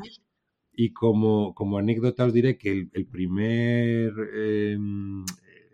Y 0.81 0.93
como, 0.93 1.53
como, 1.53 1.77
anécdota 1.77 2.23
os 2.23 2.31
diré 2.31 2.57
que 2.57 2.71
el, 2.71 2.89
el 2.93 3.05
primer 3.05 4.13
eh, 4.33 4.77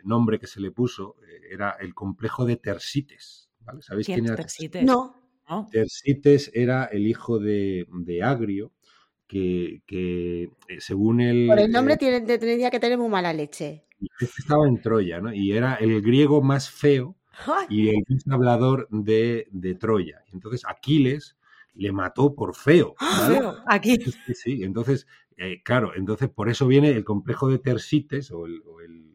nombre 0.06 0.38
que 0.38 0.46
se 0.46 0.60
le 0.60 0.70
puso 0.70 1.16
eh, 1.22 1.48
era 1.50 1.76
el 1.80 1.94
complejo 1.94 2.44
de 2.44 2.56
Tersites. 2.56 3.50
¿vale? 3.60 3.82
¿Sabéis 3.82 4.06
quién, 4.06 4.26
era 4.26 4.36
Tersites? 4.36 4.82
No. 4.82 5.14
Tersites 5.70 6.50
era 6.54 6.84
el 6.86 7.06
hijo 7.06 7.38
de, 7.38 7.86
de 7.90 8.22
Agrio, 8.22 8.72
que, 9.26 9.82
que, 9.86 10.50
eh, 10.68 10.80
según 10.80 11.20
el... 11.20 11.46
Por 11.46 11.58
el 11.58 11.70
nombre 11.70 11.94
eh, 11.94 11.98
tiene, 11.98 12.20
tendría 12.20 12.70
que 12.70 12.80
tener 12.80 12.98
muy 12.98 13.08
mala 13.08 13.32
leche. 13.32 13.84
Este 14.20 14.40
estaba 14.40 14.66
en 14.68 14.80
Troya, 14.80 15.20
¿no? 15.20 15.32
Y 15.32 15.52
era 15.52 15.74
el 15.76 16.02
griego 16.02 16.42
más 16.42 16.70
feo 16.70 17.16
y 17.68 17.88
el 17.88 18.02
más 18.08 18.26
hablador 18.28 18.88
de, 18.90 19.48
de 19.50 19.74
Troya. 19.74 20.22
Entonces 20.32 20.62
Aquiles 20.66 21.36
le 21.74 21.92
mató 21.92 22.34
por 22.34 22.54
feo. 22.54 22.94
¿vale? 23.00 23.40
Aquí. 23.66 23.96
Sí, 23.96 24.34
sí, 24.34 24.62
entonces, 24.62 25.06
eh, 25.36 25.62
claro, 25.62 25.92
entonces 25.94 26.28
por 26.28 26.48
eso 26.48 26.66
viene 26.66 26.90
el 26.90 27.04
complejo 27.04 27.48
de 27.48 27.58
Tersites 27.58 28.30
o 28.30 28.46
el, 28.46 28.62
o 28.66 28.80
el 28.80 29.05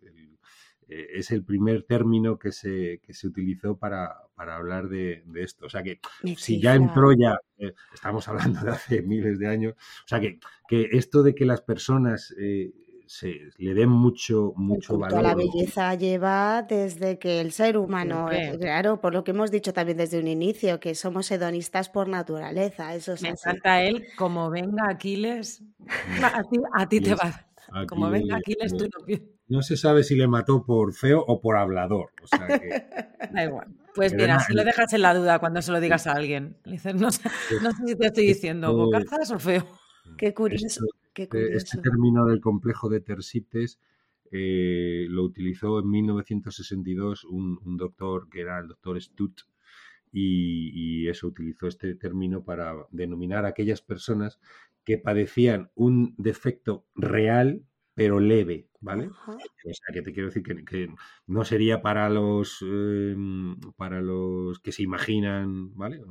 eh, 0.94 1.20
es 1.20 1.32
el 1.32 1.46
primer 1.46 1.84
término 1.84 2.38
que 2.38 2.52
se, 2.52 3.00
que 3.02 3.14
se 3.14 3.26
utilizó 3.26 3.78
para, 3.78 4.14
para 4.36 4.58
hablar 4.58 4.90
de, 4.90 5.24
de, 5.26 5.42
esto. 5.42 5.66
O 5.68 5.70
sea 5.70 5.82
que 5.82 6.02
si 6.36 6.60
ya 6.60 6.76
en 6.76 6.94
Troya, 6.94 7.40
eh, 7.58 7.74
estamos 7.94 8.28
hablando 8.28 8.60
de 8.60 8.72
hace 8.72 9.02
miles 9.02 9.40
de 9.40 9.48
años, 9.48 9.76
o 10.04 10.08
sea 10.08 10.20
que, 10.20 10.40
que 10.68 10.90
esto 10.92 11.24
de 11.24 11.34
que 11.34 11.46
las 11.46 11.62
personas 11.62 12.36
eh, 12.38 12.74
se 13.06 13.52
le 13.58 13.74
den 13.74 13.88
mucho, 13.88 14.52
mucho 14.58 14.98
valor. 14.98 15.20
A 15.20 15.22
la 15.22 15.36
belleza 15.36 15.96
lleva 15.96 16.62
desde 16.64 17.18
que 17.20 17.40
el 17.40 17.54
ser 17.54 17.78
humano, 17.78 18.28
sí, 18.30 18.58
claro, 18.60 19.00
por 19.00 19.14
lo 19.14 19.24
que 19.24 19.32
hemos 19.32 19.50
dicho 19.50 19.72
también 19.72 19.98
desde 19.98 20.20
un 20.20 20.28
inicio, 20.28 20.82
que 20.82 20.94
somos 20.94 21.32
hedonistas 21.32 21.88
por 21.88 22.10
naturaleza. 22.10 22.96
Eso 22.96 23.14
es 23.14 23.22
Me 23.22 23.30
así. 23.30 23.48
encanta 23.48 23.82
él, 23.82 24.08
como 24.18 24.50
venga 24.50 24.90
Aquiles, 24.90 25.64
a 26.22 26.44
ti, 26.44 26.58
a 26.74 26.90
ti 26.90 27.00
te 27.00 27.16
va. 27.16 27.48
Como 27.88 28.10
venga 28.10 28.36
Aquiles, 28.36 28.76
tú 28.76 28.84
no 28.86 29.06
no 29.52 29.62
se 29.62 29.76
sabe 29.76 30.06
si 30.06 30.16
le 30.16 30.30
mató 30.30 30.64
por 30.64 30.94
feo 30.94 31.24
o 31.28 31.42
por 31.42 31.58
hablador. 31.58 32.12
O 32.24 32.28
sea 32.28 32.48
que... 32.48 32.86
da 33.34 33.44
igual. 33.44 33.68
Pues 33.94 34.14
mira, 34.14 34.40
si 34.40 34.54
lo 34.54 34.64
dejas 34.64 34.94
en 34.94 35.02
la 35.02 35.14
duda 35.14 35.40
cuando 35.40 35.62
se 35.62 35.74
lo 35.74 35.82
digas 35.82 36.08
a 36.08 36.14
alguien. 36.14 36.56
Le 36.64 36.74
dices, 36.74 36.96
no, 36.96 37.12
sé, 37.12 37.30
no 37.62 37.72
sé 37.72 37.86
si 37.86 37.96
te 37.98 38.06
estoy 38.06 38.28
diciendo 38.28 38.74
bocazas 38.74 39.30
o 39.32 39.40
feo. 39.40 39.68
Qué 40.18 40.34
curioso. 40.34 40.66
Esto, 40.66 40.86
qué 41.14 41.28
curioso. 41.28 41.58
Este 41.58 41.78
término 41.80 42.26
del 42.26 42.40
complejo 42.40 42.90
de 42.90 43.02
Tersites 43.02 43.78
eh, 44.32 45.06
lo 45.10 45.24
utilizó 45.24 45.80
en 45.80 45.90
1962 45.90 47.26
un, 47.26 47.60
un, 47.64 47.78
doctor 47.78 48.30
que 48.30 48.42
era 48.42 48.60
el 48.60 48.68
doctor 48.68 49.02
Stutt 49.02 49.42
y, 50.12 50.72
y 50.74 51.08
eso 51.08 51.28
utilizó 51.28 51.68
este 51.68 51.96
término 51.96 52.44
para 52.44 52.74
denominar 52.92 53.46
a 53.46 53.50
aquellas 53.50 53.82
personas 53.82 54.40
que 54.84 54.98
padecían 54.98 55.70
un 55.76 56.16
defecto 56.18 56.86
real 56.96 57.64
pero 57.94 58.20
leve, 58.20 58.70
¿vale? 58.80 59.10
Ajá. 59.12 59.34
O 59.34 59.74
sea, 59.74 59.94
que 59.94 60.02
te 60.02 60.14
quiero 60.14 60.30
decir 60.30 60.44
que, 60.44 60.64
que 60.64 60.90
no 61.28 61.46
sería 61.46 61.82
para 61.82 62.10
los 62.10 62.64
eh, 62.66 63.16
para 63.76 64.02
los 64.02 64.60
que 64.60 64.72
se 64.72 64.84
imaginan, 64.84 65.76
¿vale? 65.76 66.02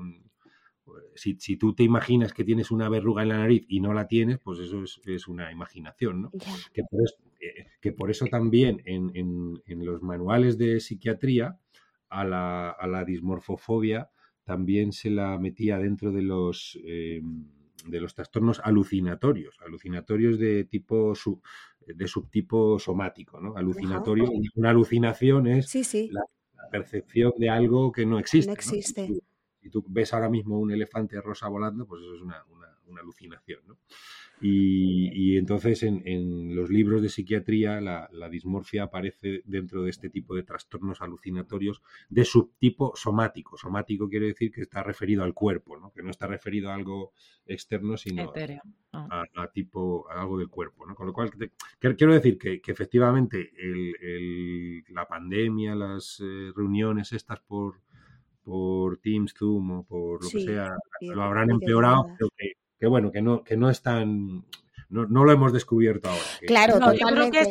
Si, 1.15 1.37
si, 1.39 1.57
tú 1.57 1.75
te 1.75 1.85
imaginas 1.85 2.33
que 2.33 2.45
tienes 2.45 2.71
una 2.71 2.89
verruga 2.89 3.23
en 3.23 3.29
la 3.29 3.39
nariz 3.39 3.65
y 3.69 3.81
no 3.81 3.95
la 3.95 4.09
tienes, 4.09 4.39
pues 4.39 4.59
eso 4.59 4.83
es, 4.83 5.01
es 5.07 5.29
una 5.29 5.53
imaginación, 5.53 6.23
¿no? 6.23 6.31
Yeah. 6.33 6.55
Que, 6.73 6.83
por 6.83 7.03
eso, 7.03 7.15
eh, 7.41 7.67
que, 7.81 7.93
por 7.93 8.11
eso, 8.11 8.27
también 8.27 8.83
en, 8.85 9.13
en, 9.15 9.63
en, 9.67 9.85
los 9.85 10.03
manuales 10.03 10.59
de 10.59 10.81
psiquiatría 10.81 11.59
a 12.09 12.25
la, 12.25 12.71
a 12.71 12.87
la, 12.89 13.05
dismorfofobia 13.05 14.11
también 14.45 14.91
se 14.93 15.11
la 15.11 15.39
metía 15.39 15.79
dentro 15.79 16.11
de 16.11 16.23
los... 16.23 16.79
Eh, 16.85 17.23
de 17.87 18.01
los 18.01 18.15
trastornos 18.15 18.61
alucinatorios, 18.63 19.57
alucinatorios 19.65 20.39
de 20.39 20.65
tipo 20.65 21.15
sub, 21.15 21.43
de 21.87 22.07
subtipo 22.07 22.79
somático, 22.79 23.41
¿no? 23.41 23.57
Alucinatorio, 23.57 24.25
Ajá. 24.25 24.35
una 24.55 24.71
alucinación 24.71 25.47
es 25.47 25.69
sí, 25.69 25.85
sí. 25.85 26.09
La, 26.13 26.23
la, 26.55 26.69
percepción 26.71 27.33
de 27.37 27.51
algo 27.51 27.91
que 27.91 28.07
no 28.07 28.19
existe. 28.19 28.47
No 28.47 28.55
existe. 28.55 29.03
¿no? 29.03 29.07
Si, 29.07 29.21
tú, 29.21 29.27
si, 29.63 29.71
tú, 29.71 29.85
ves 29.89 30.13
ahora 30.15 30.29
mismo 30.29 30.59
un 30.59 30.71
elefante 30.71 31.21
rosa 31.21 31.49
volando, 31.49 31.87
pues 31.87 32.03
eso 32.03 32.15
es 32.15 32.21
una, 32.21 32.45
una, 32.51 32.60
una 32.91 33.03
alucinación, 33.03 33.61
¿no? 33.67 33.79
Y, 34.43 35.11
y 35.13 35.37
entonces 35.37 35.83
en, 35.83 36.03
en, 36.07 36.55
los 36.57 36.71
libros 36.71 37.03
de 37.03 37.11
psiquiatría 37.11 37.81
la, 37.81 38.09
la, 38.11 38.31
dismorfia 38.31 38.85
aparece 38.85 39.43
dentro 39.45 39.83
de 39.83 39.91
este 39.91 40.09
tipo 40.09 40.35
de 40.35 40.45
trastornos 40.45 41.03
alucinatorios 41.03 41.83
de 42.09 42.25
subtipo 42.25 42.93
somático. 42.97 43.59
Somático 43.59 44.09
quiere 44.09 44.29
decir 44.29 44.51
que 44.51 44.63
está 44.63 44.83
referido 44.83 45.25
al 45.25 45.35
cuerpo, 45.35 45.79
¿no? 45.79 45.93
que 45.93 46.03
no 46.03 46.11
está 46.11 46.27
referido 46.27 46.71
a 46.71 46.75
algo 46.75 47.13
externo, 47.45 47.99
sino 47.99 48.33
a, 48.93 49.25
a, 49.35 49.51
tipo 49.53 50.09
a 50.11 50.23
algo 50.23 50.39
del 50.39 50.49
cuerpo. 50.49 50.87
¿no? 50.87 50.95
Con 50.95 51.07
lo 51.07 51.13
cual, 51.13 51.31
te, 51.31 51.51
quiero 51.79 52.15
decir 52.15 52.39
que, 52.39 52.63
que 52.63 52.73
efectivamente 52.73 53.53
el, 53.59 53.95
el, 54.01 54.85
la 54.89 55.07
pandemia, 55.07 55.75
las 55.75 56.19
eh, 56.21 56.51
reuniones 56.57 57.13
estas 57.13 57.41
por, 57.41 57.83
por 58.43 58.99
Teams, 58.99 59.35
Zoom 59.37 59.71
o 59.71 59.85
por 59.85 60.23
lo 60.23 60.29
sí, 60.29 60.39
que 60.39 60.45
sea, 60.45 60.77
bien, 61.01 61.15
lo 61.15 61.23
habrán 61.23 61.51
empeorado, 61.51 62.07
pero 62.19 62.31
que 62.37 62.53
que 62.81 62.87
bueno, 62.87 63.13
que 63.13 63.21
no, 63.21 63.45
que 63.45 63.59
no 63.59 63.69
es 63.69 63.83
tan... 63.83 64.47
no, 64.89 65.05
lo 65.07 65.31
hemos 65.31 65.53
descubierto 65.53 66.09
ahora. 66.09 66.23
Claro, 66.47 66.93
Yo 66.95 67.07
creo 67.07 67.31
que 67.31 67.45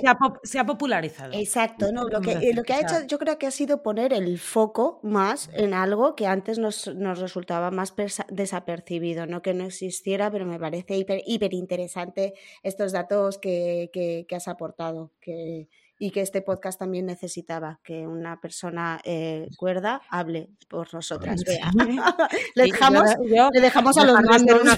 se 0.43 0.59
ha, 0.59 0.65
popularizado. 0.65 1.33
Exacto, 1.33 1.91
no, 1.91 2.05
lo 2.09 2.19
que, 2.19 2.51
lo 2.53 2.63
que 2.63 2.73
ha 2.73 2.81
hecho 2.81 3.05
yo 3.07 3.19
creo 3.19 3.37
que 3.37 3.45
ha 3.45 3.51
sido 3.51 3.83
poner 3.83 4.11
el 4.11 4.39
foco 4.39 4.99
más 5.03 5.51
en 5.53 5.75
algo 5.75 6.15
que 6.15 6.25
antes 6.25 6.57
nos, 6.57 6.87
resultaba 7.19 7.69
más 7.69 7.93
desapercibido, 8.29 9.27
no 9.27 9.43
que 9.43 9.53
no 9.53 9.65
existiera, 9.65 10.31
pero 10.31 10.47
me 10.47 10.59
parece 10.59 10.97
hiper, 10.97 11.21
hiper 11.27 11.53
interesante 11.53 12.33
estos 12.63 12.91
datos 12.91 13.37
que, 13.37 13.91
que 13.93 14.35
has 14.35 14.47
aportado, 14.47 15.11
que, 15.21 15.69
y 16.01 16.11
que 16.11 16.21
este 16.21 16.41
podcast 16.41 16.79
también 16.79 17.05
necesitaba 17.05 17.81
que 17.83 18.07
una 18.07 18.39
persona 18.39 19.01
eh, 19.03 19.49
cuerda 19.57 20.01
hable 20.09 20.49
por 20.69 20.91
nosotras. 20.93 21.43
le, 22.55 22.63
dejamos, 22.63 23.03
le 23.19 23.61
dejamos 23.61 23.97
a 23.97 24.05
los 24.05 24.21
mandos. 24.21 24.61
Una... 24.61 24.77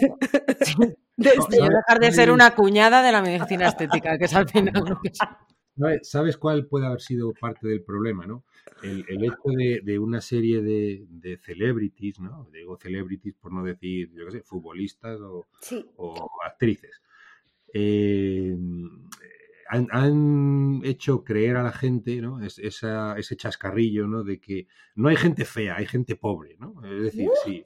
dejar 1.16 2.00
de 2.00 2.12
ser 2.12 2.32
una 2.32 2.56
cuñada 2.56 3.04
de 3.04 3.12
la 3.12 3.22
medicina 3.22 3.68
estética, 3.70 4.18
que 4.18 4.26
es 4.26 4.34
al 4.34 4.50
final 4.50 4.74
lo 4.74 5.00
que 5.00 5.12
¿Sabes 6.02 6.38
cuál 6.38 6.68
puede 6.68 6.88
haber 6.88 7.02
sido 7.02 7.34
parte 7.34 7.68
del 7.68 7.84
problema? 7.84 8.26
¿no? 8.26 8.44
El, 8.84 9.24
hecho 9.24 9.82
de, 9.84 10.00
una 10.00 10.22
serie 10.22 10.62
de, 10.62 11.40
celebrities, 11.44 12.20
¿no? 12.20 12.48
digo 12.52 12.78
celebrities 12.78 13.36
por 13.36 13.54
no 13.54 13.64
decir, 13.64 14.12
yo 14.14 14.26
qué 14.26 14.32
sé, 14.32 14.42
futbolistas 14.42 15.20
o, 15.22 15.48
o 15.98 16.30
actrices. 16.46 17.02
Eh, 17.74 18.56
han, 19.72 20.82
hecho 20.84 21.24
creer 21.24 21.58
a 21.58 21.64
la 21.64 21.72
gente, 21.72 22.22
¿no? 22.22 22.42
ese 22.42 23.36
chascarrillo, 23.38 24.08
¿no? 24.08 24.24
De 24.24 24.40
que 24.40 24.68
no 24.96 25.10
hay 25.10 25.16
gente 25.16 25.46
fea, 25.46 25.78
hay 25.78 25.86
gente 25.86 26.16
pobre, 26.16 26.58
¿no? 26.60 26.82
Es 26.84 27.04
decir, 27.04 27.30
uh, 27.30 27.34
sí. 27.46 27.66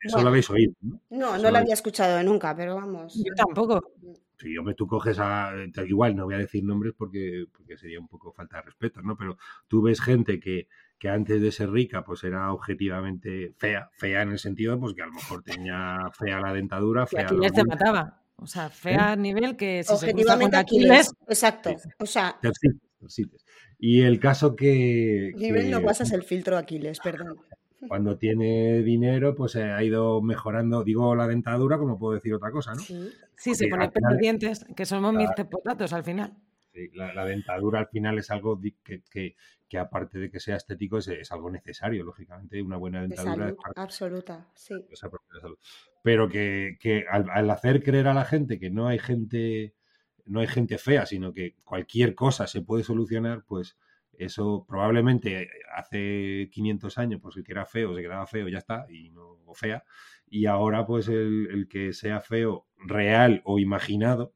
eso 0.00 0.22
lo 0.22 0.28
habéis 0.28 0.50
oído, 0.50 0.74
¿no? 0.82 1.00
No, 1.10 1.38
no 1.38 1.50
lo 1.50 1.58
había 1.58 1.74
escuchado 1.74 2.22
nunca, 2.22 2.54
pero 2.54 2.76
vamos. 2.76 3.14
Yo 3.14 3.34
tampoco. 3.34 3.80
Sí, 4.36 4.56
hombre, 4.58 4.74
tú 4.74 4.86
coges 4.86 5.18
a. 5.18 5.52
Igual 5.86 6.16
no 6.16 6.24
voy 6.24 6.34
a 6.34 6.38
decir 6.38 6.64
nombres 6.64 6.92
porque, 6.96 7.46
porque 7.56 7.76
sería 7.76 8.00
un 8.00 8.08
poco 8.08 8.32
falta 8.32 8.58
de 8.58 8.64
respeto, 8.64 9.00
¿no? 9.00 9.16
Pero 9.16 9.38
tú 9.68 9.82
ves 9.82 10.00
gente 10.00 10.40
que, 10.40 10.68
que 10.98 11.08
antes 11.08 11.40
de 11.40 11.52
ser 11.52 11.70
rica, 11.70 12.04
pues 12.04 12.24
era 12.24 12.52
objetivamente 12.52 13.54
fea, 13.56 13.88
fea 13.92 14.22
en 14.22 14.32
el 14.32 14.38
sentido, 14.38 14.78
pues 14.78 14.94
que 14.94 15.02
a 15.02 15.06
lo 15.06 15.12
mejor 15.12 15.42
tenía 15.42 15.98
fea 16.12 16.40
la 16.40 16.52
dentadura, 16.52 17.06
fea. 17.06 17.22
Y 17.30 17.44
aquí 17.44 17.54
te 17.54 17.64
mataba. 17.64 18.21
O 18.36 18.46
sea, 18.46 18.70
fea 18.70 19.12
a 19.12 19.16
nivel 19.16 19.56
que 19.56 19.82
si 19.84 19.92
Objetivamente 19.92 20.56
se 20.56 20.60
Aquiles, 20.60 21.12
Exacto. 21.28 21.70
O 21.98 22.06
sea. 22.06 22.38
Y 23.78 24.02
el 24.02 24.20
caso 24.20 24.56
que. 24.56 25.32
Nivel 25.36 25.70
no 25.70 25.82
pasas 25.82 26.12
el 26.12 26.22
filtro 26.22 26.56
Aquiles, 26.56 26.98
perdón. 27.00 27.38
Cuando 27.88 28.16
tiene 28.16 28.82
dinero, 28.82 29.34
pues 29.34 29.56
eh, 29.56 29.64
ha 29.64 29.82
ido 29.82 30.22
mejorando, 30.22 30.84
digo 30.84 31.16
la 31.16 31.26
dentadura, 31.26 31.78
como 31.78 31.98
puedo 31.98 32.14
decir 32.14 32.32
otra 32.32 32.52
cosa, 32.52 32.74
¿no? 32.74 32.80
Sí, 32.80 33.56
se 33.56 33.66
pone 33.66 33.90
pendientes, 33.90 34.64
que 34.76 34.86
somos 34.86 35.12
mis 35.14 35.28
potatos 35.50 35.92
al 35.92 36.04
final. 36.04 36.32
Sí, 36.72 36.90
la, 36.94 37.24
dentadura 37.26 37.80
al 37.80 37.88
final 37.88 38.18
es 38.18 38.30
algo 38.30 38.58
que, 38.82 39.02
que, 39.68 39.78
aparte 39.78 40.18
de 40.18 40.30
que 40.30 40.40
sea 40.40 40.56
estético, 40.56 40.98
es, 40.98 41.32
algo 41.32 41.50
necesario, 41.50 42.02
lógicamente. 42.04 42.62
Una 42.62 42.76
buena 42.76 43.02
dentadura. 43.02 43.46
De 43.46 43.52
salud, 43.52 43.72
absoluta, 43.76 44.48
sí. 44.54 44.74
Pero 46.02 46.28
que, 46.28 47.06
al, 47.10 47.50
hacer 47.50 47.82
creer 47.82 48.08
a 48.08 48.14
la 48.14 48.24
gente 48.24 48.58
que 48.58 48.70
no 48.70 48.88
hay 48.88 48.98
gente, 48.98 49.74
no 50.24 50.40
hay 50.40 50.46
gente 50.46 50.78
fea, 50.78 51.04
sino 51.04 51.34
que 51.34 51.56
cualquier 51.64 52.14
cosa 52.14 52.46
se 52.46 52.62
puede 52.62 52.84
solucionar, 52.84 53.44
pues 53.46 53.76
eso 54.14 54.64
probablemente 54.66 55.50
hace 55.74 56.48
500 56.52 56.98
años, 56.98 57.20
pues 57.20 57.36
el 57.36 57.44
que 57.44 57.52
era 57.52 57.66
feo 57.66 57.94
se 57.94 58.02
quedaba 58.02 58.26
feo, 58.26 58.48
ya 58.48 58.58
está, 58.58 58.86
y 58.88 59.10
no 59.10 59.36
fea. 59.54 59.84
Y 60.26 60.46
ahora, 60.46 60.86
pues 60.86 61.08
el, 61.08 61.48
el 61.50 61.68
que 61.68 61.92
sea 61.92 62.20
feo 62.20 62.66
real 62.78 63.42
o 63.44 63.58
imaginado, 63.58 64.32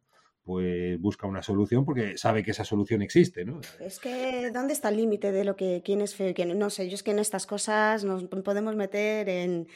pues 0.47 1.01
busca 1.01 1.26
una 1.26 1.42
solución 1.42 1.84
porque 1.84 2.16
sabe 2.16 2.44
que 2.44 2.53
esa 2.53 2.64
solución 2.64 3.03
existe, 3.03 3.44
¿no? 3.44 3.61
Es 3.80 3.99
que, 3.99 4.53
¿dónde 4.55 4.74
está 4.74 4.90
el 4.90 4.97
límite 4.97 5.32
de 5.32 5.44
lo 5.44 5.57
que 5.57 5.82
quién 5.84 6.01
es 6.01 6.14
feo 6.14 6.28
y 6.28 6.34
quién 6.34 6.57
no? 6.57 6.70
sé, 6.70 6.88
yo 6.88 6.94
es 6.94 7.03
que 7.03 7.11
en 7.11 7.18
estas 7.18 7.47
cosas 7.47 8.05
nos 8.05 8.22
podemos 8.24 8.76
meter 8.76 9.28
en... 9.28 9.66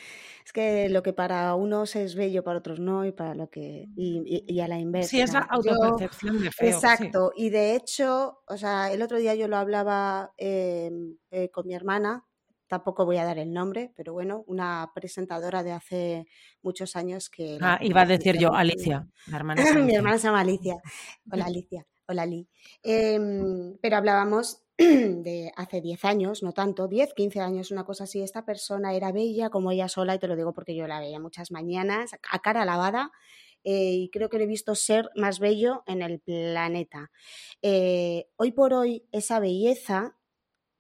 Es 0.45 0.53
que 0.53 0.89
lo 0.89 1.03
que 1.03 1.13
para 1.13 1.55
unos 1.57 1.97
es 1.97 2.15
bello, 2.15 2.45
para 2.45 2.61
otros 2.61 2.79
no, 2.79 3.05
y 3.05 3.11
para 3.11 3.35
lo 3.35 3.51
que... 3.51 3.89
Y, 3.97 4.61
a 4.61 4.69
la 4.69 4.79
inversa. 4.79 5.11
Sí, 5.11 5.21
esa 5.21 5.41
autopercepción 5.41 6.41
de 6.41 6.53
feo. 6.53 6.69
Exacto, 6.69 7.33
y 7.35 7.51
de 7.51 7.75
hecho, 7.75 8.39
o 8.47 8.57
sea, 8.57 8.93
el 8.93 9.03
otro 9.03 9.19
día 9.19 9.35
yo 9.35 9.49
lo 9.49 9.57
hablaba 9.57 10.33
em, 10.37 11.17
eh, 11.33 11.51
con 11.51 11.67
mi 11.67 11.75
hermana, 11.75 12.25
tampoco 12.71 13.05
voy 13.05 13.17
a 13.17 13.25
dar 13.25 13.39
el 13.39 13.53
nombre, 13.53 13.93
pero 13.97 14.13
bueno, 14.13 14.45
una 14.47 14.93
presentadora 14.95 15.65
de 15.65 15.73
hace 15.73 16.27
muchos 16.63 16.95
años 16.95 17.29
que... 17.29 17.59
Ah, 17.61 17.81
iba 17.83 18.03
a 18.03 18.07
decir 18.07 18.39
yo, 18.39 18.55
Alicia, 18.55 19.09
la 19.27 19.37
hermana. 19.37 19.63
Mi 19.75 19.95
hermana 19.95 20.19
se 20.19 20.29
llama 20.29 20.41
Alicia. 20.41 20.77
Hola 21.33 21.47
Alicia, 21.47 21.85
hola 22.07 22.27
Li. 22.27 22.49
Em, 22.83 23.77
pero 23.83 23.97
hablábamos 23.97 24.63
de 24.79 25.53
hace 25.57 25.81
10 25.81 26.05
años, 26.05 26.43
no 26.45 26.53
tanto, 26.53 26.87
10, 26.87 27.13
15 27.15 27.41
años, 27.41 27.73
una 27.73 27.85
cosa 27.85 28.05
así. 28.05 28.23
Esta 28.23 28.45
persona 28.45 28.95
era 28.95 29.11
bella 29.11 29.51
como 29.51 29.73
ella 29.73 29.89
sola, 29.89 30.15
y 30.15 30.21
te 30.21 30.29
lo 30.29 30.37
digo 30.37 30.53
porque 30.53 30.77
yo 30.77 30.87
la 30.87 31.01
veía 31.01 31.19
muchas 31.19 31.51
mañanas, 31.51 32.13
a 32.31 32.39
cara 32.39 32.65
lavada. 32.65 33.11
Eh, 33.65 33.95
y 33.95 34.11
creo 34.11 34.29
que 34.31 34.39
le 34.39 34.45
he 34.45 34.47
visto 34.47 34.75
ser 34.75 35.11
más 35.17 35.41
bello 35.41 35.83
en 35.87 36.03
el 36.03 36.21
planeta. 36.21 37.11
Eh, 37.63 38.29
hoy 38.37 38.53
por 38.53 38.73
hoy, 38.75 39.05
esa 39.13 39.39
belleza 39.41 40.17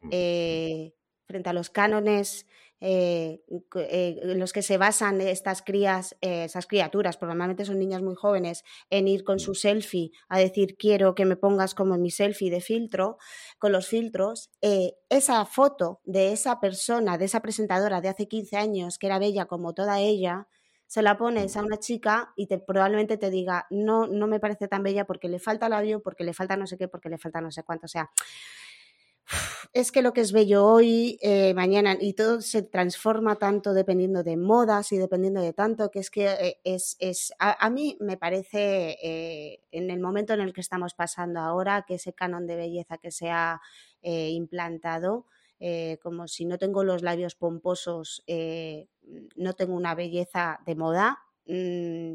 mm. 0.01 0.09
eh, 0.12 0.95
frente 1.31 1.49
a 1.49 1.53
los 1.53 1.70
cánones 1.70 2.47
eh, 2.81 3.43
eh, 3.76 4.20
en 4.22 4.41
los 4.41 4.53
que 4.53 4.62
se 4.62 4.78
basan 4.78 5.20
estas 5.20 5.62
crías, 5.62 6.16
eh, 6.22 6.49
criaturas, 6.66 7.16
porque 7.16 7.31
normalmente 7.31 7.64
son 7.64 7.78
niñas 7.78 8.03
muy 8.03 8.16
jóvenes, 8.16 8.64
en 8.89 9.07
ir 9.07 9.22
con 9.22 9.39
su 9.39 9.55
selfie 9.55 10.11
a 10.28 10.39
decir 10.39 10.76
quiero 10.76 11.14
que 11.14 11.24
me 11.24 11.37
pongas 11.37 11.74
como 11.74 11.95
en 11.95 12.03
mi 12.03 12.11
selfie 12.11 12.51
de 12.51 12.61
filtro, 12.61 13.18
con 13.59 13.70
los 13.70 13.87
filtros, 13.87 14.51
esa 15.09 15.45
foto 15.45 16.01
de 16.05 16.33
esa 16.33 16.59
persona, 16.59 17.16
de 17.16 17.26
esa 17.26 17.41
presentadora 17.41 18.01
de 18.01 18.09
hace 18.09 18.26
15 18.26 18.57
años, 18.57 18.99
que 18.99 19.07
era 19.07 19.18
bella 19.18 19.45
como 19.47 19.72
toda 19.74 20.01
ella, 20.01 20.49
se 20.91 21.03
la 21.03 21.16
pones 21.16 21.57
a 21.57 21.62
una 21.62 21.78
chica 21.78 22.33
y 22.35 22.49
te, 22.49 22.59
probablemente 22.59 23.16
te 23.16 23.31
diga, 23.31 23.64
no, 23.70 24.09
no 24.09 24.26
me 24.26 24.41
parece 24.41 24.66
tan 24.66 24.83
bella 24.83 25.05
porque 25.05 25.28
le 25.28 25.39
falta 25.39 25.68
labio, 25.68 26.03
porque 26.03 26.24
le 26.24 26.35
falta 26.35 26.57
no 26.57 26.66
sé 26.66 26.76
qué, 26.78 26.89
porque 26.89 27.09
le 27.09 27.16
falta 27.16 27.41
no 27.41 27.53
sé 27.53 27.62
cuánto. 27.62 27.85
O 27.85 27.89
sea, 27.89 28.11
es 29.72 29.93
que 29.93 30.03
lo 30.03 30.12
que 30.12 30.20
es 30.20 30.33
bello 30.33 30.66
hoy, 30.66 31.18
eh, 31.22 31.55
mañana, 31.55 31.97
y 32.01 32.14
todo 32.14 32.41
se 32.41 32.62
transforma 32.62 33.37
tanto 33.37 33.72
dependiendo 33.72 34.22
de 34.22 34.37
modas 34.37 34.93
y 34.93 34.99
dependiendo 34.99 35.41
de 35.41 35.53
tanto, 35.53 35.91
que 35.91 36.01
es 36.01 36.11
que 36.11 36.26
eh, 36.26 36.61
es, 36.64 36.97
es 36.99 37.33
a, 37.39 37.70
mí 37.70 37.97
me 38.01 38.16
parece, 38.16 38.97
eh, 39.03 39.61
en 39.70 39.91
el 39.91 40.01
momento 40.01 40.35
en 40.35 40.41
el 40.41 40.53
que 40.53 40.61
estamos 40.61 40.95
pasando 40.95 41.41
ahora, 41.41 41.85
que 41.87 41.95
ese 41.95 42.12
canon 42.12 42.47
de 42.47 42.57
belleza 42.57 42.99
que 42.99 43.11
se 43.11 43.31
ha 43.31 43.61
implantado, 44.03 45.26
como 46.03 46.26
si 46.26 46.47
no 46.47 46.57
tengo 46.57 46.85
los 46.85 47.03
labios 47.03 47.35
pomposos, 47.35 48.24
no 49.37 49.53
tengo 49.53 49.74
una 49.74 49.95
belleza 49.95 50.59
de 50.64 50.74
moda. 50.74 51.18
Mm, 51.47 52.14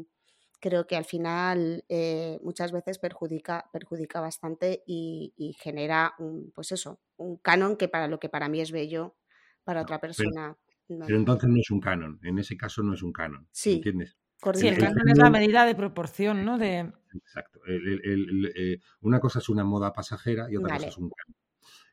creo 0.66 0.86
que 0.86 0.96
al 0.96 1.04
final 1.04 1.84
eh, 1.88 2.40
muchas 2.42 2.72
veces 2.72 2.98
perjudica, 2.98 3.70
perjudica 3.72 4.20
bastante 4.20 4.82
y, 4.84 5.32
genera 5.60 6.14
un, 6.18 6.50
pues 6.52 6.72
eso, 6.72 7.00
un 7.18 7.36
canon 7.36 7.76
que 7.76 7.86
para 7.86 8.08
lo 8.08 8.18
que 8.18 8.28
para 8.28 8.48
mí 8.48 8.60
es 8.60 8.72
bello, 8.72 9.16
para 9.62 9.82
otra 9.82 10.00
persona. 10.00 10.56
Pero, 10.88 11.16
entonces 11.16 11.48
no 11.48 11.60
es 11.60 11.70
un 11.70 11.80
canon, 11.80 12.18
en 12.24 12.40
ese 12.40 12.56
caso 12.56 12.82
no 12.82 12.94
es 12.94 13.02
un 13.04 13.12
canon. 13.12 13.46
Sí. 13.52 13.74
¿Entiendes? 13.74 14.18
Sí, 14.54 14.66
el 14.66 14.78
canon 14.78 15.08
es 15.08 15.18
la 15.18 15.30
medida 15.30 15.64
de 15.64 15.76
proporción, 15.76 16.44
¿no? 16.44 16.58
De... 16.58 16.92
Exacto. 17.14 17.60
Eh, 17.68 18.80
una 19.02 19.20
cosa 19.20 19.38
es 19.38 19.48
una 19.48 19.62
moda 19.62 19.92
pasajera 19.92 20.50
y 20.50 20.56
otra 20.56 20.76
cosa 20.76 20.88
es 20.88 20.98
un 20.98 21.10
canon. 21.10 21.36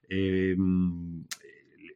Em, 0.10 1.26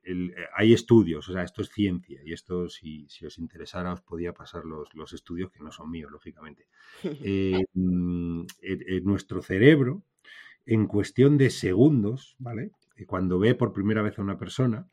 eh, 0.08 0.34
hay 0.56 0.74
estudios, 0.74 1.28
o 1.28 1.34
sea, 1.34 1.44
esto 1.44 1.62
es 1.62 1.70
ciencia 1.70 2.22
y 2.24 2.32
esto, 2.32 2.70
si, 2.70 3.08
os 3.26 3.38
interesara, 3.38 3.92
os 3.92 4.02
podía 4.02 4.34
pasar 4.34 4.64
los, 4.66 5.14
estudios 5.14 5.52
que 5.52 5.60
no 5.60 5.72
son 5.72 5.92
míos, 5.92 6.12
lógicamente. 6.12 6.68
Eh, 7.30 7.66
mm, 7.74 8.46
nuestro 9.04 9.42
cerebro, 9.42 10.04
en 10.66 10.88
cuestión 10.88 11.38
de 11.38 11.50
segundos, 11.50 12.36
¿vale? 12.40 12.72
Eh, 12.96 13.06
cuando 13.06 13.38
ve 13.38 13.54
por 13.54 13.74
primera 13.74 14.02
vez 14.02 14.18
a 14.18 14.22
una 14.22 14.38
persona, 14.38 14.88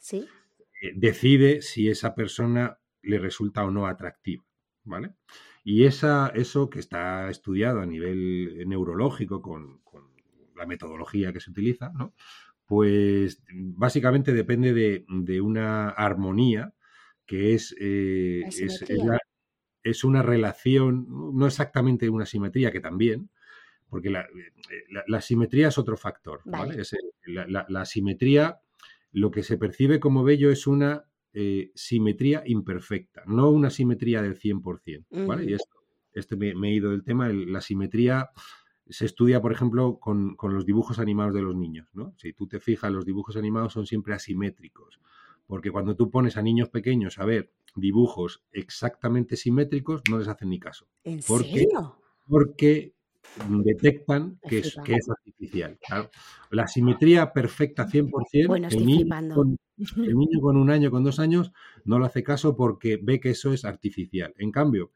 decide 0.96 1.62
si 1.62 1.88
esa 1.88 2.14
persona 2.14 2.78
le 3.02 3.18
resulta 3.18 3.64
o 3.64 3.70
no 3.70 3.86
atractiva, 3.86 4.44
¿vale? 4.84 5.14
Y 5.62 5.84
esa, 5.84 6.28
eso 6.34 6.68
que 6.68 6.80
está 6.80 7.30
estudiado 7.30 7.80
a 7.80 7.86
nivel 7.86 8.64
neurológico 8.66 9.40
con, 9.40 9.78
con 9.78 10.04
la 10.56 10.66
metodología 10.66 11.32
que 11.32 11.40
se 11.40 11.50
utiliza, 11.50 11.90
¿no? 11.90 12.14
Pues 12.66 13.42
básicamente 13.52 14.32
depende 14.32 14.72
de, 14.72 15.40
una 15.40 15.90
armonía 15.90 16.72
que 17.26 17.54
es, 17.54 17.74
eh, 17.80 18.42
es, 19.82 20.04
una 20.04 20.22
relación, 20.22 21.06
no 21.08 21.46
exactamente 21.46 22.08
una 22.08 22.26
simetría, 22.26 22.72
que 22.72 22.80
también, 22.80 23.30
porque 23.88 24.10
la, 24.10 24.22
eh, 24.22 25.20
simetría 25.20 25.68
es 25.68 25.78
otro 25.78 25.96
factor. 25.96 26.40
la, 27.26 27.84
simetría, 27.84 28.60
lo 29.12 29.30
que 29.30 29.42
se 29.42 29.58
percibe 29.58 30.00
como 30.00 30.24
bello 30.24 30.50
es 30.50 30.66
una 30.66 31.04
eh, 31.32 31.70
simetría 31.74 32.42
imperfecta, 32.46 33.24
no 33.26 33.50
una 33.50 33.70
simetría 33.70 34.22
del 34.22 34.38
100%. 34.38 35.26
¿vale? 35.26 35.44
Y 35.44 35.56
este 36.14 36.36
me, 36.36 36.52
he 36.68 36.74
ido 36.74 36.90
del 36.90 37.04
tema, 37.04 37.28
la 37.28 37.60
simetría 37.60 38.30
se 38.88 39.06
estudia, 39.06 39.40
por 39.40 39.52
ejemplo, 39.52 39.98
con, 39.98 40.36
los 40.42 40.66
dibujos 40.66 40.98
animados 40.98 41.34
de 41.34 41.42
los 41.42 41.56
niños, 41.56 41.88
¿no? 41.94 42.14
Si 42.18 42.32
tú 42.32 42.46
te 42.46 42.60
fijas, 42.60 42.92
los 42.92 43.04
dibujos 43.04 43.36
animados 43.36 43.72
son 43.72 43.86
siempre 43.86 44.14
asimétricos, 44.14 45.00
porque 45.46 45.70
cuando 45.70 45.96
tú 45.96 46.10
pones 46.10 46.36
a 46.36 46.42
niños 46.42 46.68
pequeños 46.68 47.18
a 47.18 47.24
ver 47.24 47.52
dibujos 47.76 48.44
exactamente 48.52 49.36
simétricos, 49.36 50.02
no 50.10 50.18
les 50.18 50.28
hacen 50.28 50.50
ni 50.50 50.58
caso. 50.58 50.86
¿En 51.02 51.22
serio? 51.22 51.98
Porque 52.26 52.94
detectan 53.48 54.38
que 54.48 54.58
es, 54.58 54.76
que 54.84 54.94
es 54.94 55.08
artificial. 55.08 55.78
La 56.50 56.66
simetría 56.66 57.32
perfecta 57.32 57.86
100%, 57.86 58.46
bueno, 58.46 58.68
el, 58.68 58.86
niño 58.86 59.34
con, 59.34 59.56
el 59.76 60.14
niño 60.14 60.40
con 60.40 60.56
un 60.56 60.70
año, 60.70 60.90
con 60.90 61.04
dos 61.04 61.18
años, 61.18 61.52
no 61.84 61.98
lo 61.98 62.04
hace 62.04 62.22
caso 62.22 62.56
porque 62.56 62.98
ve 63.02 63.20
que 63.20 63.30
eso 63.30 63.52
es 63.52 63.64
artificial. 63.64 64.34
En 64.38 64.52
cambio, 64.52 64.92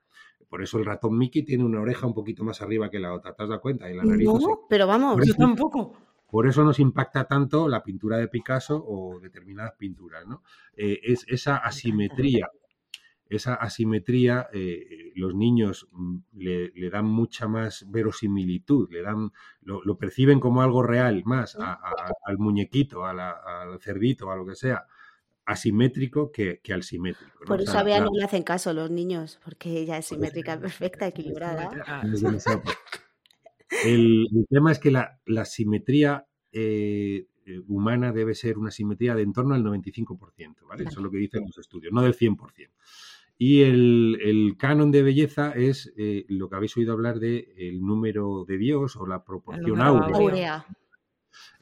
por 0.49 0.63
eso 0.63 0.79
el 0.79 0.85
ratón 0.85 1.17
Mickey 1.17 1.43
tiene 1.43 1.65
una 1.65 1.81
oreja 1.81 2.07
un 2.07 2.15
poquito 2.15 2.45
más 2.45 2.63
arriba 2.63 2.91
que 2.91 2.99
la 2.99 3.13
otra, 3.13 3.35
¿te 3.35 3.43
has 3.43 3.49
dado 3.49 3.61
cuenta? 3.61 3.91
Y 3.91 3.95
la 3.95 4.05
nariz 4.05 4.27
no, 4.27 4.67
pero 4.69 4.87
vamos, 4.87 5.27
yo 5.27 5.35
tampoco. 5.35 5.95
Por 6.31 6.47
eso 6.47 6.63
nos 6.63 6.79
impacta 6.79 7.27
tanto 7.27 7.69
la 7.69 7.83
pintura 7.83 8.19
de 8.19 8.29
Picasso 8.29 8.85
o 8.87 9.19
determinadas 9.19 9.73
pinturas, 9.79 10.27
¿no? 10.27 10.43
Eh, 10.77 11.01
es 11.03 11.25
esa 11.29 11.57
asimetría 11.57 12.51
esa 13.29 13.55
asimetría 13.55 14.49
eh, 14.53 15.13
los 15.15 15.35
niños 15.35 15.89
mm, 15.93 16.17
le, 16.37 16.91
dan 16.91 17.05
mucha 17.05 17.49
más 17.49 17.85
verosimilitud, 17.91 18.91
le 18.91 19.03
dan, 19.03 19.33
lo, 19.61 19.99
perciben 19.99 20.41
como 20.41 20.63
algo 20.63 20.83
real 20.83 21.23
más 21.25 21.57
al 21.57 22.39
muñequito, 22.39 23.05
al 23.05 23.81
cerdito, 23.81 24.31
a 24.31 24.37
lo 24.37 24.47
que 24.47 24.55
sea, 24.55 24.87
asimétrico 25.49 26.31
que, 26.31 26.61
al 26.71 26.83
simétrico. 26.83 27.45
Por 27.47 27.63
eso 27.63 27.79
a 27.79 27.83
Bea 27.83 28.01
no 28.01 28.11
le 28.13 28.23
hacen 28.23 28.43
caso 28.43 28.75
los 28.75 28.91
niños, 28.91 29.41
porque 29.43 29.81
ella 29.81 29.97
es 29.97 30.07
simétrica, 30.07 30.61
perfecta, 30.61 31.07
equilibrada. 31.07 31.71
El, 33.85 34.27
tema 34.51 34.73
es 34.73 34.79
que 34.79 34.91
la, 34.91 35.45
simetría 35.47 36.27
eh, 36.53 37.27
eh, 37.47 37.61
humana 37.67 38.13
debe 38.13 38.35
ser 38.35 38.59
una 38.59 38.71
simetría 38.71 39.15
de 39.15 39.23
en 39.23 39.33
torno 39.33 39.55
al 39.55 39.65
95%, 39.65 40.67
¿vale? 40.69 40.85
Eso 40.85 41.01
es 41.01 41.03
lo 41.03 41.11
que 41.11 41.19
dicen 41.19 41.45
los 41.47 41.57
estudios, 41.57 41.93
no 41.95 42.03
del 42.03 42.15
100%. 42.15 42.71
Y 43.39 43.63
el, 43.63 44.57
canon 44.59 44.91
de 44.91 45.03
belleza 45.03 45.53
es 45.53 45.93
eh, 45.97 46.27
lo 46.29 46.51
que 46.51 46.57
habéis 46.57 46.77
oído 46.77 46.93
hablar 46.93 47.21
de 47.21 47.55
el 47.57 47.81
número 47.81 48.45
de 48.47 48.59
Dios 48.59 48.97
o 48.97 49.07
la 49.07 49.25
proporción 49.25 49.81
áurea. 49.81 50.67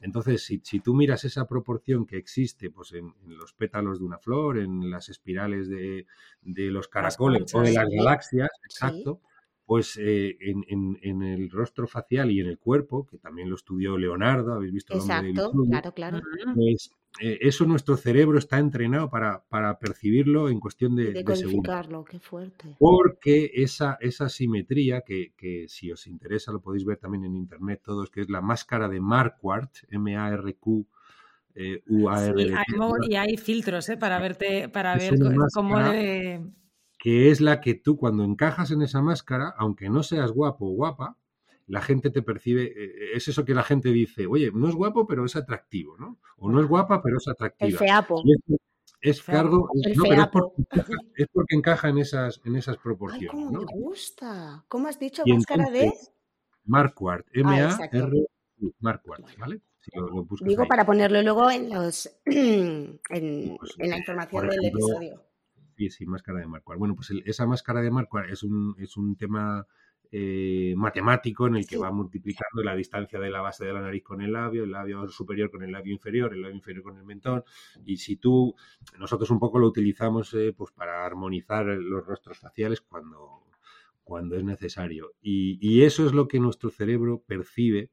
Entonces, 0.01 0.45
si, 0.45 0.81
tú 0.81 0.95
miras 0.95 1.25
esa 1.25 1.47
proporción 1.47 2.07
que 2.07 2.17
existe 2.17 2.71
pues, 2.71 2.93
en, 2.93 3.15
los 3.27 3.53
pétalos 3.53 3.99
de 3.99 4.05
una 4.05 4.19
flor, 4.19 4.59
en 4.59 4.91
las 4.91 5.09
espirales 5.09 5.69
de, 5.69 6.07
los 6.43 6.89
caracoles 6.89 7.55
o 7.55 7.61
de 7.61 7.73
las 7.73 7.89
galaxias, 7.89 8.51
exacto, 8.65 9.21
pues 9.65 9.99
eh, 10.01 10.37
en, 10.41 11.23
el 11.23 11.51
rostro 11.51 11.89
facial 11.89 12.31
y 12.31 12.41
en 12.41 12.47
el 12.47 12.59
cuerpo, 12.59 13.07
que 13.07 13.19
también 13.19 13.51
lo 13.51 13.57
estudió 13.57 13.99
Leonardo, 13.99 14.55
habéis 14.55 14.73
visto 14.73 14.95
el 14.95 15.01
Exacto, 15.01 15.53
claro, 15.69 15.93
claro. 15.93 16.23
Pues 16.55 16.91
eh, 17.21 17.39
eso 17.41 17.65
nuestro 17.65 17.97
cerebro 17.97 18.39
está 18.39 18.59
entrenado 18.59 19.11
para, 19.11 19.79
percibirlo 19.79 20.49
en 20.49 20.61
cuestión 20.61 20.95
de, 20.95 21.13
de, 21.13 21.25
de 21.25 21.25
qué 21.25 22.19
fuerte. 22.21 22.77
Porque 22.79 23.51
esa, 23.55 23.99
esa 24.01 24.29
simetría, 24.29 25.03
que, 25.03 25.33
si 25.69 25.91
os 25.91 26.07
interesa 26.07 26.53
lo 26.53 26.61
podéis 26.61 26.85
ver 26.85 26.99
también 26.99 27.25
en 27.25 27.37
internet 27.37 27.81
todos, 27.85 28.11
que 28.11 28.23
es 28.23 28.31
la 28.31 28.41
máscara 28.41 28.89
de 28.89 29.01
Marquardt, 29.01 29.85
M-A-R-Q, 29.91 30.87
eh, 31.55 31.83
U 31.87 32.11
A 32.11 32.23
R 32.27 32.53
y 33.09 33.15
hay 33.15 33.39
filtros 33.39 33.89
¿eh? 33.89 33.97
para 33.97 34.19
verte, 34.19 34.69
para 34.69 34.95
ver 34.95 35.15
cómo 35.55 35.79
de 35.79 36.43
que 36.99 37.31
es 37.31 37.41
la 37.41 37.61
que 37.61 37.75
tú 37.75 37.97
cuando 37.97 38.25
encajas 38.25 38.71
en 38.71 38.83
esa 38.83 39.03
máscara, 39.03 39.55
aunque 39.59 39.89
no 39.89 40.03
seas 40.03 40.33
guapo 40.33 40.67
o 40.67 40.75
guapa, 40.75 41.17
la 41.67 41.81
gente 41.81 42.11
te 42.11 42.23
percibe, 42.23 42.65
eh, 42.65 43.17
es 43.17 43.29
eso 43.29 43.45
que 43.45 43.55
la 43.55 43.63
gente 43.63 43.91
dice, 43.91 44.27
oye, 44.27 44.51
no 44.53 44.69
es 44.69 44.75
guapo, 44.75 45.07
pero 45.07 45.25
es 45.25 45.37
atractivo, 45.37 45.97
¿no? 45.99 46.19
O 46.39 46.51
no 46.51 46.61
es 46.61 46.67
guapa, 46.67 47.03
pero 47.03 47.19
es 47.19 47.29
atractiva. 47.29 47.69
El 47.69 47.77
feapo. 47.77 48.23
es, 49.01 49.23
cargo, 49.23 49.69
no, 49.97 50.05
pero 50.05 50.23
es 50.23 50.29
porque, 50.29 50.63
es 51.17 51.27
porque, 51.33 51.57
encaja 51.57 51.89
en 51.89 51.99
esas, 51.99 52.41
en 52.45 52.57
esas 52.57 52.77
proporciones. 52.79 53.35
Ay, 53.35 53.53
¿no? 53.53 53.61
me 53.61 53.67
gusta. 53.73 54.65
¿Cómo 54.69 54.89
has 54.89 54.99
dicho? 54.99 55.23
Máscara 55.27 55.71
de. 55.71 55.93
Marquardt, 56.65 57.27
M-A-R, 57.33 58.27
Marquardt, 58.81 59.39
¿vale? 59.39 59.61
Digo 60.41 60.67
para 60.67 60.85
ponerlo 60.85 61.23
luego 61.23 61.51
en 61.51 61.71
los 61.71 62.11
en, 62.25 62.99
pues, 63.09 63.75
en 63.79 63.91
la 63.91 63.99
información 63.99 64.49
del 64.49 64.65
episodio. 64.65 65.23
Sí, 65.77 65.91
sí, 65.91 66.07
máscara 66.07 66.41
de 66.41 66.47
Marquardt. 66.47 66.79
Bueno, 66.79 66.97
pues 66.97 67.13
esa 67.25 67.47
máscara 67.47 67.83
de 67.83 67.91
Marquardt 67.91 68.31
es 68.31 68.43
un, 68.43 68.75
es 68.79 68.97
un 68.97 69.17
tema 69.17 69.67
eh, 70.13 70.75
matemático 70.77 71.47
en 71.47 71.57
el 71.57 71.67
que 71.67 71.79
va 71.79 71.91
multiplicando 71.91 72.63
la 72.63 72.75
distancia 72.75 73.19
de 73.19 73.31
la 73.31 73.41
base 73.41 73.65
de 73.65 73.73
la 73.73 73.81
nariz 73.81 74.03
con 74.03 74.21
el 74.21 74.33
labio, 74.33 74.65
el 74.65 74.71
labio 74.71 75.09
superior 75.09 75.51
con 75.51 75.63
el 75.63 75.73
labio 75.73 75.93
inferior, 75.93 76.33
el 76.33 76.43
labio 76.43 76.57
inferior 76.57 76.85
con 76.85 76.97
el 76.97 77.05
mentón. 77.05 77.45
Y 77.85 77.97
si 77.97 78.17
tú, 78.17 78.55
nosotros 78.99 79.31
un 79.31 79.39
poco 79.39 79.59
lo 79.59 79.67
utilizamos 79.69 80.33
eh, 80.35 80.55
pues 80.57 80.73
para 80.73 81.05
armonizar 81.05 81.67
los 81.67 82.05
rostros 82.07 82.39
faciales 82.39 82.81
cuando, 82.81 83.45
cuando 84.05 84.37
es 84.37 84.45
necesario. 84.45 85.13
Y, 85.21 85.59
y, 85.61 85.83
eso 85.83 86.07
es 86.07 86.13
lo 86.13 86.29
que 86.29 86.41
nuestro 86.41 86.71
cerebro 86.71 87.23
percibe 87.27 87.91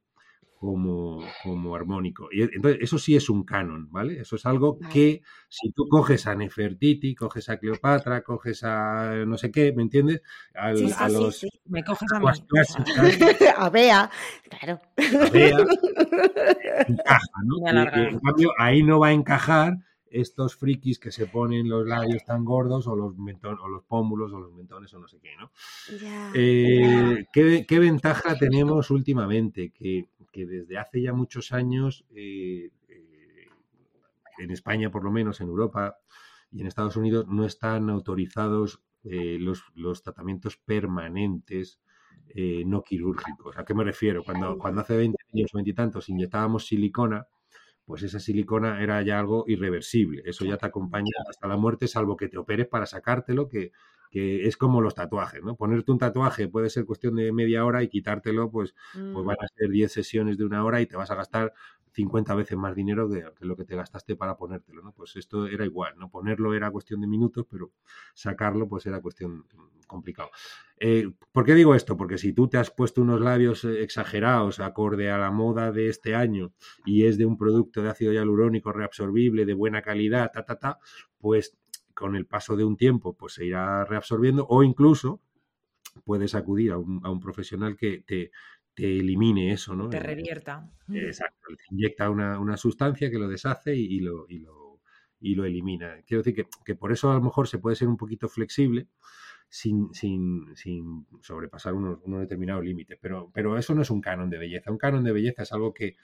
como, 0.63 1.19
como 1.43 1.75
armónico. 1.75 2.29
Y 2.31 2.43
entonces, 2.43 2.79
eso 2.81 2.97
sí 2.97 3.17
es 3.17 3.29
un 3.29 3.43
canon, 3.43 3.91
¿vale? 3.91 4.21
Eso 4.21 4.37
es 4.37 4.45
algo 4.45 4.79
que 4.79 5.21
si 5.49 5.71
tú 5.73 5.89
coges 5.89 6.25
a 6.25 6.35
Nefertiti, 6.35 7.15
coges 7.15 7.49
a 7.49 7.57
Cleopatra, 7.57 8.23
coges 8.23 8.63
a 8.63 9.25
no 9.27 9.37
sé 9.37 9.51
qué, 9.51 9.73
¿me 9.73 9.83
entiendes? 9.83 10.21
a 10.53 10.71
los 10.71 11.45
Me 11.65 11.83
coges 11.83 12.07
a, 12.13 12.19
a 13.65 13.69
Bea, 13.69 14.09
claro. 14.49 14.79
A 14.95 15.29
Bea, 15.31 15.57
encaja, 16.87 17.27
¿no? 17.43 17.67
en 17.67 18.19
cambio, 18.19 18.51
ahí 18.57 18.83
no 18.83 18.99
va 18.99 19.07
a 19.09 19.11
encajar 19.11 19.79
estos 20.13 20.55
frikis 20.55 20.99
que 20.99 21.11
se 21.11 21.25
ponen 21.25 21.67
los 21.67 21.85
labios 21.85 22.23
tan 22.23 22.45
gordos 22.45 22.87
o 22.87 22.95
los 22.95 23.13
o 23.15 23.67
los 23.67 23.83
pómulos 23.83 24.31
o 24.31 24.39
los 24.39 24.53
mentones 24.53 24.93
o 24.93 24.99
no 24.99 25.07
sé 25.07 25.19
qué, 25.19 25.35
¿no? 25.37 25.51
Eh, 26.35 27.25
¿qué, 27.33 27.65
¿qué, 27.67 27.79
ventaja 27.79 28.37
tenemos 28.37 28.91
últimamente? 28.91 29.71
Que 29.71 30.07
que 30.33 30.45
desde 30.45 30.77
hace 30.77 31.01
ya 31.01 31.13
muchos 31.13 31.53
años, 31.53 32.05
eh, 32.13 32.71
eh, 32.89 33.47
en 34.39 34.51
España 34.51 34.91
por 34.91 35.05
lo 35.05 35.11
menos, 35.11 35.39
en 35.39 35.47
Europa 35.47 35.97
y 36.51 36.59
en 36.59 36.67
Estados 36.67 36.97
Unidos, 36.97 37.27
no 37.27 37.45
están 37.45 37.89
autorizados 37.89 38.83
eh, 39.05 39.37
los, 39.39 40.03
tratamientos 40.03 40.57
permanentes 40.57 41.79
no 42.65 42.81
quirúrgicos. 42.81 43.57
¿A 43.59 43.63
qué 43.63 43.75
me 43.75 43.83
refiero? 43.83 44.23
Cuando, 44.23 44.57
cuando 44.57 44.81
hace 44.81 44.97
20 44.97 45.17
años 45.33 45.51
o 45.53 45.57
20 45.57 45.69
y 45.69 45.73
tantos 45.73 46.09
inyectábamos 46.09 46.65
silicona, 46.65 47.27
pues 47.85 48.01
esa 48.01 48.19
silicona 48.19 48.81
era 48.81 48.99
ya 49.03 49.19
algo 49.19 49.43
irreversible. 49.45 50.23
Eso 50.25 50.43
ya 50.43 50.57
te 50.57 50.65
acompaña 50.65 51.11
hasta 51.29 51.47
la 51.47 51.57
muerte, 51.57 51.87
salvo 51.87 52.17
que 52.17 52.29
te 52.29 52.39
operes 52.39 52.67
para 52.67 52.87
sacártelo, 52.87 53.47
que 53.47 53.71
que 54.13 54.45
es 54.45 54.57
como 54.57 54.79
los 54.79 54.93
tatuajes, 54.93 55.41
¿no? 55.41 55.55
Ponerte 55.55 55.91
un 55.91 55.97
tatuaje 55.97 56.47
puede 56.47 56.69
ser 56.69 56.85
cuestión 56.85 57.15
de 57.15 57.31
media 57.31 57.65
hora 57.65 57.81
y 57.81 57.87
quitártelo, 57.87 58.51
pues, 58.51 58.75
pues 58.93 59.03
mm. 59.03 59.25
van 59.25 59.37
a 59.41 59.47
ser 59.47 59.71
10 59.71 59.91
sesiones 59.91 60.37
de 60.37 60.45
una 60.45 60.63
hora 60.63 60.81
y 60.81 60.85
te 60.85 60.95
vas 60.95 61.09
a 61.09 61.15
gastar 61.15 61.51
50 61.93 62.35
veces 62.35 62.55
más 62.55 62.75
dinero 62.75 63.07
de, 63.07 63.25
lo 63.39 63.55
que 63.55 63.65
te 63.65 63.75
gastaste 63.75 64.15
para 64.15 64.37
ponértelo, 64.37 64.83
¿no? 64.83 64.91
Pues 64.91 65.15
esto 65.15 65.47
era 65.47 65.65
igual, 65.65 65.95
¿no? 65.97 66.11
Ponerlo 66.11 66.53
era 66.53 66.69
cuestión 66.69 67.01
de 67.01 67.07
minutos, 67.07 67.47
pero 67.49 67.71
sacarlo 68.13 68.67
pues 68.67 68.85
era 68.85 69.01
cuestión 69.01 69.47
complicado. 69.87 70.29
Eh, 70.79 71.11
¿Por 71.31 71.43
qué 71.43 71.55
digo 71.55 71.73
esto? 71.73 71.97
Porque 71.97 72.19
si 72.19 72.33
tú 72.33 72.47
te 72.47 72.59
has 72.59 72.69
puesto 72.69 73.01
unos 73.01 73.19
labios 73.19 73.63
eh, 73.63 73.81
exagerados 73.81 74.59
acorde 74.59 75.09
a 75.09 75.17
la 75.17 75.31
moda 75.31 75.71
de 75.71 75.89
este 75.89 76.13
año 76.13 76.53
y 76.85 77.05
es 77.05 77.17
de 77.17 77.25
un 77.25 77.35
producto 77.35 77.81
de 77.81 77.89
ácido 77.89 78.13
hialurónico 78.13 78.71
reabsorbible 78.71 79.47
de 79.47 79.55
buena 79.55 79.81
calidad, 79.81 80.29
ta, 80.31 80.45
ta, 80.45 80.59
ta, 80.59 80.77
pues 81.17 81.57
con 81.93 82.15
el 82.15 82.25
paso 82.25 82.55
de 82.55 82.63
un 82.63 82.77
tiempo 82.77 83.13
pues 83.13 83.33
se 83.33 83.45
irá 83.45 83.85
reabsorbiendo 83.85 84.45
o 84.49 84.63
incluso 84.63 85.21
puedes 86.03 86.35
acudir 86.35 86.71
a 86.71 86.77
un, 86.77 87.01
a 87.03 87.09
un 87.09 87.19
profesional 87.19 87.75
que 87.75 87.99
te, 87.99 88.31
te, 88.73 88.99
elimine 88.99 89.51
eso, 89.51 89.75
¿no? 89.75 89.89
Te 89.89 89.99
revierta. 89.99 90.69
Exacto, 90.91 91.49
te 91.55 91.75
inyecta 91.75 92.09
una, 92.09 92.39
una, 92.39 92.57
sustancia 92.57 93.11
que 93.11 93.19
lo 93.19 93.27
deshace 93.27 93.75
y, 93.75 93.99
lo, 93.99 94.25
y, 94.27 94.39
lo, 94.39 94.81
y 95.19 95.35
lo 95.35 95.45
elimina. 95.45 96.01
Quiero 96.05 96.23
decir 96.23 96.35
que, 96.35 96.49
que, 96.65 96.75
por 96.75 96.91
eso 96.91 97.11
a 97.11 97.15
lo 97.15 97.21
mejor 97.21 97.47
se 97.47 97.59
puede 97.59 97.75
ser 97.75 97.87
un 97.87 97.97
poquito 97.97 98.27
flexible 98.27 98.87
sin, 99.53 99.93
sin, 99.93 100.55
sin 100.55 101.05
sobrepasar 101.21 101.75
unos, 101.75 101.99
determinados 102.21 102.65
límites. 102.65 102.97
Pero, 102.99 103.29
pero 103.31 103.55
eso 103.55 103.75
no 103.75 103.83
es 103.83 103.91
un 103.91 104.01
canon 104.01 104.27
de 104.27 104.39
belleza. 104.39 104.71
Un 104.71 104.79
canon 104.79 105.03
de 105.03 105.11
belleza 105.11 105.43
es 105.43 105.53
algo 105.53 105.75
que, 105.75 105.95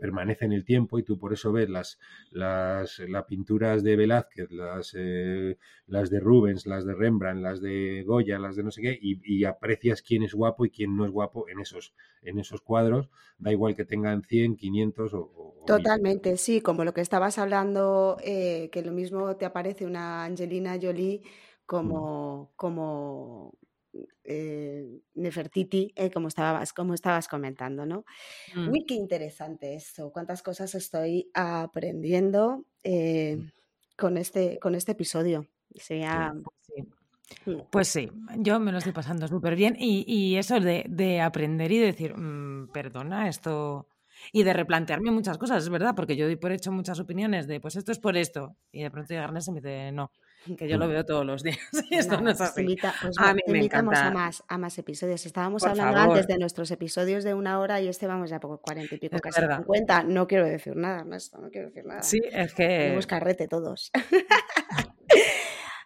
permanece 0.00 0.46
en 0.46 0.54
el 0.54 0.64
tiempo 0.64 0.98
y 0.98 1.02
tú 1.02 1.18
por 1.18 1.34
eso 1.34 1.52
ves 1.52 1.68
las, 1.68 1.98
las, 2.30 3.00
las 3.00 3.24
pinturas 3.24 3.82
de 3.82 3.96
Velázquez, 3.96 4.50
las, 4.50 4.94
eh, 4.96 5.58
las 5.86 6.08
de 6.08 6.18
Rubens, 6.18 6.64
las 6.66 6.86
de 6.86 6.94
Rembrandt, 6.94 7.42
las 7.42 7.60
de 7.60 8.04
Goya, 8.06 8.38
las 8.38 8.56
de 8.56 8.62
no 8.62 8.70
sé 8.70 8.80
qué, 8.80 8.98
y, 8.98 9.44
aprecias 9.44 10.00
quién 10.00 10.22
es 10.22 10.32
guapo 10.32 10.64
y 10.64 10.70
quién 10.70 10.96
no 10.96 11.04
es 11.04 11.10
guapo 11.10 11.46
en 11.50 11.60
esos, 11.60 11.92
en 12.22 12.38
esos 12.38 12.62
cuadros. 12.62 13.10
Da 13.36 13.52
igual 13.52 13.76
que 13.76 13.84
tengan 13.84 14.22
100, 14.22 14.56
500 14.56 15.12
o... 15.12 15.62
Totalmente, 15.66 16.38
sí, 16.38 16.62
como 16.62 16.84
lo 16.84 16.94
que 16.94 17.02
estabas 17.02 17.36
hablando, 17.36 18.16
eh, 18.24 18.70
que 18.72 18.80
lo 18.80 18.92
mismo 18.92 19.36
te 19.36 19.44
aparece 19.44 19.84
una 19.84 20.24
Angelina 20.24 20.78
Jolie. 20.80 21.20
Como, 21.66 22.52
como 22.56 23.52
eh, 24.24 25.00
Nefertiti, 25.14 25.92
eh, 25.96 26.10
como, 26.10 26.28
estabas, 26.28 26.72
como 26.72 26.94
estabas 26.94 27.28
comentando, 27.28 27.86
¿no? 27.86 28.04
Mm. 28.54 28.68
Uy, 28.70 28.84
qué 28.86 28.94
interesante 28.94 29.74
esto, 29.74 30.10
cuántas 30.12 30.42
cosas 30.42 30.74
estoy 30.74 31.30
aprendiendo 31.34 32.64
eh, 32.82 33.38
con, 33.96 34.16
este, 34.18 34.58
con 34.58 34.74
este 34.74 34.92
episodio. 34.92 35.46
Sea, 35.76 36.32
Sí. 36.60 36.82
mm, 37.50 37.60
Pues 37.70 37.88
sí, 37.88 38.10
yo 38.38 38.60
me 38.60 38.72
lo 38.72 38.78
estoy 38.78 38.92
pasando 38.92 39.26
súper 39.28 39.56
bien 39.56 39.76
y, 39.78 40.04
y 40.06 40.36
eso 40.36 40.60
de, 40.60 40.84
de 40.88 41.20
aprender 41.20 41.72
y 41.72 41.78
decir, 41.78 42.16
"Mm, 42.16 42.70
perdona, 42.72 43.28
esto... 43.28 43.88
Y 44.32 44.44
de 44.44 44.52
replantearme 44.54 45.10
muchas 45.10 45.36
cosas, 45.38 45.64
es 45.64 45.68
verdad, 45.68 45.94
porque 45.96 46.16
yo 46.16 46.26
doy 46.26 46.36
por 46.36 46.52
hecho 46.52 46.70
muchas 46.72 46.98
opiniones 47.00 47.46
de, 47.46 47.60
pues 47.60 47.76
esto 47.76 47.92
es 47.92 47.98
por 47.98 48.16
esto. 48.16 48.56
Y 48.72 48.82
de 48.82 48.90
pronto 48.90 49.08
llega 49.12 49.24
Ernest 49.24 49.48
y 49.48 49.52
me 49.52 49.60
dice, 49.60 49.92
no, 49.92 50.12
que 50.58 50.68
yo 50.68 50.76
lo 50.78 50.88
veo 50.88 51.04
todos 51.04 51.24
los 51.24 51.42
días 51.42 51.58
y 51.90 51.94
esto 51.96 52.20
no 52.20 52.30
es 52.30 52.38
te 52.38 52.44
así. 52.44 52.60
invita- 52.62 52.94
pues 53.00 53.18
A 53.18 53.24
va, 53.26 53.34
mí 53.34 53.40
te 53.46 53.52
me 53.52 53.58
invitamos 53.58 53.98
a 53.98 54.10
más, 54.10 54.42
a 54.48 54.58
más 54.58 54.76
episodios. 54.78 55.24
Estábamos 55.26 55.62
Por 55.62 55.70
hablando 55.70 55.94
favor. 55.98 56.16
antes 56.16 56.26
de 56.26 56.38
nuestros 56.38 56.70
episodios 56.70 57.24
de 57.24 57.34
una 57.34 57.58
hora 57.60 57.80
y 57.80 57.88
este 57.88 58.06
vamos 58.06 58.30
ya 58.30 58.40
por 58.40 58.60
cuarenta 58.60 58.94
y 58.94 58.98
pico, 58.98 59.16
Es 59.16 59.22
casi 59.22 59.40
verdad. 59.40 59.58
50. 59.58 60.02
No 60.04 60.26
quiero 60.26 60.44
decir 60.46 60.76
nada, 60.76 61.00
Ernesto, 61.00 61.38
no 61.38 61.50
quiero 61.50 61.68
decir 61.68 61.84
nada. 61.86 62.02
Sí, 62.02 62.20
es 62.30 62.54
Tenemos 62.54 63.06
que... 63.06 63.10
carrete 63.10 63.48
todos. 63.48 63.90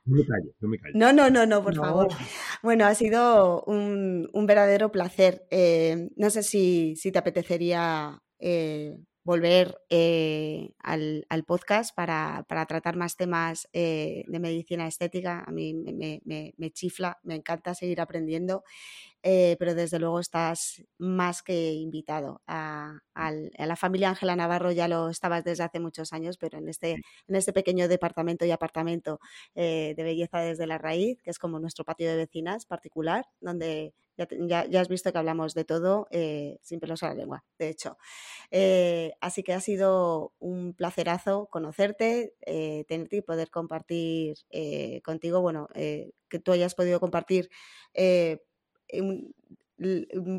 No 0.04 0.16
me 0.16 0.24
callo, 0.24 0.52
no 0.60 0.68
me 0.68 0.78
callo. 0.78 0.94
No, 0.94 1.12
no, 1.12 1.28
no, 1.28 1.44
no, 1.44 1.62
por 1.62 1.76
No. 1.76 1.82
favor. 1.82 2.08
Bueno, 2.62 2.86
ha 2.86 2.94
sido 2.94 3.62
un, 3.64 4.30
un 4.32 4.46
verdadero 4.46 4.90
placer. 4.90 5.46
Eh, 5.50 6.08
no 6.16 6.30
sé 6.30 6.42
si, 6.42 6.96
si 6.96 7.12
te 7.12 7.18
apetecería 7.18 8.18
eh, 8.38 8.96
volver 9.28 9.78
eh, 9.90 10.70
al, 10.78 11.26
al 11.28 11.44
podcast 11.44 11.94
para, 11.94 12.46
para 12.48 12.64
tratar 12.66 12.96
más 12.96 13.16
temas 13.16 13.68
eh, 13.74 14.24
de 14.26 14.40
medicina 14.40 14.86
estética. 14.88 15.44
A 15.46 15.50
mí 15.52 15.74
me, 15.74 15.92
me- 15.92 16.22
me- 16.24 16.54
me 16.56 16.70
chifla, 16.70 17.18
me 17.22 17.34
encanta 17.34 17.74
seguir 17.74 18.00
aprendiendo, 18.00 18.64
eh, 19.22 19.56
pero 19.58 19.74
desde 19.74 19.98
luego 19.98 20.20
estás 20.20 20.82
más 20.98 21.42
que 21.42 21.72
invitado. 21.72 22.42
A, 22.46 23.00
al- 23.14 23.50
a 23.58 23.66
la 23.66 23.76
familia 23.76 24.10
Ángela 24.10 24.36
Navarro 24.36 24.72
ya 24.72 24.88
lo 24.88 25.08
estabas 25.10 25.44
desde 25.44 25.64
hace 25.64 25.80
muchos 25.80 26.12
años, 26.12 26.38
pero 26.38 26.58
en 26.58 26.68
este, 26.68 26.92
en 27.28 27.36
este 27.36 27.52
pequeño 27.52 27.88
departamento 27.88 28.44
y 28.46 28.50
apartamento 28.50 29.20
de 29.54 29.94
belleza 29.98 30.40
desde 30.40 30.66
la 30.66 30.78
raíz, 30.78 31.22
que 31.22 31.30
es 31.30 31.38
como 31.38 31.58
nuestro 31.60 31.84
patio 31.84 32.08
de 32.10 32.16
vecinas 32.16 32.66
particular, 32.66 33.26
donde 33.40 33.92
ya, 34.18 34.80
has 34.80 34.88
visto 34.88 35.12
que 35.12 35.18
hablamos 35.18 35.54
de 35.54 35.64
todo 35.64 36.08
eh, 36.10 36.58
sin 36.62 36.80
pelos 36.80 37.02
a 37.02 37.08
la 37.08 37.14
lengua, 37.14 37.44
de 37.58 37.68
hecho. 37.68 37.98
Eh, 38.50 39.12
así 39.20 39.42
que 39.42 39.52
ha 39.52 39.60
sido 39.60 40.32
un 40.38 40.74
placerazo 40.74 41.46
conocerte, 41.50 42.34
eh, 42.46 42.84
tenerte 42.88 43.16
y 43.16 43.22
poder 43.22 43.50
compartir 43.50 44.38
eh, 44.50 45.00
contigo, 45.02 45.40
bueno, 45.40 45.68
que 45.74 46.38
tú 46.42 46.52
hayas 46.52 46.74
podido 46.74 47.00
compartir 47.00 47.50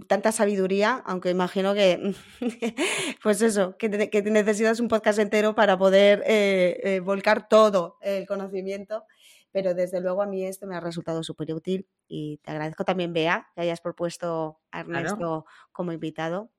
tanta 0.07 0.31
sabiduría, 0.31 1.01
aunque 1.05 1.29
imagino 1.29 1.73
que, 1.73 2.13
pues 3.23 3.41
eso, 3.41 3.77
que, 3.77 3.89
necesitas 3.89 4.79
un 4.79 4.87
podcast 4.87 5.19
entero 5.19 5.55
para 5.55 5.77
poder 5.77 7.01
volcar 7.01 7.47
todo 7.47 7.97
el 8.01 8.27
conocimiento, 8.27 9.05
pero 9.51 9.73
desde 9.73 10.01
luego 10.01 10.21
a 10.21 10.27
mí 10.27 10.45
esto 10.45 10.67
me 10.67 10.75
ha 10.75 10.79
resultado 10.79 11.23
súper 11.23 11.53
útil 11.53 11.87
y 12.09 12.37
te 12.43 12.51
agradezco 12.51 12.83
también, 12.83 13.13
Bea, 13.13 13.47
que 13.55 13.61
hayas 13.61 13.79
propuesto 13.79 14.59
a 14.71 14.83
Claro. 14.83 14.99
Ernesto 15.07 15.45
como 15.71 15.93
invitado. 15.93 16.51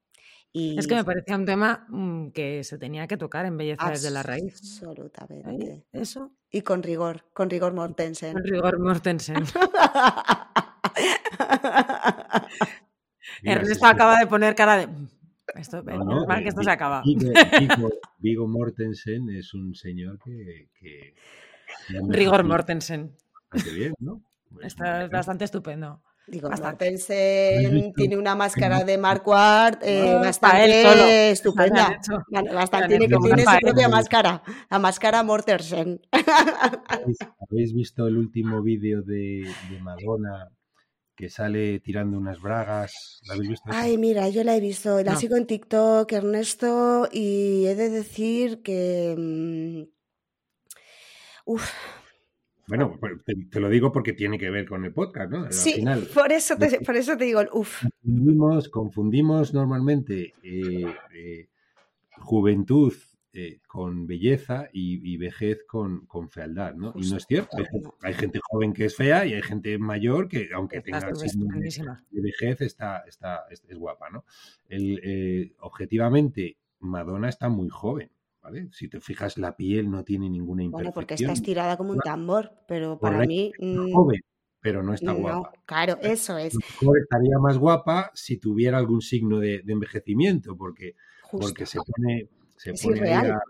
Y 0.53 0.78
Es 0.78 0.86
que 0.88 0.94
me 0.96 1.05
parecía 1.05 1.36
un 1.36 1.44
tema 1.44 1.86
mm, 1.88 2.30
que 2.30 2.64
se 2.64 2.78
tenía 2.78 3.07
que 3.07 3.16
tocar 3.16 3.44
en 3.46 3.57
Belleza 3.57 3.90
desde 3.90 4.11
la 4.11 4.22
raíz. 4.22 4.55
¿Ahí? 4.82 4.88
Absolutamente. 4.88 5.86
Eso. 5.92 6.32
Y 6.51 6.62
con 6.62 6.82
rigor, 6.82 7.24
con 7.32 7.51
rigor 7.51 7.72
Mortensen. 7.74 8.32
Con 8.32 8.42
rigor 8.44 8.78
Mortensen. 8.80 9.44
Ernesto 13.42 13.86
acaba 13.86 14.18
de 14.18 14.26
poner 14.26 14.55
cara 14.55 14.76
de. 14.78 14.86
"Mm, 14.86 15.09
Esto, 15.57 15.82
No, 15.82 16.26
mal 16.26 16.40
eh, 16.40 16.42
que 16.44 16.48
esto 16.51 16.62
se 16.62 16.70
acaba. 16.70 17.03
Vigo, 17.05 17.20
Vigo- 17.88 17.90
Vigo 18.18 18.46
Mortensen 18.48 19.30
es 19.30 19.53
un 19.55 19.74
señor 19.74 20.18
que. 20.18 20.68
Rigor 22.09 22.44
Mortensen. 22.44 23.16
bastante 23.51 23.74
bien, 23.76 23.94
¿no? 23.98 24.22
Está 24.62 25.09
bastante 25.09 25.44
estupendo. 25.44 26.03
Digo, 26.26 26.48
Bastante. 26.48 26.96
Tiene 27.96 28.16
una 28.16 28.36
máscara 28.36 28.84
de 28.84 28.98
Marquardt 28.98 29.82
eh, 29.82 30.12
Ah, 30.14 30.20
bastante 30.20 30.64
él 30.64 30.82
solo. 30.82 31.05
estupenda. 31.09 32.01
Bastante, 32.55 32.88
tiene, 32.88 33.05
hecho 33.07 33.18
tiene 33.18 33.44
su 33.44 33.59
propia 33.61 33.88
máscara, 33.88 34.42
la 34.70 34.78
máscara 34.78 35.22
Mortensen. 35.24 36.01
¿Habéis, 36.12 37.74
visto 37.74 38.07
el 38.07 38.16
último 38.16 38.62
vídeo 38.62 39.03
de, 39.03 39.42
de 39.68 39.78
Madonna 39.80 40.48
que 41.16 41.28
sale 41.28 41.80
tirando 41.80 42.16
unas 42.16 42.40
bragas? 42.40 42.92
¿Lo 43.26 43.34
habéis 43.34 43.51
visto? 43.51 43.70
Ay, 43.72 43.98
mira, 43.98 44.28
yo 44.28 44.44
la 44.44 44.57
he 44.57 44.61
visto, 44.61 45.03
la 45.03 45.12
No. 45.12 45.18
sigo 45.18 45.36
en 45.36 45.46
TikTok, 45.46 46.12
Ernesto, 46.12 47.09
y 47.11 47.66
he 47.66 47.74
de 47.74 47.90
decir 47.90 48.62
que... 48.62 49.16
mm, 49.18 49.82
Uf, 51.46 51.72
Bueno, 52.71 52.99
te, 53.27 53.35
te 53.51 53.61
lo 53.61 53.68
digo 53.68 53.93
porque 53.93 54.12
tiene 54.14 54.39
que 54.39 54.49
ver 54.51 54.66
con 54.66 54.85
el 54.85 54.93
podcast, 54.93 55.31
¿no? 55.31 55.45
Al 55.45 55.53
sí, 55.53 55.75
final, 55.75 56.09
por 56.14 56.33
eso 56.33 56.57
te, 56.57 56.81
por 56.81 56.97
eso 56.97 57.16
te 57.16 57.25
digo, 57.25 57.43
uf, 57.53 57.83
confundimos, 58.03 58.68
confundimos 58.68 59.53
normalmente 59.53 60.33
eh, 60.43 60.95
eh, 61.14 61.49
juventud 62.18 62.93
eh, 63.33 63.61
con 63.66 64.07
belleza 64.07 64.68
y, 64.73 65.12
y 65.12 65.16
vejez 65.16 65.64
con, 65.66 66.07
con 66.07 66.31
fealdad, 66.31 66.75
¿no? 66.75 66.93
Y 66.97 67.09
no 67.11 67.16
es 67.16 67.27
cierto. 67.27 67.57
Hay, 68.03 68.14
gente- 68.14 68.41
joven 68.43 68.73
que 68.73 68.87
es 68.87 68.97
fea 68.97 69.25
y 69.27 69.35
hay 69.35 69.43
gente 69.43 69.79
mayor 69.79 70.29
que, 70.29 70.49
aunque 70.55 70.81
tenga 70.81 71.14
signos 71.14 71.49
de, 72.11 72.21
vejez, 72.21 72.61
está, 72.61 73.05
está, 73.07 73.45
es, 73.51 73.62
es 73.68 73.79
guapa, 73.79 74.11
¿no? 74.11 74.25
El, 74.68 75.55
objetivamente, 75.61 76.57
Madonna 76.81 77.29
está 77.29 77.49
muy 77.49 77.68
joven, 77.68 78.11
¿vale? 78.43 78.68
Si 78.72 78.88
te 78.88 79.01
fijas, 79.01 79.36
la 79.38 79.57
piel 79.57 79.91
no 79.91 80.05
tiene 80.05 80.28
ninguna 80.30 80.62
bueno, 80.62 80.88
imperfección. 80.88 80.93
porque 80.95 81.14
está 81.14 81.32
estirada 81.32 81.76
como 81.76 81.93
un 81.93 81.99
tambor, 82.01 82.53
pero 82.66 82.99
para 82.99 83.16
Correcto, 83.18 83.28
mí... 83.28 83.53
Mm, 83.59 83.93
joven, 83.93 84.20
pero 84.61 84.82
no 84.82 84.95
está 84.95 85.12
No, 85.12 85.18
guapa. 85.18 85.53
claro, 85.66 85.99
eso 86.03 86.36
es, 86.38 86.55
estaría 86.55 87.38
más 87.41 87.59
guapa 87.59 88.11
si 88.14 88.38
tuviera 88.38 88.78
algún 88.78 89.01
signo 89.03 89.38
de, 89.38 89.62
de 89.62 89.72
envejecimiento, 89.72 90.57
porque, 90.57 90.95
justo. 91.22 91.47
porque 91.49 91.66
se 91.66 91.78
pone, 91.78 92.28
se 92.57 92.70
Es 92.72 92.82
pone 92.82 92.99
irreal. 92.99 93.32
a- 93.32 93.41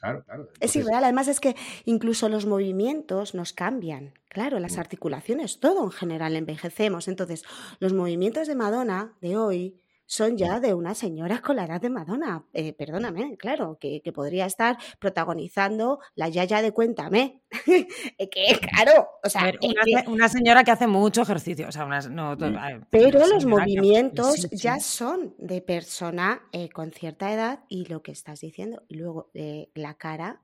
Claro, 0.00 0.22
claro. 0.22 0.48
Es 0.60 0.76
irreal, 0.76 1.02
además 1.02 1.26
es 1.26 1.40
que 1.40 1.56
incluso 1.84 2.28
los 2.28 2.46
movimientos 2.46 3.34
nos 3.34 3.52
cambian. 3.52 4.14
Claro, 4.28 4.60
las 4.60 4.76
Mm. 4.76 4.80
articulaciones, 4.80 5.58
todo 5.58 5.82
en 5.82 5.90
general 5.90 6.36
envejecemos. 6.36 7.08
Entonces, 7.08 7.42
los 7.80 7.92
movimientos 7.94 8.46
de 8.46 8.54
Madonna 8.54 9.16
de 9.20 9.36
hoy 9.36 9.80
son 10.10 10.38
ya 10.38 10.58
de 10.58 10.72
una 10.72 10.94
señora 10.94 11.42
con 11.42 11.56
la 11.56 11.66
edad 11.66 11.82
de 11.82 11.90
Madonna. 11.90 12.46
Eh, 12.54 12.72
perdóname, 12.72 13.36
claro, 13.36 13.76
que, 13.78 14.00
que 14.02 14.10
podría 14.10 14.46
estar 14.46 14.78
protagonizando 14.98 15.98
la 16.14 16.30
Yaya 16.30 16.62
de 16.62 16.72
Cuéntame. 16.72 17.42
Eh, 18.18 18.28
que, 18.30 18.58
claro, 18.58 19.06
o 19.22 19.28
sea, 19.28 19.44
ver, 19.44 19.58
una, 19.62 19.82
que- 20.02 20.10
una 20.10 20.28
señora 20.28 20.64
que 20.64 20.70
hace 20.70 20.86
mucho 20.86 21.22
ejercicio. 21.22 21.68
O 21.68 21.72
sea, 21.72 21.84
una, 21.84 22.00
no, 22.00 22.34
Mm. 22.36 22.86
Pero 22.90 23.18
los 23.26 23.44
que- 23.44 23.46
movimientos 23.50 24.34
sí. 24.34 24.48
ya 24.56 24.80
son 24.80 25.34
de 25.38 25.60
persona 25.60 26.40
eh, 26.52 26.68
con 26.70 26.90
cierta 26.90 27.30
edad 27.32 27.60
y 27.68 27.84
lo 27.84 28.02
que 28.02 28.12
estás 28.12 28.40
diciendo. 28.40 28.82
Y 28.88 28.94
luego 28.96 29.30
eh, 29.34 29.70
la 29.74 29.94
cara, 29.94 30.40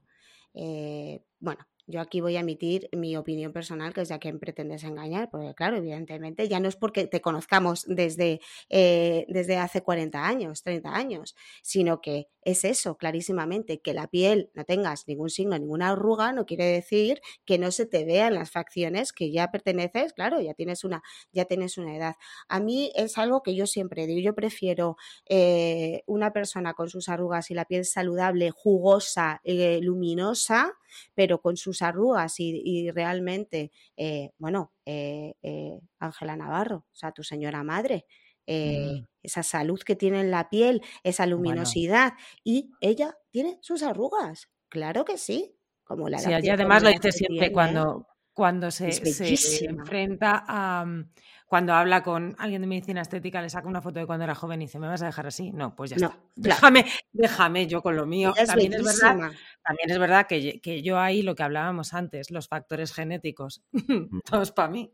eh, 0.53 1.25
bueno, 1.41 1.67
yo 1.87 2.01
aquí 2.01 2.21
voy 2.21 2.37
a 2.37 2.41
emitir 2.41 2.89
mi 2.93 3.17
opinión 3.17 3.53
personal, 3.53 3.93
que 3.93 4.03
es 4.03 4.11
a 4.11 4.19
quién 4.19 4.39
pretendes 4.39 4.85
engañar, 4.85 5.31
porque 5.31 5.55
claro, 5.55 5.77
evidentemente 5.77 6.49
ya 6.49 6.61
no 6.61 6.69
es 6.69 6.77
porque 6.77 7.07
te 7.07 7.21
conozcamos 7.21 7.85
desde, 7.87 8.41
eh, 8.71 9.27
desde 9.29 9.57
hace 9.59 9.83
40 9.83 10.27
años, 10.27 10.63
30 10.63 10.95
años, 10.95 11.35
sino 11.63 12.01
que 12.01 12.29
es 12.43 12.65
eso, 12.65 12.97
clarísimamente, 12.97 13.81
que 13.81 13.95
la 13.95 14.07
piel 14.09 14.51
no 14.55 14.65
tengas 14.65 15.07
ningún 15.09 15.31
signo, 15.31 15.59
ninguna 15.59 15.91
arruga, 15.91 16.33
no 16.33 16.47
quiere 16.47 16.67
decir 16.67 17.21
que 17.45 17.59
no 17.59 17.71
se 17.71 17.87
te 17.87 18.05
vean 18.05 18.35
las 18.35 18.51
facciones 18.51 19.13
que 19.13 19.31
ya 19.33 19.51
perteneces, 19.51 20.13
claro, 20.13 20.41
ya 20.41 20.55
tienes 20.55 20.85
una, 20.85 21.03
ya 21.33 21.45
tienes 21.47 21.79
una 21.79 21.97
edad. 21.97 22.15
A 22.49 22.61
mí 22.61 22.93
es 22.95 23.19
algo 23.19 23.43
que 23.43 23.55
yo 23.55 23.67
siempre 23.67 24.07
digo, 24.07 24.21
yo 24.21 24.35
prefiero 24.35 24.97
eh, 25.27 26.03
una 26.07 26.33
persona 26.33 26.75
con 26.75 26.89
sus 26.89 27.09
arrugas 27.09 27.51
y 27.51 27.55
la 27.55 27.65
piel 27.65 27.85
saludable, 27.85 28.51
jugosa, 28.51 29.41
eh, 29.45 29.81
luminosa, 29.83 30.75
pero 31.15 31.41
con 31.41 31.57
sus 31.57 31.83
arrugas 31.83 32.41
y, 32.41 32.61
y 32.65 32.91
realmente, 32.91 33.71
eh, 33.97 34.31
bueno, 34.39 34.73
eh, 34.87 35.35
eh, 35.43 35.81
Ángela 35.99 36.37
Navarro, 36.37 36.87
o 36.93 36.95
sea, 36.97 37.13
tu 37.13 37.23
señora 37.25 37.63
madre, 37.65 38.07
eh, 38.47 38.93
Mm. 38.93 39.05
esa 39.23 39.43
salud 39.43 39.81
que 39.81 39.97
tiene 39.97 40.21
en 40.21 40.31
la 40.31 40.51
piel, 40.51 40.83
esa 41.03 41.27
Bueno. 41.37 41.81
luminosidad, 41.85 42.15
y 42.45 42.77
ella 42.81 43.17
tiene 43.31 43.59
sus 43.63 43.83
arrugas, 43.83 44.51
claro 44.69 45.05
que 45.05 45.19
sí, 45.19 45.57
como 45.85 46.09
la 46.11 46.19
Sí, 46.19 46.31
y 46.43 46.49
además 46.49 46.83
lo 46.83 46.91
dice 46.91 47.11
siempre 47.13 47.51
tiene. 47.51 47.51
cuando, 47.51 48.07
cuando 48.35 48.71
se, 48.71 48.93
se 48.93 49.65
enfrenta 49.65 50.45
a. 50.47 50.85
mm, 50.85 51.11
Cuando 51.47 51.73
habla 51.75 52.03
con 52.03 52.35
alguien 52.39 52.63
de 52.63 52.67
medicina 52.67 53.01
estética, 53.03 53.41
le 53.41 53.49
saca 53.49 53.69
una 53.69 53.81
foto 53.81 54.01
de 54.01 54.07
cuando 54.07 54.25
era 54.25 54.35
joven 54.35 54.61
y 54.63 54.65
dice: 54.67 54.79
¿Me 54.81 54.89
vas 54.89 55.03
a 55.03 55.07
dejar 55.07 55.27
así? 55.29 55.53
No, 55.53 55.75
pues 55.77 55.91
ya 55.91 55.97
No, 55.97 56.09
está. 56.09 56.19
claro. 56.43 56.57
Déjame, 56.57 56.85
déjame 57.13 57.67
yo 57.69 57.81
con 57.83 57.97
lo 57.97 58.07
mío. 58.07 58.33
Es 58.37 58.49
También 58.49 58.75
es 58.75 58.83
verdad, 58.83 59.17
también 59.63 59.91
es 59.91 59.99
verdad 59.99 60.27
que, 60.27 60.61
que 60.61 60.83
yo 60.83 60.99
ahí 60.99 61.23
lo 61.23 61.35
que 61.35 61.45
hablábamos 61.45 61.95
antes, 61.95 62.31
los 62.31 62.49
factores 62.49 62.93
genéticos, 62.93 63.63
todos 64.25 64.53
para 64.53 64.69
mí. 64.69 64.93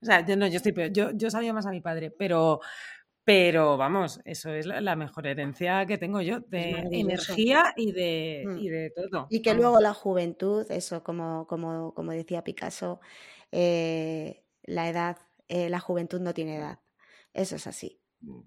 O 0.00 0.06
sea, 0.06 0.24
yo 0.24 0.36
no, 0.36 0.46
yo 0.46 0.56
estoy 0.56 0.72
peor. 0.72 0.92
Yo, 0.92 1.10
yo 1.12 1.30
sabía 1.30 1.52
más 1.52 1.66
a 1.66 1.70
mi 1.70 1.80
padre, 1.80 2.10
pero, 2.10 2.60
pero 3.26 3.76
vamos, 3.76 4.20
eso 4.24 4.52
es 4.52 4.66
la, 4.66 4.94
mejor 4.94 5.26
herencia 5.26 5.84
que 5.84 5.98
tengo 5.98 6.20
yo, 6.20 6.38
de 6.42 6.70
energía 6.92 7.74
y 7.76 7.90
de, 7.90 8.44
mm. 8.46 8.58
y 8.58 8.68
de 8.68 8.90
todo. 8.90 9.26
Y 9.30 9.42
que 9.42 9.52
luego 9.52 9.80
la 9.80 9.94
juventud, 9.94 10.64
eso, 10.70 11.02
como, 11.02 11.44
como, 11.48 11.92
como 11.92 12.12
decía 12.12 12.44
Picasso, 12.44 13.00
eh, 13.50 14.44
la 14.62 14.88
edad, 14.88 15.18
eh, 15.48 15.68
la 15.68 15.80
juventud 15.80 16.20
no 16.20 16.34
tiene 16.34 16.58
edad. 16.58 16.78
Eso 17.34 17.56
es 17.56 17.66
así. 17.66 18.00
Mm. 18.20 18.42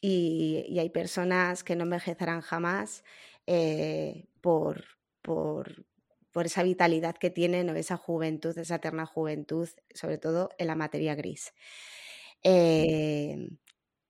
Y, 0.00 0.78
hay 0.78 0.88
personas 0.88 1.62
que 1.62 1.76
no 1.76 1.84
envejecerán 1.84 2.40
jamás 2.40 3.04
eh, 3.46 4.24
por, 4.40 4.84
por, 5.20 5.84
por, 6.32 6.46
esa 6.46 6.62
vitalidad 6.62 7.14
que 7.16 7.28
tienen 7.28 7.68
o 7.68 7.74
esa 7.74 7.98
juventud, 7.98 8.56
esa 8.56 8.76
eterna 8.76 9.04
juventud, 9.04 9.68
sobre 9.92 10.16
todo 10.16 10.48
en 10.56 10.68
la 10.68 10.76
materia 10.76 11.14
gris. 11.14 11.52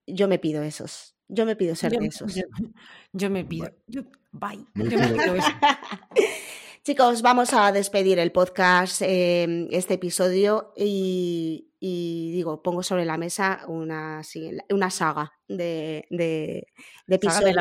Yo 0.06 0.28
me 0.28 0.38
pido 0.38 0.62
esos. 0.62 1.14
Yo 1.28 1.46
me 1.46 1.56
pido 1.56 1.74
ser 1.74 1.92
de 1.92 2.06
esos. 2.06 2.34
Yo, 3.12 3.30
me 3.30 3.44
pido. 3.44 3.70
bye. 4.32 4.64
Chicos, 6.84 7.22
vamos 7.22 7.54
a 7.54 7.72
despedir 7.72 8.18
el 8.18 8.30
podcast, 8.30 9.00
em, 9.02 9.68
este 9.70 9.94
episodio, 9.94 10.74
y, 10.76 11.70
y 11.86 12.32
digo, 12.32 12.62
pongo 12.62 12.82
sobre 12.82 13.04
la 13.04 13.18
mesa 13.18 13.60
una, 13.68 14.22
una 14.70 14.90
saga 14.90 15.34
de, 15.46 16.06
de, 16.08 16.66
de, 17.06 17.14
episodios, 17.14 17.54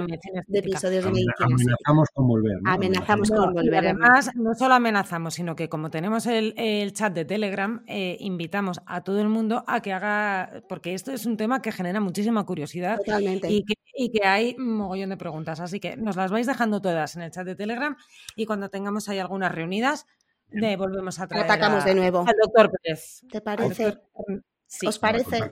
de, 0.47 0.59
episodios 0.59 1.03
de 1.03 1.11
medicina. 1.11 1.34
Amenazamos 1.41 2.09
con 2.13 2.28
volver. 2.30 2.57
Amenazamos 2.63 3.30
con 3.30 3.53
volver. 3.53 3.80
Además, 3.80 4.32
no 4.36 4.53
solo 4.53 4.76
amenazamos, 4.76 5.34
sino 5.34 5.57
que 5.57 5.67
como 5.67 5.89
tenemos 5.89 6.26
el, 6.26 6.53
el 6.55 6.93
chat 6.93 7.13
de 7.13 7.26
Telegram, 7.26 7.84
eh, 7.86 8.15
invitamos 8.21 8.80
a 8.86 9.03
todo 9.03 9.19
el 9.19 9.28
mundo 9.28 9.65
a 9.67 9.82
que 9.82 9.91
haga, 9.91 10.63
porque 10.69 10.93
esto 10.93 11.11
es 11.11 11.26
un 11.26 11.36
tema 11.36 11.61
que 11.61 11.74
genera 11.74 11.99
muchísima 11.99 12.45
curiosidad 12.45 12.99
Totalmente. 12.99 13.51
Y, 13.51 13.65
que, 13.65 13.74
y 13.93 14.09
que 14.09 14.26
hay 14.26 14.55
un 14.57 14.78
mogollón 14.78 15.09
de 15.09 15.17
preguntas. 15.17 15.59
Así 15.59 15.82
que 15.82 15.97
nos 15.97 16.15
las 16.15 16.32
vais 16.32 16.47
dejando 16.47 16.82
todas 16.82 17.17
en 17.17 17.24
el 17.24 17.32
chat 17.32 17.45
de 17.45 17.57
Telegram 17.57 17.97
y 18.38 18.45
cuando 18.45 18.69
tengamos 18.69 19.09
ahí 19.09 19.19
algunas 19.19 19.51
reunidas, 19.51 20.07
de 20.54 20.76
volvemos 20.78 21.20
a 21.20 21.28
traer 21.28 21.45
Atacamos 21.45 21.86
de 21.86 21.95
nuevo. 21.95 22.20
al 22.28 22.36
doctor 22.41 22.72
Pérez. 22.72 23.22
¿Te 23.32 23.41
parece? 23.41 23.97
¿Os 24.86 24.99
parece? 24.99 25.51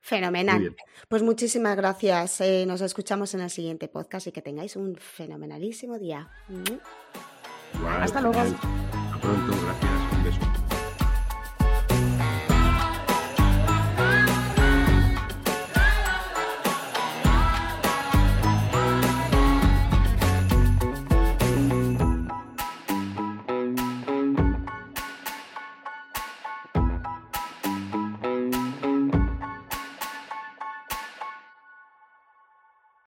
Fenomenal. 0.00 0.74
Pues 1.08 1.22
muchísimas 1.22 1.76
gracias. 1.76 2.40
Eh, 2.40 2.64
nos 2.66 2.80
escuchamos 2.80 3.34
en 3.34 3.40
el 3.40 3.50
siguiente 3.50 3.88
podcast 3.88 4.26
y 4.26 4.32
que 4.32 4.42
tengáis 4.42 4.76
un 4.76 4.96
fenomenalísimo 4.96 5.98
día. 5.98 6.30
Hasta 8.00 8.20
luego. 8.20 8.40
Hasta 8.40 9.20
pronto, 9.20 9.52
gracias. 9.62 9.89